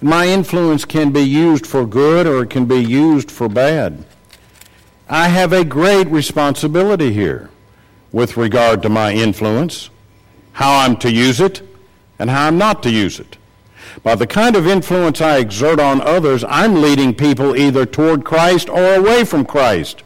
My 0.00 0.26
influence 0.26 0.84
can 0.84 1.12
be 1.12 1.22
used 1.22 1.66
for 1.66 1.86
good 1.86 2.26
or 2.26 2.42
it 2.42 2.50
can 2.50 2.64
be 2.64 2.78
used 2.78 3.30
for 3.30 3.48
bad. 3.48 4.04
I 5.08 5.28
have 5.28 5.52
a 5.52 5.64
great 5.64 6.06
responsibility 6.08 7.12
here 7.12 7.50
with 8.12 8.36
regard 8.36 8.82
to 8.82 8.88
my 8.88 9.12
influence, 9.12 9.90
how 10.52 10.78
I'm 10.78 10.96
to 10.98 11.10
use 11.10 11.40
it, 11.40 11.62
and 12.18 12.30
how 12.30 12.46
I'm 12.46 12.58
not 12.58 12.82
to 12.84 12.90
use 12.90 13.20
it. 13.20 13.36
By 14.02 14.14
the 14.14 14.26
kind 14.26 14.56
of 14.56 14.66
influence 14.66 15.20
I 15.20 15.38
exert 15.38 15.80
on 15.80 16.00
others, 16.00 16.44
I'm 16.44 16.80
leading 16.80 17.14
people 17.14 17.56
either 17.56 17.84
toward 17.84 18.24
Christ 18.24 18.68
or 18.68 18.94
away 18.94 19.24
from 19.24 19.44
Christ. 19.44 20.02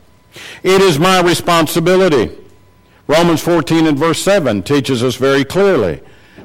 It 0.63 0.81
is 0.81 0.99
my 0.99 1.21
responsibility. 1.21 2.37
Romans 3.07 3.43
14 3.43 3.87
and 3.87 3.99
verse 3.99 4.23
7 4.23 4.63
teaches 4.63 5.03
us 5.03 5.17
very 5.17 5.45
clearly 5.45 6.01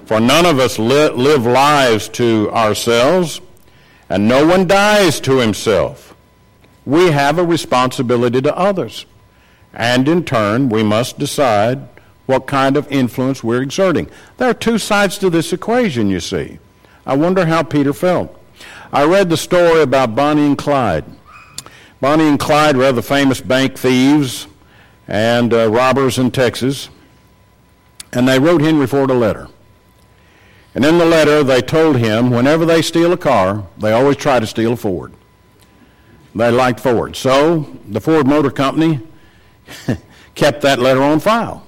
For 0.05 0.19
none 0.19 0.45
of 0.45 0.59
us 0.59 0.77
li- 0.77 1.09
live 1.09 1.45
lives 1.45 2.09
to 2.09 2.49
ourselves, 2.51 3.41
and 4.09 4.27
no 4.27 4.45
one 4.45 4.67
dies 4.67 5.19
to 5.21 5.37
himself. 5.37 6.15
We 6.85 7.11
have 7.11 7.37
a 7.37 7.45
responsibility 7.45 8.41
to 8.41 8.57
others. 8.57 9.05
And 9.73 10.07
in 10.07 10.25
turn, 10.25 10.69
we 10.69 10.81
must 10.81 11.19
decide 11.19 11.87
what 12.25 12.47
kind 12.47 12.75
of 12.77 12.91
influence 12.91 13.43
we're 13.43 13.61
exerting. 13.61 14.09
There 14.37 14.49
are 14.49 14.53
two 14.53 14.77
sides 14.77 15.17
to 15.19 15.29
this 15.29 15.53
equation, 15.53 16.09
you 16.09 16.19
see. 16.19 16.59
I 17.05 17.15
wonder 17.15 17.45
how 17.45 17.63
Peter 17.63 17.93
felt. 17.93 18.35
I 18.91 19.05
read 19.05 19.29
the 19.29 19.37
story 19.37 19.81
about 19.81 20.15
Bonnie 20.15 20.45
and 20.45 20.57
Clyde. 20.57 21.05
Bonnie 22.01 22.29
and 22.29 22.39
Clyde 22.39 22.77
were 22.77 22.91
the 22.91 23.01
famous 23.01 23.41
bank 23.41 23.77
thieves 23.77 24.47
and 25.07 25.53
uh, 25.53 25.69
robbers 25.69 26.17
in 26.17 26.31
Texas. 26.31 26.89
And 28.13 28.27
they 28.27 28.39
wrote 28.39 28.61
Henry 28.61 28.87
Ford 28.87 29.09
a 29.09 29.13
letter. 29.13 29.49
And 30.73 30.85
in 30.85 30.97
the 30.97 31.05
letter, 31.05 31.43
they 31.43 31.61
told 31.61 31.97
him 31.97 32.29
whenever 32.29 32.65
they 32.65 32.81
steal 32.81 33.11
a 33.11 33.17
car, 33.17 33.67
they 33.77 33.91
always 33.91 34.17
try 34.17 34.39
to 34.39 34.47
steal 34.47 34.73
a 34.73 34.77
Ford. 34.77 35.13
They 36.33 36.51
liked 36.51 36.79
Ford. 36.79 37.15
So 37.15 37.67
the 37.87 37.99
Ford 37.99 38.27
Motor 38.27 38.51
Company 38.51 39.01
kept 40.35 40.61
that 40.61 40.79
letter 40.79 41.01
on 41.01 41.19
file. 41.19 41.65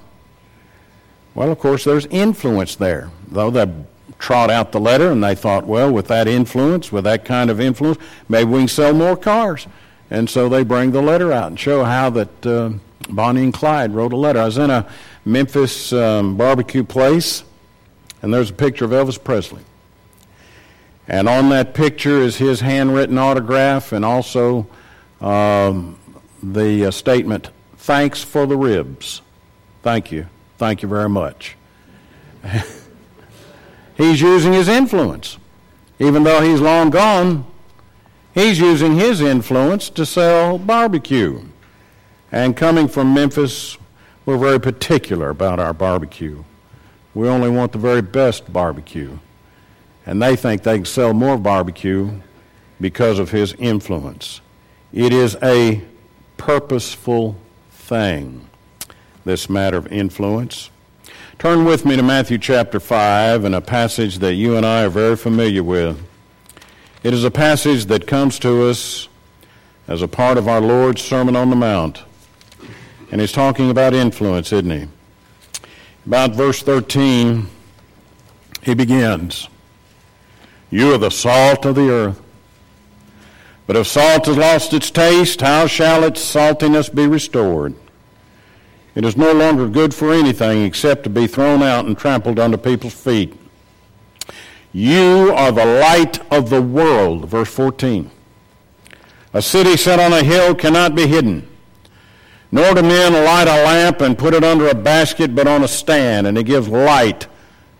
Well, 1.34 1.50
of 1.50 1.58
course, 1.58 1.84
there's 1.84 2.06
influence 2.06 2.76
there. 2.76 3.10
Though 3.28 3.50
they 3.50 3.70
trot 4.18 4.50
out 4.50 4.72
the 4.72 4.80
letter 4.80 5.10
and 5.10 5.22
they 5.22 5.34
thought, 5.34 5.66
well, 5.66 5.90
with 5.90 6.06
that 6.08 6.28
influence, 6.28 6.92
with 6.92 7.04
that 7.04 7.24
kind 7.24 7.50
of 7.50 7.60
influence, 7.60 7.98
maybe 8.28 8.50
we 8.50 8.60
can 8.60 8.68
sell 8.68 8.92
more 8.92 9.16
cars. 9.16 9.66
And 10.12 10.28
so 10.28 10.50
they 10.50 10.62
bring 10.62 10.90
the 10.90 11.00
letter 11.00 11.32
out 11.32 11.46
and 11.46 11.58
show 11.58 11.84
how 11.84 12.10
that 12.10 12.46
uh, 12.46 12.72
Bonnie 13.08 13.44
and 13.44 13.54
Clyde 13.54 13.94
wrote 13.94 14.12
a 14.12 14.16
letter. 14.16 14.40
I 14.40 14.44
was 14.44 14.58
in 14.58 14.68
a 14.68 14.86
Memphis 15.24 15.90
um, 15.90 16.36
barbecue 16.36 16.84
place, 16.84 17.44
and 18.20 18.32
there's 18.32 18.50
a 18.50 18.52
picture 18.52 18.84
of 18.84 18.90
Elvis 18.90 19.22
Presley. 19.24 19.62
And 21.08 21.30
on 21.30 21.48
that 21.48 21.72
picture 21.72 22.18
is 22.18 22.36
his 22.36 22.60
handwritten 22.60 23.16
autograph 23.16 23.92
and 23.92 24.04
also 24.04 24.66
um, 25.22 25.98
the 26.42 26.84
uh, 26.84 26.90
statement, 26.90 27.48
Thanks 27.78 28.22
for 28.22 28.44
the 28.44 28.56
ribs. 28.56 29.22
Thank 29.82 30.12
you. 30.12 30.26
Thank 30.58 30.82
you 30.82 30.88
very 30.90 31.08
much. 31.08 31.56
he's 33.96 34.20
using 34.20 34.52
his 34.52 34.68
influence. 34.68 35.38
Even 35.98 36.22
though 36.22 36.42
he's 36.42 36.60
long 36.60 36.90
gone, 36.90 37.46
he's 38.34 38.58
using 38.58 38.96
his 38.96 39.20
influence 39.20 39.90
to 39.90 40.06
sell 40.06 40.58
barbecue. 40.58 41.42
And 42.30 42.56
coming 42.56 42.88
from 42.88 43.12
Memphis, 43.12 43.76
we're 44.24 44.38
very 44.38 44.60
particular 44.60 45.30
about 45.30 45.58
our 45.58 45.72
barbecue. 45.72 46.44
We 47.14 47.28
only 47.28 47.50
want 47.50 47.72
the 47.72 47.78
very 47.78 48.02
best 48.02 48.52
barbecue. 48.52 49.18
And 50.06 50.22
they 50.22 50.36
think 50.36 50.62
they 50.62 50.76
can 50.76 50.84
sell 50.84 51.12
more 51.12 51.36
barbecue 51.36 52.10
because 52.80 53.18
of 53.18 53.30
his 53.30 53.52
influence. 53.54 54.40
It 54.92 55.12
is 55.12 55.36
a 55.42 55.82
purposeful 56.36 57.36
thing, 57.70 58.48
this 59.24 59.48
matter 59.48 59.76
of 59.76 59.86
influence. 59.92 60.70
Turn 61.38 61.64
with 61.64 61.84
me 61.84 61.96
to 61.96 62.02
Matthew 62.02 62.38
chapter 62.38 62.80
5 62.80 63.44
and 63.44 63.54
a 63.54 63.60
passage 63.60 64.18
that 64.18 64.34
you 64.34 64.56
and 64.56 64.64
I 64.64 64.84
are 64.84 64.88
very 64.88 65.16
familiar 65.16 65.62
with. 65.62 66.00
It 67.02 67.12
is 67.12 67.24
a 67.24 67.32
passage 67.32 67.86
that 67.86 68.06
comes 68.06 68.38
to 68.40 68.68
us 68.68 69.08
as 69.88 70.02
a 70.02 70.08
part 70.08 70.38
of 70.38 70.46
our 70.46 70.60
Lord's 70.60 71.02
Sermon 71.02 71.34
on 71.34 71.50
the 71.50 71.56
Mount. 71.56 72.04
And 73.10 73.20
he's 73.20 73.32
talking 73.32 73.70
about 73.70 73.92
influence, 73.92 74.52
isn't 74.52 74.70
he? 74.70 74.86
About 76.06 76.30
verse 76.30 76.62
13, 76.62 77.48
he 78.62 78.74
begins 78.74 79.48
You 80.70 80.94
are 80.94 80.98
the 80.98 81.10
salt 81.10 81.64
of 81.64 81.74
the 81.74 81.90
earth. 81.90 82.22
But 83.66 83.76
if 83.76 83.88
salt 83.88 84.26
has 84.26 84.36
lost 84.36 84.72
its 84.72 84.90
taste, 84.90 85.40
how 85.40 85.66
shall 85.66 86.04
its 86.04 86.20
saltiness 86.20 86.88
be 86.88 87.08
restored? 87.08 87.74
It 88.94 89.04
is 89.04 89.16
no 89.16 89.32
longer 89.32 89.68
good 89.68 89.92
for 89.92 90.12
anything 90.12 90.62
except 90.64 91.02
to 91.04 91.10
be 91.10 91.26
thrown 91.26 91.62
out 91.62 91.86
and 91.86 91.98
trampled 91.98 92.38
under 92.38 92.58
people's 92.58 92.94
feet. 92.94 93.34
You 94.72 95.32
are 95.34 95.52
the 95.52 95.66
light 95.66 96.20
of 96.32 96.48
the 96.48 96.62
world, 96.62 97.28
verse 97.28 97.52
14. 97.52 98.10
A 99.34 99.42
city 99.42 99.76
set 99.76 100.00
on 100.00 100.12
a 100.12 100.22
hill 100.22 100.54
cannot 100.54 100.94
be 100.94 101.06
hidden. 101.06 101.46
Nor 102.50 102.74
do 102.74 102.82
men 102.82 103.12
light 103.12 103.48
a 103.48 103.64
lamp 103.64 104.00
and 104.00 104.16
put 104.16 104.34
it 104.34 104.44
under 104.44 104.68
a 104.68 104.74
basket, 104.74 105.34
but 105.34 105.46
on 105.46 105.62
a 105.62 105.68
stand, 105.68 106.26
and 106.26 106.36
it 106.36 106.44
gives 106.44 106.68
light 106.68 107.26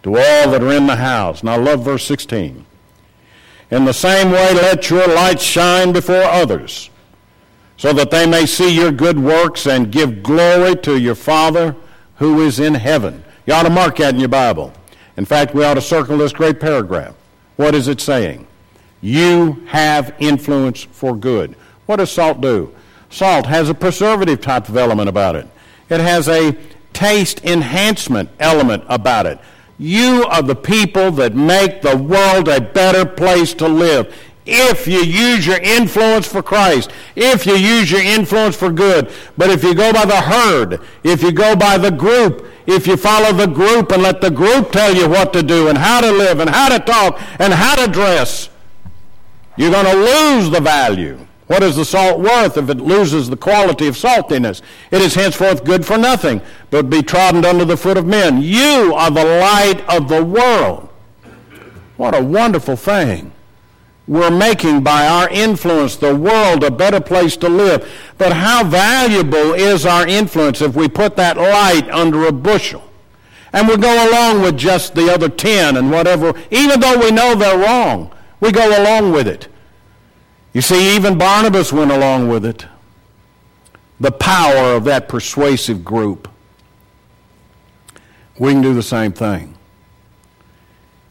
to 0.02 0.16
all 0.16 0.50
that 0.50 0.62
are 0.62 0.72
in 0.72 0.86
the 0.86 0.96
house. 0.96 1.42
Now, 1.42 1.58
love 1.58 1.84
verse 1.84 2.04
16. 2.04 2.64
In 3.70 3.84
the 3.84 3.92
same 3.94 4.30
way, 4.30 4.52
let 4.52 4.90
your 4.90 5.06
light 5.06 5.40
shine 5.40 5.92
before 5.92 6.22
others, 6.22 6.90
so 7.76 7.92
that 7.94 8.10
they 8.10 8.26
may 8.26 8.44
see 8.44 8.74
your 8.74 8.92
good 8.92 9.18
works 9.18 9.66
and 9.66 9.92
give 9.92 10.22
glory 10.22 10.76
to 10.76 10.98
your 10.98 11.14
Father 11.14 11.74
who 12.16 12.42
is 12.42 12.60
in 12.60 12.74
heaven. 12.74 13.24
You 13.46 13.54
ought 13.54 13.62
to 13.62 13.70
mark 13.70 13.96
that 13.96 14.14
in 14.14 14.20
your 14.20 14.28
Bible. 14.28 14.72
In 15.16 15.24
fact, 15.24 15.54
we 15.54 15.64
ought 15.64 15.74
to 15.74 15.80
circle 15.80 16.18
this 16.18 16.32
great 16.32 16.60
paragraph. 16.60 17.14
What 17.56 17.74
is 17.74 17.88
it 17.88 18.00
saying? 18.00 18.46
You 19.00 19.62
have 19.66 20.14
influence 20.18 20.82
for 20.82 21.14
good. 21.16 21.54
What 21.86 21.96
does 21.96 22.10
salt 22.10 22.40
do? 22.40 22.74
Salt 23.10 23.46
has 23.46 23.68
a 23.68 23.74
preservative 23.74 24.40
type 24.40 24.68
of 24.68 24.76
element 24.76 25.08
about 25.08 25.36
it. 25.36 25.46
It 25.90 26.00
has 26.00 26.28
a 26.28 26.56
taste 26.92 27.44
enhancement 27.44 28.30
element 28.38 28.84
about 28.88 29.26
it. 29.26 29.38
You 29.78 30.24
are 30.28 30.42
the 30.42 30.54
people 30.54 31.10
that 31.12 31.34
make 31.34 31.82
the 31.82 31.96
world 31.96 32.48
a 32.48 32.60
better 32.60 33.04
place 33.04 33.52
to 33.54 33.68
live. 33.68 34.14
If 34.44 34.88
you 34.88 35.00
use 35.00 35.46
your 35.46 35.58
influence 35.58 36.26
for 36.26 36.42
Christ, 36.42 36.90
if 37.14 37.46
you 37.46 37.54
use 37.54 37.90
your 37.90 38.02
influence 38.02 38.56
for 38.56 38.70
good, 38.70 39.12
but 39.36 39.50
if 39.50 39.62
you 39.62 39.74
go 39.74 39.92
by 39.92 40.04
the 40.04 40.20
herd, 40.20 40.80
if 41.04 41.22
you 41.22 41.30
go 41.30 41.54
by 41.54 41.78
the 41.78 41.92
group, 41.92 42.46
if 42.66 42.86
you 42.86 42.96
follow 42.96 43.32
the 43.32 43.46
group 43.46 43.92
and 43.92 44.02
let 44.02 44.20
the 44.20 44.30
group 44.30 44.72
tell 44.72 44.94
you 44.94 45.08
what 45.08 45.32
to 45.32 45.42
do 45.42 45.68
and 45.68 45.78
how 45.78 46.00
to 46.00 46.10
live 46.10 46.40
and 46.40 46.50
how 46.50 46.68
to 46.68 46.78
talk 46.84 47.20
and 47.38 47.52
how 47.52 47.76
to 47.76 47.90
dress, 47.90 48.48
you're 49.56 49.70
going 49.70 49.86
to 49.86 49.94
lose 49.94 50.50
the 50.50 50.60
value. 50.60 51.18
What 51.46 51.62
is 51.62 51.76
the 51.76 51.84
salt 51.84 52.18
worth 52.18 52.56
if 52.56 52.70
it 52.70 52.78
loses 52.78 53.28
the 53.28 53.36
quality 53.36 53.86
of 53.86 53.94
saltiness? 53.94 54.62
It 54.90 55.02
is 55.02 55.14
henceforth 55.14 55.64
good 55.64 55.84
for 55.84 55.98
nothing, 55.98 56.40
but 56.70 56.88
be 56.88 57.02
trodden 57.02 57.44
under 57.44 57.64
the 57.64 57.76
foot 57.76 57.98
of 57.98 58.06
men. 58.06 58.40
You 58.40 58.94
are 58.94 59.10
the 59.10 59.24
light 59.24 59.84
of 59.88 60.08
the 60.08 60.24
world. 60.24 60.88
What 61.96 62.14
a 62.14 62.22
wonderful 62.22 62.76
thing. 62.76 63.31
We're 64.12 64.30
making 64.30 64.82
by 64.82 65.06
our 65.06 65.26
influence 65.30 65.96
the 65.96 66.14
world 66.14 66.62
a 66.64 66.70
better 66.70 67.00
place 67.00 67.34
to 67.38 67.48
live. 67.48 67.90
But 68.18 68.34
how 68.34 68.62
valuable 68.62 69.54
is 69.54 69.86
our 69.86 70.06
influence 70.06 70.60
if 70.60 70.76
we 70.76 70.86
put 70.86 71.16
that 71.16 71.38
light 71.38 71.88
under 71.88 72.26
a 72.26 72.30
bushel? 72.32 72.86
And 73.54 73.66
we 73.66 73.78
go 73.78 74.10
along 74.10 74.42
with 74.42 74.58
just 74.58 74.94
the 74.94 75.10
other 75.10 75.30
ten 75.30 75.78
and 75.78 75.90
whatever, 75.90 76.34
even 76.50 76.78
though 76.78 76.98
we 76.98 77.10
know 77.10 77.34
they're 77.34 77.56
wrong, 77.56 78.12
we 78.38 78.52
go 78.52 78.82
along 78.82 79.12
with 79.12 79.26
it. 79.26 79.48
You 80.52 80.60
see, 80.60 80.94
even 80.94 81.16
Barnabas 81.16 81.72
went 81.72 81.90
along 81.90 82.28
with 82.28 82.44
it. 82.44 82.66
The 83.98 84.12
power 84.12 84.74
of 84.74 84.84
that 84.84 85.08
persuasive 85.08 85.86
group. 85.86 86.28
We 88.38 88.52
can 88.52 88.60
do 88.60 88.74
the 88.74 88.82
same 88.82 89.12
thing. 89.12 89.56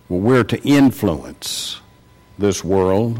Well, 0.07 0.19
we're 0.19 0.43
to 0.43 0.61
influence 0.61 1.81
this 2.41 2.63
world 2.63 3.19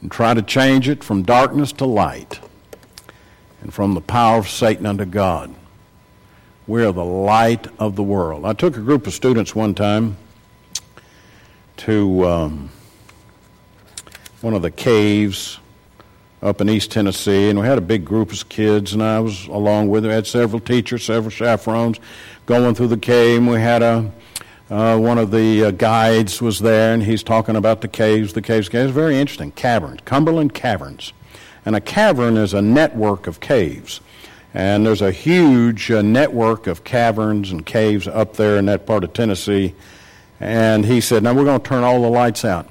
and 0.00 0.10
try 0.10 0.32
to 0.32 0.42
change 0.42 0.88
it 0.88 1.04
from 1.04 1.22
darkness 1.22 1.72
to 1.72 1.84
light 1.84 2.40
and 3.60 3.74
from 3.74 3.94
the 3.94 4.00
power 4.00 4.38
of 4.38 4.48
Satan 4.48 4.86
unto 4.86 5.04
God. 5.04 5.54
We're 6.66 6.92
the 6.92 7.04
light 7.04 7.66
of 7.78 7.96
the 7.96 8.02
world. 8.02 8.46
I 8.46 8.52
took 8.52 8.76
a 8.76 8.80
group 8.80 9.06
of 9.06 9.12
students 9.12 9.54
one 9.54 9.74
time 9.74 10.16
to 11.78 12.26
um, 12.26 12.70
one 14.40 14.54
of 14.54 14.62
the 14.62 14.70
caves 14.70 15.58
up 16.42 16.60
in 16.60 16.70
East 16.70 16.90
Tennessee, 16.90 17.50
and 17.50 17.58
we 17.58 17.66
had 17.66 17.76
a 17.76 17.82
big 17.82 18.04
group 18.04 18.32
of 18.32 18.48
kids, 18.48 18.94
and 18.94 19.02
I 19.02 19.20
was 19.20 19.46
along 19.46 19.88
with 19.88 20.04
them. 20.04 20.10
We 20.10 20.14
had 20.14 20.26
several 20.26 20.60
teachers, 20.60 21.04
several 21.04 21.30
chaperones 21.30 21.98
going 22.46 22.74
through 22.74 22.88
the 22.88 22.96
cave, 22.96 23.38
and 23.38 23.50
we 23.50 23.60
had 23.60 23.82
a 23.82 24.10
uh, 24.70 24.96
one 24.96 25.18
of 25.18 25.32
the 25.32 25.64
uh, 25.64 25.70
guides 25.72 26.40
was 26.40 26.60
there, 26.60 26.94
and 26.94 27.02
he's 27.02 27.24
talking 27.24 27.56
about 27.56 27.80
the 27.80 27.88
caves, 27.88 28.34
the 28.34 28.42
caves, 28.42 28.68
caves. 28.68 28.92
Very 28.92 29.18
interesting. 29.18 29.50
Caverns, 29.50 30.00
Cumberland 30.04 30.54
Caverns. 30.54 31.12
And 31.66 31.74
a 31.74 31.80
cavern 31.80 32.36
is 32.36 32.54
a 32.54 32.62
network 32.62 33.26
of 33.26 33.40
caves. 33.40 34.00
And 34.54 34.86
there's 34.86 35.02
a 35.02 35.10
huge 35.10 35.90
uh, 35.90 36.02
network 36.02 36.68
of 36.68 36.84
caverns 36.84 37.50
and 37.50 37.66
caves 37.66 38.06
up 38.06 38.34
there 38.34 38.58
in 38.58 38.66
that 38.66 38.86
part 38.86 39.02
of 39.02 39.12
Tennessee. 39.12 39.74
And 40.38 40.86
he 40.86 41.00
said, 41.00 41.24
Now 41.24 41.34
we're 41.34 41.44
going 41.44 41.60
to 41.60 41.68
turn 41.68 41.82
all 41.82 42.00
the 42.00 42.08
lights 42.08 42.44
out. 42.44 42.68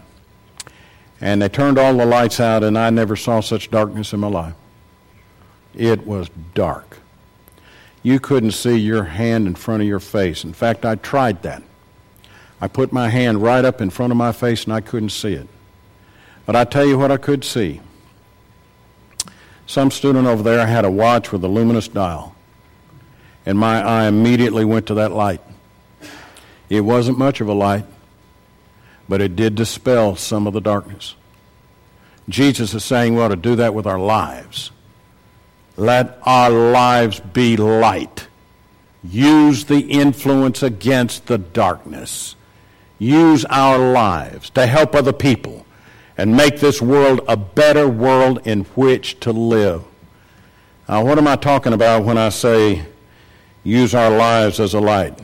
And 1.20 1.42
they 1.42 1.50
turned 1.50 1.78
all 1.78 1.94
the 1.96 2.06
lights 2.06 2.40
out, 2.40 2.64
and 2.64 2.78
I 2.78 2.90
never 2.92 3.18
saw 3.18 3.42
such 3.42 3.70
darkness 3.70 4.14
in 4.14 4.22
my 4.22 4.28
life. 4.28 4.56
It 5.76 6.08
was 6.08 6.30
dark. 6.54 7.00
You 8.04 8.22
couldn't 8.22 8.52
see 8.52 8.78
your 8.78 9.04
hand 9.04 9.48
in 9.48 9.56
front 9.56 9.82
of 9.82 9.88
your 9.88 10.00
face. 10.00 10.46
In 10.46 10.54
fact, 10.54 10.86
I 10.86 10.96
tried 10.96 11.44
that. 11.44 11.62
I 12.62 12.68
put 12.68 12.92
my 12.92 13.10
hand 13.10 13.42
right 13.42 13.64
up 13.64 13.82
in 13.82 13.90
front 13.90 14.12
of 14.12 14.18
my 14.18 14.32
face 14.32 14.66
and 14.66 14.74
I 14.74 14.82
couldn't 14.82 15.10
see 15.10 15.34
it. 15.34 15.48
But 16.46 16.56
I 16.56 16.66
tell 16.66 16.86
you 16.86 16.98
what 16.98 17.12
I 17.12 17.18
could 17.18 17.44
see. 17.46 17.80
Some 19.66 19.92
student 19.92 20.28
over 20.28 20.42
there 20.42 20.66
had 20.66 20.84
a 20.84 20.92
watch 20.92 21.32
with 21.32 21.44
a 21.44 21.48
luminous 21.48 21.88
dial, 21.88 22.36
and 23.46 23.58
my 23.58 23.82
eye 23.82 24.08
immediately 24.08 24.66
went 24.66 24.88
to 24.88 24.96
that 24.96 25.12
light. 25.12 25.42
It 26.70 26.82
wasn't 26.82 27.20
much 27.20 27.40
of 27.40 27.48
a 27.48 27.54
light, 27.54 27.86
but 29.08 29.22
it 29.22 29.36
did 29.36 29.54
dispel 29.54 30.16
some 30.16 30.48
of 30.48 30.54
the 30.54 30.60
darkness. 30.60 31.16
Jesus 32.28 32.74
is 32.74 32.84
saying 32.84 33.16
we 33.16 33.22
ought 33.22 33.30
to 33.30 33.36
do 33.36 33.56
that 33.58 33.76
with 33.76 33.86
our 33.86 34.00
lives. 34.00 34.72
Let 35.78 36.18
our 36.24 36.50
lives 36.50 37.20
be 37.20 37.56
light. 37.56 38.28
Use 39.04 39.66
the 39.66 39.80
influence 39.80 40.64
against 40.64 41.28
the 41.28 41.38
darkness 41.38 42.36
use 43.00 43.46
our 43.46 43.78
lives 43.78 44.50
to 44.52 44.68
help 44.68 44.94
other 44.94 45.14
people 45.14 45.66
and 46.18 46.36
make 46.36 46.60
this 46.60 46.82
world 46.82 47.22
a 47.28 47.38
better 47.38 47.88
world 47.88 48.46
in 48.46 48.66
which 48.76 49.20
to 49.22 49.32
live. 49.32 49.84
Now, 50.88 51.06
what 51.06 51.18
am 51.18 51.28
I 51.28 51.38
talking 51.38 51.72
about 51.72 52.04
when 52.04 52.18
I 52.18 52.30
say 52.30 52.86
use 53.64 53.96
our 53.96 54.10
lives 54.10 54.60
as 54.60 54.74
a 54.74 54.80
light? 54.82 55.18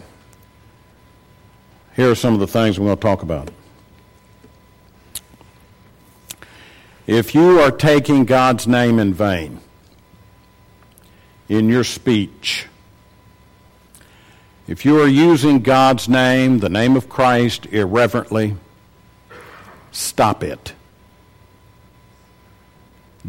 Here 1.96 2.10
are 2.10 2.16
some 2.16 2.34
of 2.34 2.40
the 2.40 2.48
things 2.48 2.80
we're 2.80 2.86
going 2.86 2.98
to 2.98 3.02
talk 3.02 3.24
about. 3.24 3.52
If 7.08 7.36
you 7.36 7.60
are 7.60 7.72
taking 7.72 8.26
God's 8.26 8.68
name 8.68 8.98
in 9.00 9.14
vain 9.14 9.60
in 11.48 11.70
your 11.70 11.84
speech, 11.84 12.68
if 14.68 14.84
you 14.84 15.00
are 15.00 15.08
using 15.08 15.60
God's 15.60 16.10
name, 16.10 16.58
the 16.58 16.70
name 16.70 16.96
of 16.96 17.08
Christ, 17.08 17.68
irreverently, 17.68 18.56
stop 19.92 20.44
it. 20.44 20.74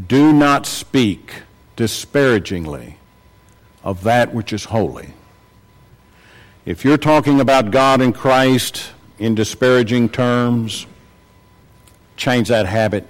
Do 0.07 0.33
not 0.33 0.65
speak 0.65 1.43
disparagingly 1.77 2.97
of 3.85 4.03
that 4.05 4.33
which 4.33 4.53
is 4.53 4.65
holy. 4.65 5.11
If 6.65 6.85
you're 6.85 6.97
talking 6.97 7.41
about 7.41 7.71
God 7.71 8.01
and 8.01 8.15
Christ 8.15 8.93
in 9.19 9.35
disparaging 9.35 10.09
terms, 10.09 10.87
change 12.17 12.49
that 12.49 12.65
habit 12.65 13.07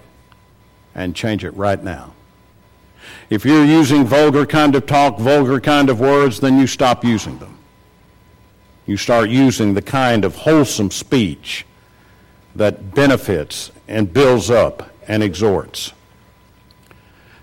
and 0.97 1.15
change 1.15 1.45
it 1.45 1.53
right 1.53 1.83
now. 1.83 2.13
If 3.31 3.45
you're 3.45 3.65
using 3.65 4.05
vulgar 4.05 4.47
kind 4.47 4.75
of 4.75 4.87
talk, 4.87 5.19
vulgar 5.19 5.61
kind 5.61 5.89
of 5.89 6.01
words, 6.01 6.41
then 6.41 6.59
you 6.59 6.67
stop 6.67 7.05
using 7.05 7.39
them 7.39 7.56
you 8.87 8.97
start 8.97 9.29
using 9.29 9.75
the 9.75 9.83
kind 9.83 10.25
of 10.25 10.37
wholesome 10.37 10.91
speech 10.91 11.67
that 12.55 12.95
benefits 12.95 13.71
and 13.89 14.13
builds 14.13 14.51
up 14.51 14.91
and 15.09 15.23
exhorts. 15.23 15.93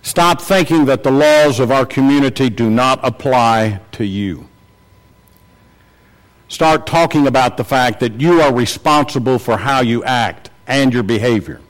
Stop 0.01 0.41
thinking 0.41 0.85
that 0.85 1.03
the 1.03 1.11
laws 1.11 1.59
of 1.59 1.71
our 1.71 1.85
community 1.85 2.49
do 2.49 2.69
not 2.69 2.99
apply 3.03 3.79
to 3.93 4.05
you. 4.05 4.47
Start 6.49 6.85
talking 6.85 7.27
about 7.27 7.57
the 7.57 7.63
fact 7.63 7.99
that 8.01 8.19
you 8.19 8.41
are 8.41 8.53
responsible 8.53 9.39
for 9.39 9.57
how 9.57 9.81
you 9.81 10.03
act 10.03 10.49
and 10.67 10.93
your 10.93 11.03
behavior. 11.03 11.61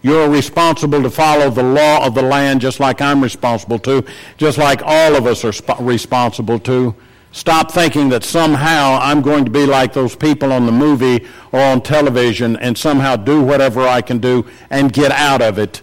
You're 0.00 0.28
responsible 0.30 1.02
to 1.02 1.10
follow 1.10 1.50
the 1.50 1.62
law 1.62 2.06
of 2.06 2.14
the 2.14 2.22
land 2.22 2.60
just 2.60 2.80
like 2.80 3.00
I'm 3.00 3.22
responsible 3.22 3.78
to, 3.80 4.04
just 4.36 4.58
like 4.58 4.80
all 4.84 5.16
of 5.16 5.26
us 5.26 5.44
are 5.44 5.52
sp- 5.52 5.80
responsible 5.80 6.58
to. 6.60 6.94
Stop 7.38 7.70
thinking 7.70 8.08
that 8.08 8.24
somehow 8.24 8.98
I'm 9.00 9.22
going 9.22 9.44
to 9.44 9.50
be 9.50 9.64
like 9.64 9.92
those 9.92 10.16
people 10.16 10.52
on 10.52 10.66
the 10.66 10.72
movie 10.72 11.24
or 11.52 11.60
on 11.60 11.80
television 11.82 12.56
and 12.56 12.76
somehow 12.76 13.14
do 13.14 13.40
whatever 13.40 13.86
I 13.86 14.02
can 14.02 14.18
do 14.18 14.44
and 14.70 14.92
get 14.92 15.12
out 15.12 15.40
of 15.40 15.56
it. 15.56 15.80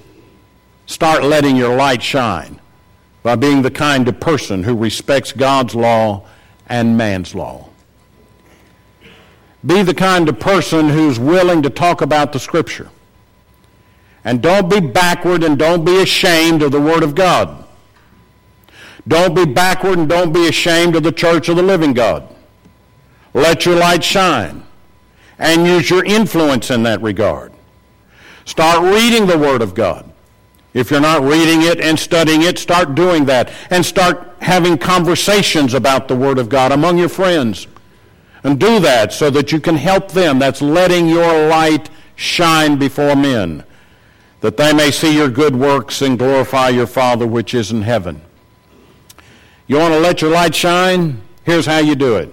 Start 0.86 1.24
letting 1.24 1.56
your 1.56 1.74
light 1.74 2.04
shine 2.04 2.60
by 3.24 3.38
being 3.38 3.62
the 3.62 3.72
kind 3.72 4.06
of 4.10 4.20
person 4.20 4.64
who 4.64 4.76
respects 4.76 5.32
God's 5.32 5.74
law 5.76 6.28
and 6.68 6.98
man's 6.98 7.34
law. 7.34 7.70
Be 9.66 9.82
the 9.82 9.94
kind 9.94 10.28
of 10.28 10.38
person 10.38 10.90
who's 10.90 11.18
willing 11.18 11.62
to 11.62 11.70
talk 11.70 12.02
about 12.02 12.34
the 12.34 12.40
Scripture. 12.40 12.90
And 14.26 14.42
don't 14.42 14.70
be 14.70 14.82
backward 14.82 15.42
and 15.42 15.58
don't 15.58 15.86
be 15.86 16.02
ashamed 16.02 16.62
of 16.62 16.74
the 16.74 16.82
Word 16.82 17.02
of 17.02 17.16
God. 17.16 17.65
Don't 19.08 19.36
be 19.36 19.46
backward 19.46 20.00
and 20.00 20.10
don't 20.10 20.34
be 20.34 20.48
ashamed 20.48 20.96
of 20.96 21.04
the 21.04 21.12
church 21.12 21.50
of 21.50 21.58
the 21.58 21.64
living 21.64 21.94
God. 21.94 22.28
Let 23.34 23.66
your 23.66 23.76
light 23.76 24.04
shine 24.04 24.64
and 25.38 25.68
use 25.68 25.90
your 25.90 26.04
influence 26.04 26.72
in 26.72 26.84
that 26.84 27.02
regard. 27.02 27.52
Start 28.46 28.82
reading 28.94 29.28
the 29.28 29.38
Word 29.38 29.62
of 29.62 29.74
God. 29.74 30.12
If 30.74 30.92
you're 30.92 31.00
not 31.00 31.24
reading 31.24 31.62
it 31.62 31.80
and 31.80 31.98
studying 31.98 32.42
it, 32.42 32.60
start 32.60 32.96
doing 32.96 33.26
that 33.26 33.52
and 33.70 33.86
start 33.86 34.36
having 34.42 34.78
conversations 34.78 35.74
about 35.74 36.08
the 36.08 36.16
Word 36.16 36.38
of 36.38 36.50
God 36.50 36.72
among 36.72 36.98
your 36.98 37.10
friends. 37.10 37.68
And 38.44 38.60
do 38.60 38.80
that 38.80 39.12
so 39.12 39.30
that 39.32 39.52
you 39.52 39.60
can 39.60 39.76
help 39.76 40.12
them. 40.12 40.38
That's 40.38 40.62
letting 40.62 41.08
your 41.08 41.48
light 41.48 41.90
shine 42.16 42.78
before 42.78 43.16
men, 43.16 43.64
that 44.42 44.58
they 44.58 44.74
may 44.74 44.92
see 44.92 45.16
your 45.16 45.30
good 45.30 45.56
works 45.56 46.02
and 46.02 46.20
glorify 46.20 46.70
your 46.70 46.88
Father 46.88 47.26
which 47.26 47.54
is 47.54 47.72
in 47.72 47.82
heaven. 47.82 48.22
You 49.68 49.78
want 49.78 49.94
to 49.94 50.00
let 50.00 50.22
your 50.22 50.32
light 50.32 50.54
shine? 50.54 51.22
Here's 51.44 51.66
how 51.66 51.80
you 51.80 51.96
do 51.96 52.18
it. 52.18 52.32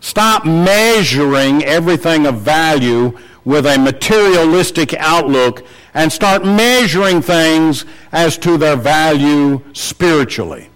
Stop 0.00 0.44
measuring 0.44 1.62
everything 1.64 2.26
of 2.26 2.40
value 2.40 3.16
with 3.44 3.66
a 3.66 3.78
materialistic 3.78 4.94
outlook 4.94 5.64
and 5.94 6.10
start 6.10 6.44
measuring 6.44 7.22
things 7.22 7.84
as 8.10 8.36
to 8.38 8.56
their 8.56 8.76
value 8.76 9.60
spiritually. 9.72 10.70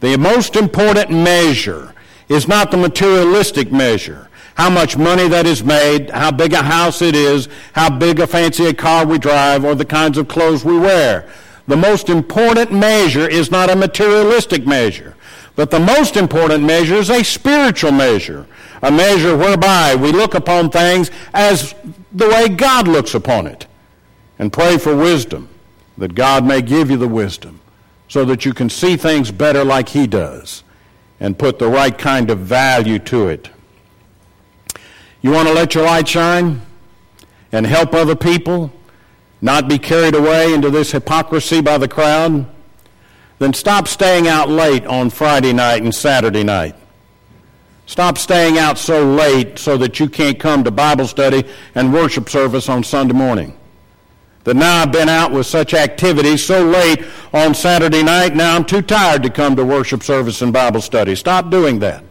The 0.00 0.16
most 0.16 0.54
important 0.54 1.10
measure 1.10 1.94
is 2.28 2.46
not 2.46 2.70
the 2.70 2.76
materialistic 2.76 3.72
measure. 3.72 4.28
How 4.54 4.70
much 4.70 4.96
money 4.96 5.26
that 5.28 5.46
is 5.46 5.64
made, 5.64 6.10
how 6.10 6.30
big 6.30 6.52
a 6.52 6.62
house 6.62 7.02
it 7.02 7.16
is, 7.16 7.48
how 7.72 7.90
big 7.90 8.20
a 8.20 8.26
fancy 8.26 8.66
a 8.66 8.74
car 8.74 9.04
we 9.04 9.18
drive, 9.18 9.64
or 9.64 9.74
the 9.74 9.84
kinds 9.84 10.18
of 10.18 10.28
clothes 10.28 10.64
we 10.64 10.78
wear. 10.78 11.28
The 11.66 11.76
most 11.76 12.08
important 12.08 12.72
measure 12.72 13.28
is 13.28 13.50
not 13.50 13.70
a 13.70 13.76
materialistic 13.76 14.66
measure, 14.66 15.16
but 15.56 15.70
the 15.70 15.80
most 15.80 16.16
important 16.16 16.64
measure 16.64 16.96
is 16.96 17.10
a 17.10 17.22
spiritual 17.22 17.92
measure, 17.92 18.46
a 18.82 18.90
measure 18.90 19.36
whereby 19.36 19.94
we 19.94 20.12
look 20.12 20.34
upon 20.34 20.70
things 20.70 21.10
as 21.32 21.74
the 22.12 22.28
way 22.28 22.48
God 22.48 22.86
looks 22.86 23.14
upon 23.14 23.46
it, 23.46 23.66
and 24.38 24.52
pray 24.52 24.76
for 24.76 24.94
wisdom, 24.94 25.48
that 25.96 26.14
God 26.14 26.44
may 26.44 26.60
give 26.60 26.90
you 26.90 26.96
the 26.96 27.08
wisdom, 27.08 27.60
so 28.08 28.24
that 28.26 28.44
you 28.44 28.52
can 28.52 28.68
see 28.68 28.96
things 28.96 29.30
better 29.30 29.64
like 29.64 29.88
He 29.88 30.06
does, 30.06 30.64
and 31.18 31.38
put 31.38 31.58
the 31.58 31.68
right 31.68 31.96
kind 31.96 32.30
of 32.30 32.40
value 32.40 32.98
to 32.98 33.28
it. 33.28 33.48
You 35.22 35.30
want 35.30 35.48
to 35.48 35.54
let 35.54 35.74
your 35.74 35.84
light 35.84 36.08
shine 36.08 36.60
and 37.52 37.66
help 37.66 37.94
other 37.94 38.16
people? 38.16 38.70
Not 39.44 39.68
be 39.68 39.78
carried 39.78 40.14
away 40.14 40.54
into 40.54 40.70
this 40.70 40.92
hypocrisy 40.92 41.60
by 41.60 41.76
the 41.76 41.86
crowd, 41.86 42.46
then 43.38 43.52
stop 43.52 43.86
staying 43.86 44.26
out 44.26 44.48
late 44.48 44.86
on 44.86 45.10
Friday 45.10 45.52
night 45.52 45.82
and 45.82 45.94
Saturday 45.94 46.42
night. 46.42 46.74
Stop 47.84 48.16
staying 48.16 48.56
out 48.56 48.78
so 48.78 49.04
late 49.04 49.58
so 49.58 49.76
that 49.76 50.00
you 50.00 50.08
can't 50.08 50.40
come 50.40 50.64
to 50.64 50.70
Bible 50.70 51.06
study 51.06 51.44
and 51.74 51.92
worship 51.92 52.30
service 52.30 52.70
on 52.70 52.82
Sunday 52.82 53.12
morning. 53.12 53.54
That 54.44 54.56
now 54.56 54.80
I've 54.80 54.92
been 54.92 55.10
out 55.10 55.30
with 55.30 55.44
such 55.44 55.74
activities 55.74 56.42
so 56.42 56.64
late 56.64 57.04
on 57.34 57.54
Saturday 57.54 58.02
night, 58.02 58.34
now 58.34 58.56
I'm 58.56 58.64
too 58.64 58.80
tired 58.80 59.22
to 59.24 59.30
come 59.30 59.56
to 59.56 59.64
worship 59.64 60.02
service 60.02 60.40
and 60.40 60.54
Bible 60.54 60.80
study. 60.80 61.14
Stop 61.14 61.50
doing 61.50 61.80
that. 61.80 62.02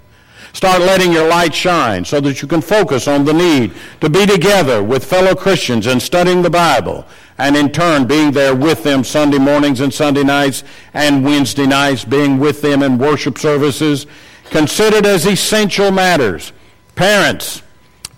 Start 0.54 0.82
letting 0.82 1.12
your 1.12 1.28
light 1.28 1.54
shine 1.54 2.06
so 2.06 2.22
that 2.22 2.42
you 2.44 2.48
can 2.48 2.62
focus 2.62 3.08
on 3.08 3.26
the 3.26 3.34
need 3.34 3.74
to 4.02 4.10
be 4.10 4.28
together 4.28 4.84
with 4.84 5.04
fellow 5.04 5.34
Christians 5.34 5.88
and 5.88 6.00
studying 6.00 6.44
the 6.44 6.50
Bible, 6.50 7.06
and 7.38 7.56
in 7.56 7.72
turn 7.72 8.06
being 8.06 8.32
there 8.32 8.56
with 8.56 8.84
them 8.84 9.04
Sunday 9.04 9.40
mornings 9.40 9.80
and 9.80 9.94
Sunday 9.94 10.24
nights 10.24 10.64
and 10.94 11.24
Wednesday 11.24 11.66
nights, 11.66 12.06
being 12.06 12.40
with 12.40 12.62
them 12.62 12.84
in 12.84 12.98
worship 12.98 13.38
services, 13.38 14.06
considered 14.46 15.06
as 15.06 15.26
essential 15.26 15.92
matters. 15.92 16.52
Parents, 16.96 17.64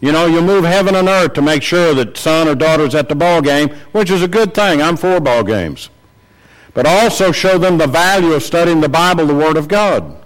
you 0.02 0.12
know, 0.12 0.26
you 0.26 0.42
move 0.42 0.66
heaven 0.66 0.96
and 0.96 1.08
earth 1.08 1.34
to 1.34 1.42
make 1.42 1.64
sure 1.64 1.94
that 1.94 2.18
son 2.18 2.48
or 2.48 2.56
daughter's 2.56 2.96
at 2.96 3.10
the 3.10 3.16
ball 3.16 3.42
game, 3.42 3.70
which 3.92 4.10
is 4.10 4.22
a 4.22 4.28
good 4.28 4.54
thing. 4.54 4.82
I'm 4.82 4.98
for 4.98 5.20
ball 5.20 5.44
games. 5.44 5.90
But 6.74 6.86
also 6.86 7.32
show 7.32 7.58
them 7.58 7.78
the 7.78 7.88
value 7.88 8.34
of 8.34 8.44
studying 8.44 8.82
the 8.82 8.90
Bible, 8.90 9.26
the 9.26 9.34
Word 9.34 9.56
of 9.56 9.70
God. 9.70 10.22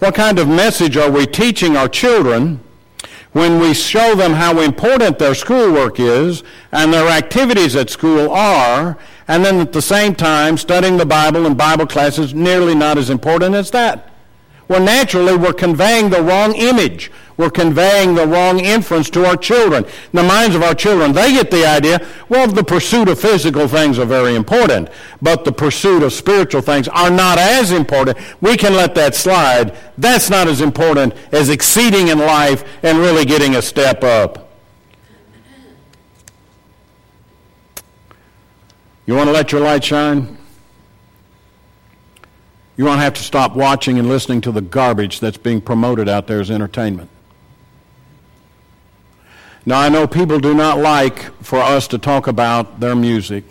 What 0.00 0.14
kind 0.14 0.38
of 0.38 0.48
message 0.48 0.96
are 0.96 1.10
we 1.10 1.26
teaching 1.26 1.76
our 1.76 1.88
children 1.88 2.60
when 3.36 3.60
we 3.60 3.74
show 3.74 4.14
them 4.14 4.32
how 4.32 4.62
important 4.62 5.18
their 5.18 5.34
schoolwork 5.34 6.00
is 6.00 6.42
and 6.72 6.90
their 6.90 7.06
activities 7.06 7.76
at 7.76 7.90
school 7.90 8.30
are, 8.30 8.96
and 9.28 9.44
then 9.44 9.60
at 9.60 9.74
the 9.74 9.82
same 9.82 10.14
time 10.14 10.56
studying 10.56 10.96
the 10.96 11.04
Bible 11.04 11.44
and 11.44 11.54
Bible 11.54 11.86
classes 11.86 12.32
nearly 12.32 12.74
not 12.74 12.96
as 12.96 13.10
important 13.10 13.54
as 13.54 13.70
that? 13.72 14.10
Well, 14.68 14.82
naturally, 14.82 15.36
we're 15.36 15.52
conveying 15.52 16.08
the 16.08 16.22
wrong 16.22 16.54
image. 16.54 17.12
We're 17.36 17.50
conveying 17.50 18.14
the 18.14 18.26
wrong 18.26 18.60
inference 18.60 19.10
to 19.10 19.26
our 19.26 19.36
children. 19.36 19.84
In 19.84 19.90
the 20.12 20.22
minds 20.22 20.56
of 20.56 20.62
our 20.62 20.74
children, 20.74 21.12
they 21.12 21.32
get 21.32 21.50
the 21.50 21.66
idea, 21.66 22.06
well, 22.30 22.46
the 22.46 22.64
pursuit 22.64 23.08
of 23.08 23.20
physical 23.20 23.68
things 23.68 23.98
are 23.98 24.06
very 24.06 24.34
important, 24.34 24.88
but 25.20 25.44
the 25.44 25.52
pursuit 25.52 26.02
of 26.02 26.14
spiritual 26.14 26.62
things 26.62 26.88
are 26.88 27.10
not 27.10 27.38
as 27.38 27.72
important. 27.72 28.16
We 28.40 28.56
can 28.56 28.72
let 28.74 28.94
that 28.94 29.14
slide. 29.14 29.76
That's 29.98 30.30
not 30.30 30.48
as 30.48 30.62
important 30.62 31.14
as 31.30 31.50
exceeding 31.50 32.08
in 32.08 32.18
life 32.18 32.64
and 32.82 32.98
really 32.98 33.26
getting 33.26 33.56
a 33.56 33.62
step 33.62 34.02
up. 34.02 34.48
You 39.04 39.14
want 39.14 39.28
to 39.28 39.32
let 39.32 39.52
your 39.52 39.60
light 39.60 39.84
shine? 39.84 40.38
You 42.78 42.84
won't 42.84 43.00
have 43.00 43.14
to 43.14 43.22
stop 43.22 43.54
watching 43.54 43.98
and 43.98 44.08
listening 44.08 44.40
to 44.42 44.52
the 44.52 44.60
garbage 44.60 45.20
that's 45.20 45.38
being 45.38 45.60
promoted 45.60 46.08
out 46.08 46.26
there 46.26 46.40
as 46.40 46.50
entertainment. 46.50 47.10
Now, 49.68 49.80
I 49.80 49.88
know 49.88 50.06
people 50.06 50.38
do 50.38 50.54
not 50.54 50.78
like 50.78 51.18
for 51.42 51.58
us 51.58 51.88
to 51.88 51.98
talk 51.98 52.28
about 52.28 52.78
their 52.78 52.94
music, 52.94 53.42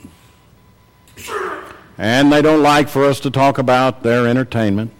and 1.97 2.31
they 2.31 2.41
don't 2.41 2.63
like 2.63 2.87
for 2.87 3.03
us 3.03 3.19
to 3.19 3.29
talk 3.29 3.57
about 3.57 4.01
their 4.01 4.25
entertainment. 4.25 4.91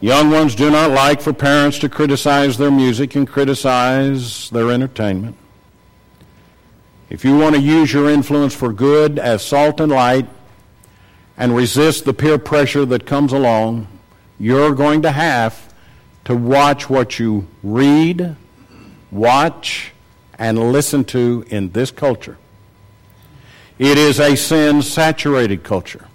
Young 0.00 0.30
ones 0.30 0.56
do 0.56 0.68
not 0.68 0.90
like 0.90 1.20
for 1.20 1.32
parents 1.32 1.78
to 1.78 1.88
criticize 1.88 2.58
their 2.58 2.72
music 2.72 3.14
and 3.14 3.26
criticize 3.26 4.50
their 4.50 4.72
entertainment. 4.72 5.36
If 7.08 7.24
you 7.24 7.38
want 7.38 7.54
to 7.54 7.60
use 7.60 7.92
your 7.92 8.10
influence 8.10 8.52
for 8.52 8.72
good 8.72 9.20
as 9.20 9.42
salt 9.42 9.80
and 9.80 9.92
light, 9.92 10.26
and 11.36 11.54
resist 11.54 12.04
the 12.04 12.14
peer 12.14 12.38
pressure 12.38 12.84
that 12.84 13.06
comes 13.06 13.32
along, 13.32 13.86
you're 14.38 14.74
going 14.74 15.02
to 15.02 15.12
have 15.12 15.72
to 16.24 16.34
watch 16.34 16.88
what 16.88 17.18
you 17.18 17.46
read, 17.62 18.36
watch, 19.14 19.92
and 20.38 20.72
listen 20.72 21.04
to 21.04 21.44
in 21.48 21.70
this 21.70 21.90
culture. 21.90 22.36
It 23.78 23.96
is 23.96 24.20
a 24.20 24.36
sin 24.36 24.82
saturated 24.82 25.62
culture. 25.62 26.06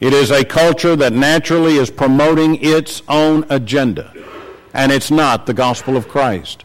It 0.00 0.12
is 0.12 0.30
a 0.30 0.44
culture 0.44 0.94
that 0.96 1.12
naturally 1.12 1.76
is 1.76 1.90
promoting 1.90 2.62
its 2.62 3.02
own 3.08 3.44
agenda, 3.50 4.12
and 4.72 4.92
it's 4.92 5.10
not 5.10 5.46
the 5.46 5.54
gospel 5.54 5.96
of 5.96 6.08
Christ. 6.08 6.64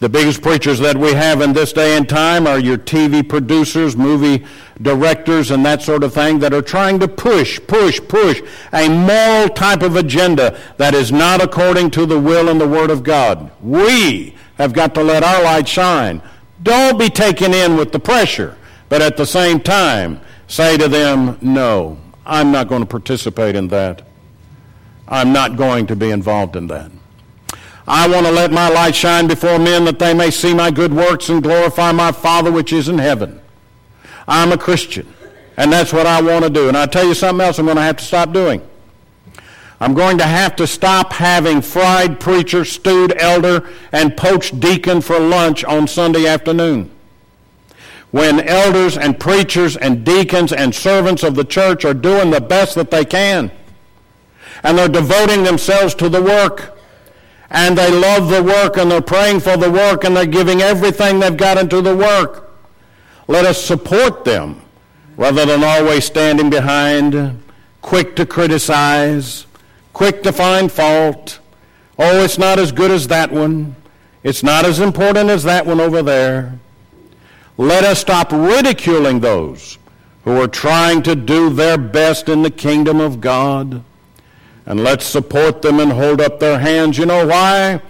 The 0.00 0.08
biggest 0.08 0.42
preachers 0.42 0.80
that 0.80 0.96
we 0.96 1.12
have 1.12 1.40
in 1.40 1.52
this 1.52 1.72
day 1.72 1.96
and 1.96 2.08
time 2.08 2.46
are 2.46 2.58
your 2.58 2.78
TV 2.78 3.28
producers, 3.28 3.96
movie 3.96 4.44
directors, 4.80 5.50
and 5.50 5.64
that 5.66 5.82
sort 5.82 6.02
of 6.02 6.14
thing 6.14 6.40
that 6.40 6.52
are 6.52 6.62
trying 6.62 6.98
to 7.00 7.06
push, 7.06 7.60
push, 7.66 8.00
push 8.08 8.42
a 8.72 8.88
moral 8.88 9.48
type 9.48 9.82
of 9.82 9.94
agenda 9.94 10.58
that 10.78 10.94
is 10.94 11.12
not 11.12 11.40
according 11.40 11.90
to 11.92 12.06
the 12.06 12.18
will 12.18 12.48
and 12.48 12.60
the 12.60 12.66
Word 12.66 12.90
of 12.90 13.04
God. 13.04 13.52
We 13.60 14.34
have 14.58 14.72
got 14.72 14.94
to 14.96 15.02
let 15.02 15.22
our 15.22 15.42
light 15.42 15.68
shine. 15.68 16.20
Don't 16.62 16.98
be 16.98 17.08
taken 17.08 17.54
in 17.54 17.76
with 17.76 17.92
the 17.92 18.00
pressure, 18.00 18.56
but 18.88 19.00
at 19.00 19.16
the 19.16 19.26
same 19.26 19.60
time, 19.60 20.20
say 20.48 20.76
to 20.76 20.88
them, 20.88 21.38
no, 21.40 21.98
I'm 22.26 22.50
not 22.50 22.68
going 22.68 22.82
to 22.82 22.86
participate 22.86 23.54
in 23.54 23.68
that. 23.68 24.02
I'm 25.06 25.32
not 25.32 25.56
going 25.56 25.86
to 25.86 25.96
be 25.96 26.10
involved 26.10 26.56
in 26.56 26.66
that. 26.66 26.90
I 27.86 28.06
want 28.06 28.26
to 28.26 28.32
let 28.32 28.50
my 28.52 28.68
light 28.68 28.94
shine 28.94 29.26
before 29.26 29.58
men 29.58 29.86
that 29.86 29.98
they 29.98 30.12
may 30.12 30.30
see 30.30 30.52
my 30.52 30.70
good 30.70 30.92
works 30.92 31.30
and 31.30 31.42
glorify 31.42 31.92
my 31.92 32.12
Father 32.12 32.52
which 32.52 32.72
is 32.72 32.88
in 32.88 32.98
heaven. 32.98 33.40
I'm 34.26 34.52
a 34.52 34.58
Christian, 34.58 35.06
and 35.56 35.72
that's 35.72 35.90
what 35.90 36.06
I 36.06 36.20
want 36.20 36.44
to 36.44 36.50
do. 36.50 36.68
And 36.68 36.76
I 36.76 36.84
tell 36.84 37.06
you 37.06 37.14
something 37.14 37.46
else 37.46 37.58
I'm 37.58 37.64
going 37.64 37.78
to 37.78 37.82
have 37.82 37.96
to 37.96 38.04
stop 38.04 38.32
doing. 38.32 38.60
I'm 39.80 39.94
going 39.94 40.18
to 40.18 40.24
have 40.24 40.56
to 40.56 40.66
stop 40.66 41.12
having 41.12 41.60
fried 41.60 42.18
preacher, 42.18 42.64
stewed 42.64 43.14
elder, 43.16 43.68
and 43.92 44.16
poached 44.16 44.58
deacon 44.58 45.00
for 45.00 45.20
lunch 45.20 45.64
on 45.64 45.86
Sunday 45.86 46.26
afternoon. 46.26 46.90
When 48.10 48.40
elders 48.40 48.96
and 48.96 49.20
preachers 49.20 49.76
and 49.76 50.04
deacons 50.04 50.52
and 50.52 50.74
servants 50.74 51.22
of 51.22 51.36
the 51.36 51.44
church 51.44 51.84
are 51.84 51.94
doing 51.94 52.30
the 52.30 52.40
best 52.40 52.74
that 52.74 52.90
they 52.90 53.04
can, 53.04 53.52
and 54.64 54.76
they're 54.76 54.88
devoting 54.88 55.44
themselves 55.44 55.94
to 55.96 56.08
the 56.08 56.22
work, 56.22 56.78
and 57.50 57.78
they 57.78 57.90
love 57.90 58.28
the 58.28 58.42
work 58.42 58.76
and 58.76 58.90
they're 58.90 59.00
praying 59.00 59.40
for 59.40 59.56
the 59.56 59.70
work 59.70 60.04
and 60.04 60.16
they're 60.16 60.26
giving 60.26 60.60
everything 60.60 61.18
they've 61.18 61.36
got 61.36 61.56
into 61.56 61.80
the 61.80 61.96
work. 61.96 62.50
Let 63.26 63.46
us 63.46 63.62
support 63.62 64.24
them 64.24 64.60
rather 65.16 65.46
than 65.46 65.64
always 65.64 66.04
standing 66.04 66.50
behind, 66.50 67.42
quick 67.80 68.16
to 68.16 68.26
criticize, 68.26 69.46
quick 69.98 70.22
to 70.22 70.32
find 70.32 70.70
fault. 70.70 71.40
Oh, 71.98 72.22
it's 72.22 72.38
not 72.38 72.60
as 72.60 72.70
good 72.70 72.92
as 72.92 73.08
that 73.08 73.32
one. 73.32 73.74
It's 74.22 74.44
not 74.44 74.64
as 74.64 74.78
important 74.78 75.28
as 75.28 75.42
that 75.42 75.66
one 75.66 75.80
over 75.80 76.04
there. 76.04 76.56
Let 77.56 77.82
us 77.82 77.98
stop 77.98 78.30
ridiculing 78.30 79.18
those 79.18 79.76
who 80.22 80.40
are 80.40 80.46
trying 80.46 81.02
to 81.02 81.16
do 81.16 81.50
their 81.50 81.76
best 81.76 82.28
in 82.28 82.42
the 82.42 82.50
kingdom 82.52 83.00
of 83.00 83.20
God 83.20 83.82
and 84.66 84.84
let's 84.84 85.04
support 85.04 85.62
them 85.62 85.80
and 85.80 85.90
hold 85.90 86.20
up 86.20 86.38
their 86.38 86.60
hands. 86.60 86.96
You 86.96 87.06
know 87.06 87.26
why? 87.26 87.82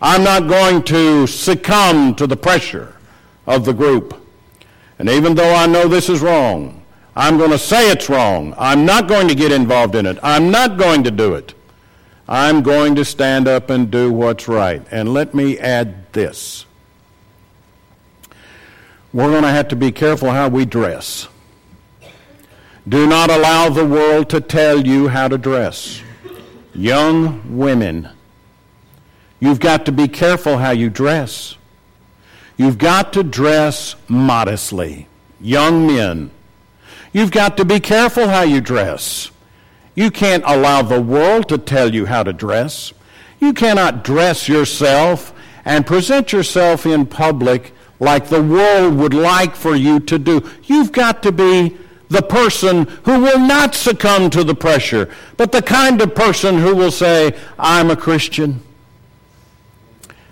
I'm 0.00 0.24
not 0.24 0.48
going 0.48 0.82
to 0.84 1.26
succumb 1.26 2.14
to 2.14 2.26
the 2.26 2.38
pressure 2.38 2.96
of 3.46 3.66
the 3.66 3.74
group. 3.74 4.18
And 4.98 5.10
even 5.10 5.34
though 5.34 5.54
I 5.54 5.66
know 5.66 5.88
this 5.88 6.08
is 6.08 6.22
wrong, 6.22 6.79
I'm 7.16 7.38
going 7.38 7.50
to 7.50 7.58
say 7.58 7.90
it's 7.90 8.08
wrong. 8.08 8.54
I'm 8.56 8.84
not 8.84 9.08
going 9.08 9.28
to 9.28 9.34
get 9.34 9.52
involved 9.52 9.94
in 9.94 10.06
it. 10.06 10.18
I'm 10.22 10.50
not 10.50 10.76
going 10.76 11.04
to 11.04 11.10
do 11.10 11.34
it. 11.34 11.54
I'm 12.28 12.62
going 12.62 12.94
to 12.94 13.04
stand 13.04 13.48
up 13.48 13.70
and 13.70 13.90
do 13.90 14.12
what's 14.12 14.46
right. 14.46 14.82
And 14.90 15.12
let 15.12 15.34
me 15.34 15.58
add 15.58 16.12
this. 16.12 16.64
We're 19.12 19.30
going 19.30 19.42
to 19.42 19.50
have 19.50 19.68
to 19.68 19.76
be 19.76 19.90
careful 19.90 20.30
how 20.30 20.48
we 20.48 20.64
dress. 20.64 21.26
Do 22.88 23.06
not 23.06 23.30
allow 23.30 23.68
the 23.68 23.84
world 23.84 24.30
to 24.30 24.40
tell 24.40 24.86
you 24.86 25.08
how 25.08 25.26
to 25.26 25.36
dress. 25.36 26.02
Young 26.72 27.58
women, 27.58 28.08
you've 29.40 29.58
got 29.58 29.84
to 29.86 29.92
be 29.92 30.06
careful 30.06 30.58
how 30.58 30.70
you 30.70 30.88
dress. 30.88 31.56
You've 32.56 32.78
got 32.78 33.12
to 33.14 33.24
dress 33.24 33.96
modestly. 34.06 35.08
Young 35.40 35.86
men, 35.86 36.30
you've 37.12 37.30
got 37.30 37.56
to 37.56 37.64
be 37.64 37.80
careful 37.80 38.28
how 38.28 38.42
you 38.42 38.60
dress. 38.60 39.30
You 39.94 40.10
can't 40.10 40.44
allow 40.46 40.82
the 40.82 41.00
world 41.00 41.48
to 41.48 41.58
tell 41.58 41.94
you 41.94 42.06
how 42.06 42.22
to 42.22 42.32
dress. 42.32 42.92
You 43.40 43.52
cannot 43.52 44.04
dress 44.04 44.48
yourself 44.48 45.32
and 45.64 45.86
present 45.86 46.32
yourself 46.32 46.86
in 46.86 47.06
public 47.06 47.72
like 47.98 48.28
the 48.28 48.42
world 48.42 48.96
would 48.96 49.14
like 49.14 49.54
for 49.54 49.74
you 49.76 50.00
to 50.00 50.18
do. 50.18 50.48
You've 50.64 50.92
got 50.92 51.22
to 51.22 51.32
be 51.32 51.76
the 52.08 52.22
person 52.22 52.86
who 53.04 53.20
will 53.20 53.38
not 53.38 53.74
succumb 53.74 54.30
to 54.30 54.42
the 54.42 54.54
pressure, 54.54 55.08
but 55.36 55.52
the 55.52 55.62
kind 55.62 56.00
of 56.00 56.14
person 56.14 56.58
who 56.58 56.74
will 56.74 56.90
say, 56.90 57.38
I'm 57.58 57.90
a 57.90 57.96
Christian, 57.96 58.62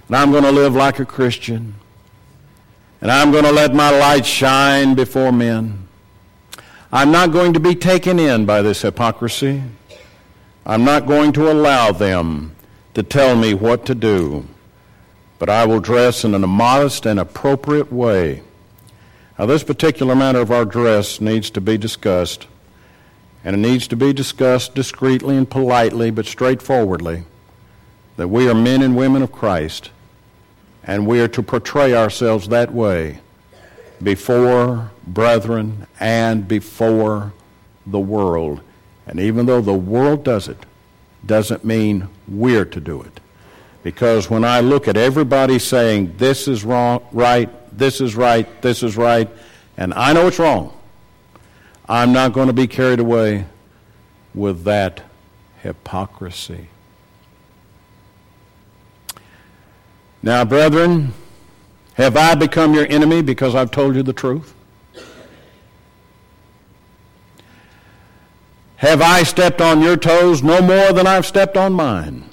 and 0.09 0.17
I'm 0.17 0.31
going 0.33 0.45
to 0.45 0.51
live 0.51 0.75
like 0.75 0.99
a 0.99 1.05
Christian, 1.05 1.75
and 3.01 3.11
I'm 3.11 3.31
going 3.31 3.45
to 3.45 3.53
let 3.53 3.75
my 3.75 3.91
light 3.91 4.27
shine 4.27 4.95
before 4.95 5.31
men. 5.31 5.88
I'm 6.91 7.11
not 7.11 7.33
going 7.33 7.53
to 7.53 7.61
be 7.61 7.75
taken 7.75 8.19
in 8.19 8.47
by 8.47 8.63
this 8.63 8.81
hypocrisy. 8.81 9.63
I'm 10.65 10.85
not 10.85 11.07
going 11.07 11.33
to 11.35 11.53
allow 11.53 11.93
them 11.93 12.57
to 12.95 13.03
tell 13.03 13.37
me 13.37 13.53
what 13.53 13.85
to 13.87 13.95
do, 13.95 14.47
but 15.39 15.51
I 15.51 15.67
will 15.67 15.81
dress 15.81 16.25
in 16.25 16.33
a 16.33 16.39
modest 16.39 17.05
and 17.05 17.21
appropriate 17.21 17.93
way. 17.93 18.43
Now, 19.39 19.45
this 19.45 19.63
particular 19.63 20.17
matter 20.17 20.41
of 20.41 20.51
our 20.51 20.65
dress 20.65 21.21
needs 21.21 21.51
to 21.51 21.61
be 21.61 21.77
discussed, 21.77 22.47
and 23.45 23.55
it 23.55 23.59
needs 23.59 23.87
to 23.89 23.97
be 23.97 24.15
discussed 24.15 24.75
discreetly 24.75 25.37
and 25.37 25.49
politely, 25.49 26.11
but 26.11 26.25
straightforwardly, 26.25 27.25
that 28.17 28.29
we 28.29 28.49
are 28.49 28.55
men 28.55 28.81
and 28.81 28.97
women 28.97 29.21
of 29.21 29.31
Christ, 29.31 29.91
and 30.85 31.07
we 31.07 31.21
are 31.21 31.29
to 31.29 31.43
portray 31.43 31.93
ourselves 31.93 32.49
that 32.49 32.73
way 32.73 33.21
before 34.03 34.91
brethren 35.07 35.87
and 35.99 36.47
before 36.47 37.33
the 37.87 37.99
world. 37.99 38.61
And 39.07 39.19
even 39.21 39.47
though 39.47 39.61
the 39.61 39.75
world 39.75 40.25
does 40.25 40.49
it, 40.49 40.67
doesn't 41.25 41.65
mean 41.65 42.09
we're 42.27 42.65
to 42.67 42.81
do 42.81 43.03
it. 43.03 43.21
Because 43.83 44.29
when 44.29 44.45
I 44.45 44.61
look 44.61 44.89
at 44.89 44.97
everybody 44.97 45.59
saying 45.59 46.15
this 46.19 46.49
is 46.49 46.65
wrong, 46.65 47.07
right, 47.13 47.49
this 47.77 48.01
is 48.01 48.15
right, 48.15 48.61
this 48.63 48.83
is 48.83 48.97
right, 48.97 49.29
and 49.77 49.95
I 49.95 50.13
know 50.13 50.27
it's 50.27 50.39
wrong, 50.39 50.77
I'm 51.89 52.13
not 52.13 52.33
going 52.33 52.49
to 52.49 52.53
be 52.53 52.67
carried 52.67 53.01
away 53.01 53.47
with 54.35 54.65
that 54.65 55.03
hypocrisy. 55.63 56.69
Now, 60.23 60.45
brethren, 60.45 61.15
have 61.99 62.17
I 62.17 62.37
become 62.37 62.75
your 62.75 62.87
enemy 62.89 63.23
because 63.23 63.57
I've 63.57 63.73
told 63.73 63.97
you 63.97 64.05
the 64.05 64.13
truth? 64.13 64.55
Have 68.77 69.03
I 69.03 69.25
stepped 69.25 69.61
on 69.61 69.83
your 69.83 69.97
toes 69.97 70.41
no 70.41 70.63
more 70.63 70.93
than 70.93 71.09
I've 71.09 71.27
stepped 71.27 71.57
on 71.57 71.73
mine? 71.73 72.31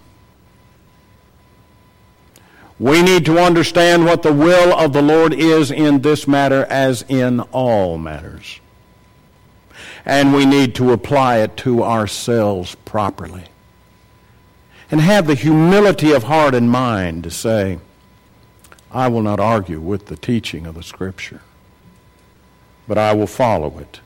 We 2.77 3.01
need 3.01 3.25
to 3.25 3.39
understand 3.39 4.05
what 4.05 4.21
the 4.21 4.33
will 4.33 4.71
of 4.71 4.93
the 4.93 5.01
Lord 5.01 5.33
is 5.33 5.71
in 5.71 6.01
this 6.01 6.27
matter 6.27 6.65
as 6.65 7.03
in 7.09 7.39
all 7.39 7.97
matters. 7.97 8.59
And 10.05 10.31
we 10.31 10.45
need 10.45 10.75
to 10.75 10.91
apply 10.91 11.37
it 11.37 11.57
to 11.57 11.83
ourselves 11.83 12.75
properly. 12.85 13.45
And 14.91 15.01
have 15.01 15.25
the 15.25 15.33
humility 15.33 16.11
of 16.11 16.23
heart 16.23 16.53
and 16.53 16.69
mind 16.69 17.23
to 17.23 17.31
say, 17.31 17.79
I 18.95 19.09
will 19.09 19.21
not 19.21 19.41
argue 19.41 19.81
with 19.81 20.05
the 20.05 20.15
teaching 20.15 20.65
of 20.65 20.75
the 20.75 20.81
Scripture, 20.81 21.41
but 22.87 22.97
I 22.97 23.11
will 23.11 23.27
follow 23.27 23.77
it 23.77 23.99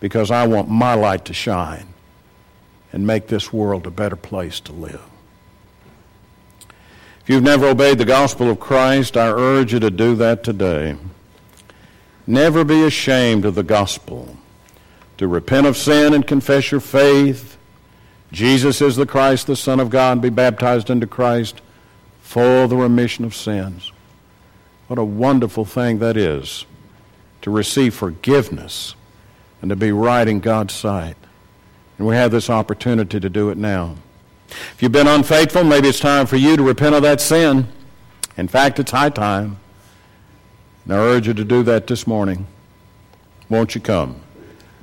because 0.00 0.28
I 0.28 0.44
want 0.44 0.68
my 0.68 0.94
light 0.94 1.24
to 1.26 1.32
shine 1.32 1.86
and 2.92 3.06
make 3.06 3.28
this 3.28 3.52
world 3.52 3.86
a 3.86 3.92
better 3.92 4.16
place 4.16 4.58
to 4.60 4.72
live. 4.72 5.00
If 7.20 7.28
you've 7.28 7.44
never 7.44 7.68
obeyed 7.68 7.98
the 7.98 8.04
gospel 8.04 8.50
of 8.50 8.58
Christ, 8.58 9.16
I 9.16 9.28
urge 9.28 9.72
you 9.72 9.78
to 9.78 9.90
do 9.90 10.16
that 10.16 10.42
today. 10.42 10.96
Never 12.26 12.64
be 12.64 12.82
ashamed 12.82 13.44
of 13.44 13.54
the 13.54 13.62
gospel. 13.62 14.36
To 15.18 15.28
repent 15.28 15.68
of 15.68 15.76
sin 15.76 16.12
and 16.12 16.26
confess 16.26 16.72
your 16.72 16.80
faith. 16.80 17.56
Jesus 18.32 18.82
is 18.82 18.96
the 18.96 19.06
Christ, 19.06 19.46
the 19.46 19.54
Son 19.54 19.78
of 19.78 19.90
God, 19.90 20.20
be 20.20 20.28
baptized 20.28 20.90
into 20.90 21.06
Christ 21.06 21.60
for 22.26 22.66
the 22.66 22.76
remission 22.76 23.24
of 23.24 23.32
sins. 23.36 23.92
What 24.88 24.98
a 24.98 25.04
wonderful 25.04 25.64
thing 25.64 26.00
that 26.00 26.16
is 26.16 26.66
to 27.42 27.52
receive 27.52 27.94
forgiveness 27.94 28.96
and 29.62 29.70
to 29.70 29.76
be 29.76 29.92
right 29.92 30.26
in 30.26 30.40
God's 30.40 30.74
sight. 30.74 31.16
And 31.96 32.06
we 32.06 32.16
have 32.16 32.32
this 32.32 32.50
opportunity 32.50 33.20
to 33.20 33.30
do 33.30 33.48
it 33.50 33.56
now. 33.56 33.94
If 34.48 34.82
you've 34.82 34.90
been 34.90 35.06
unfaithful, 35.06 35.62
maybe 35.62 35.88
it's 35.88 36.00
time 36.00 36.26
for 36.26 36.34
you 36.34 36.56
to 36.56 36.64
repent 36.64 36.96
of 36.96 37.02
that 37.02 37.20
sin. 37.20 37.68
In 38.36 38.48
fact, 38.48 38.80
it's 38.80 38.90
high 38.90 39.10
time. 39.10 39.58
And 40.84 40.94
I 40.94 40.96
urge 40.96 41.28
you 41.28 41.34
to 41.34 41.44
do 41.44 41.62
that 41.62 41.86
this 41.86 42.08
morning. 42.08 42.44
Won't 43.48 43.76
you 43.76 43.80
come? 43.80 44.20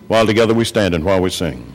While 0.07 0.25
together 0.25 0.53
we 0.53 0.63
stand 0.63 0.95
and 0.95 1.03
while 1.03 1.21
we 1.21 1.29
sing. 1.29 1.71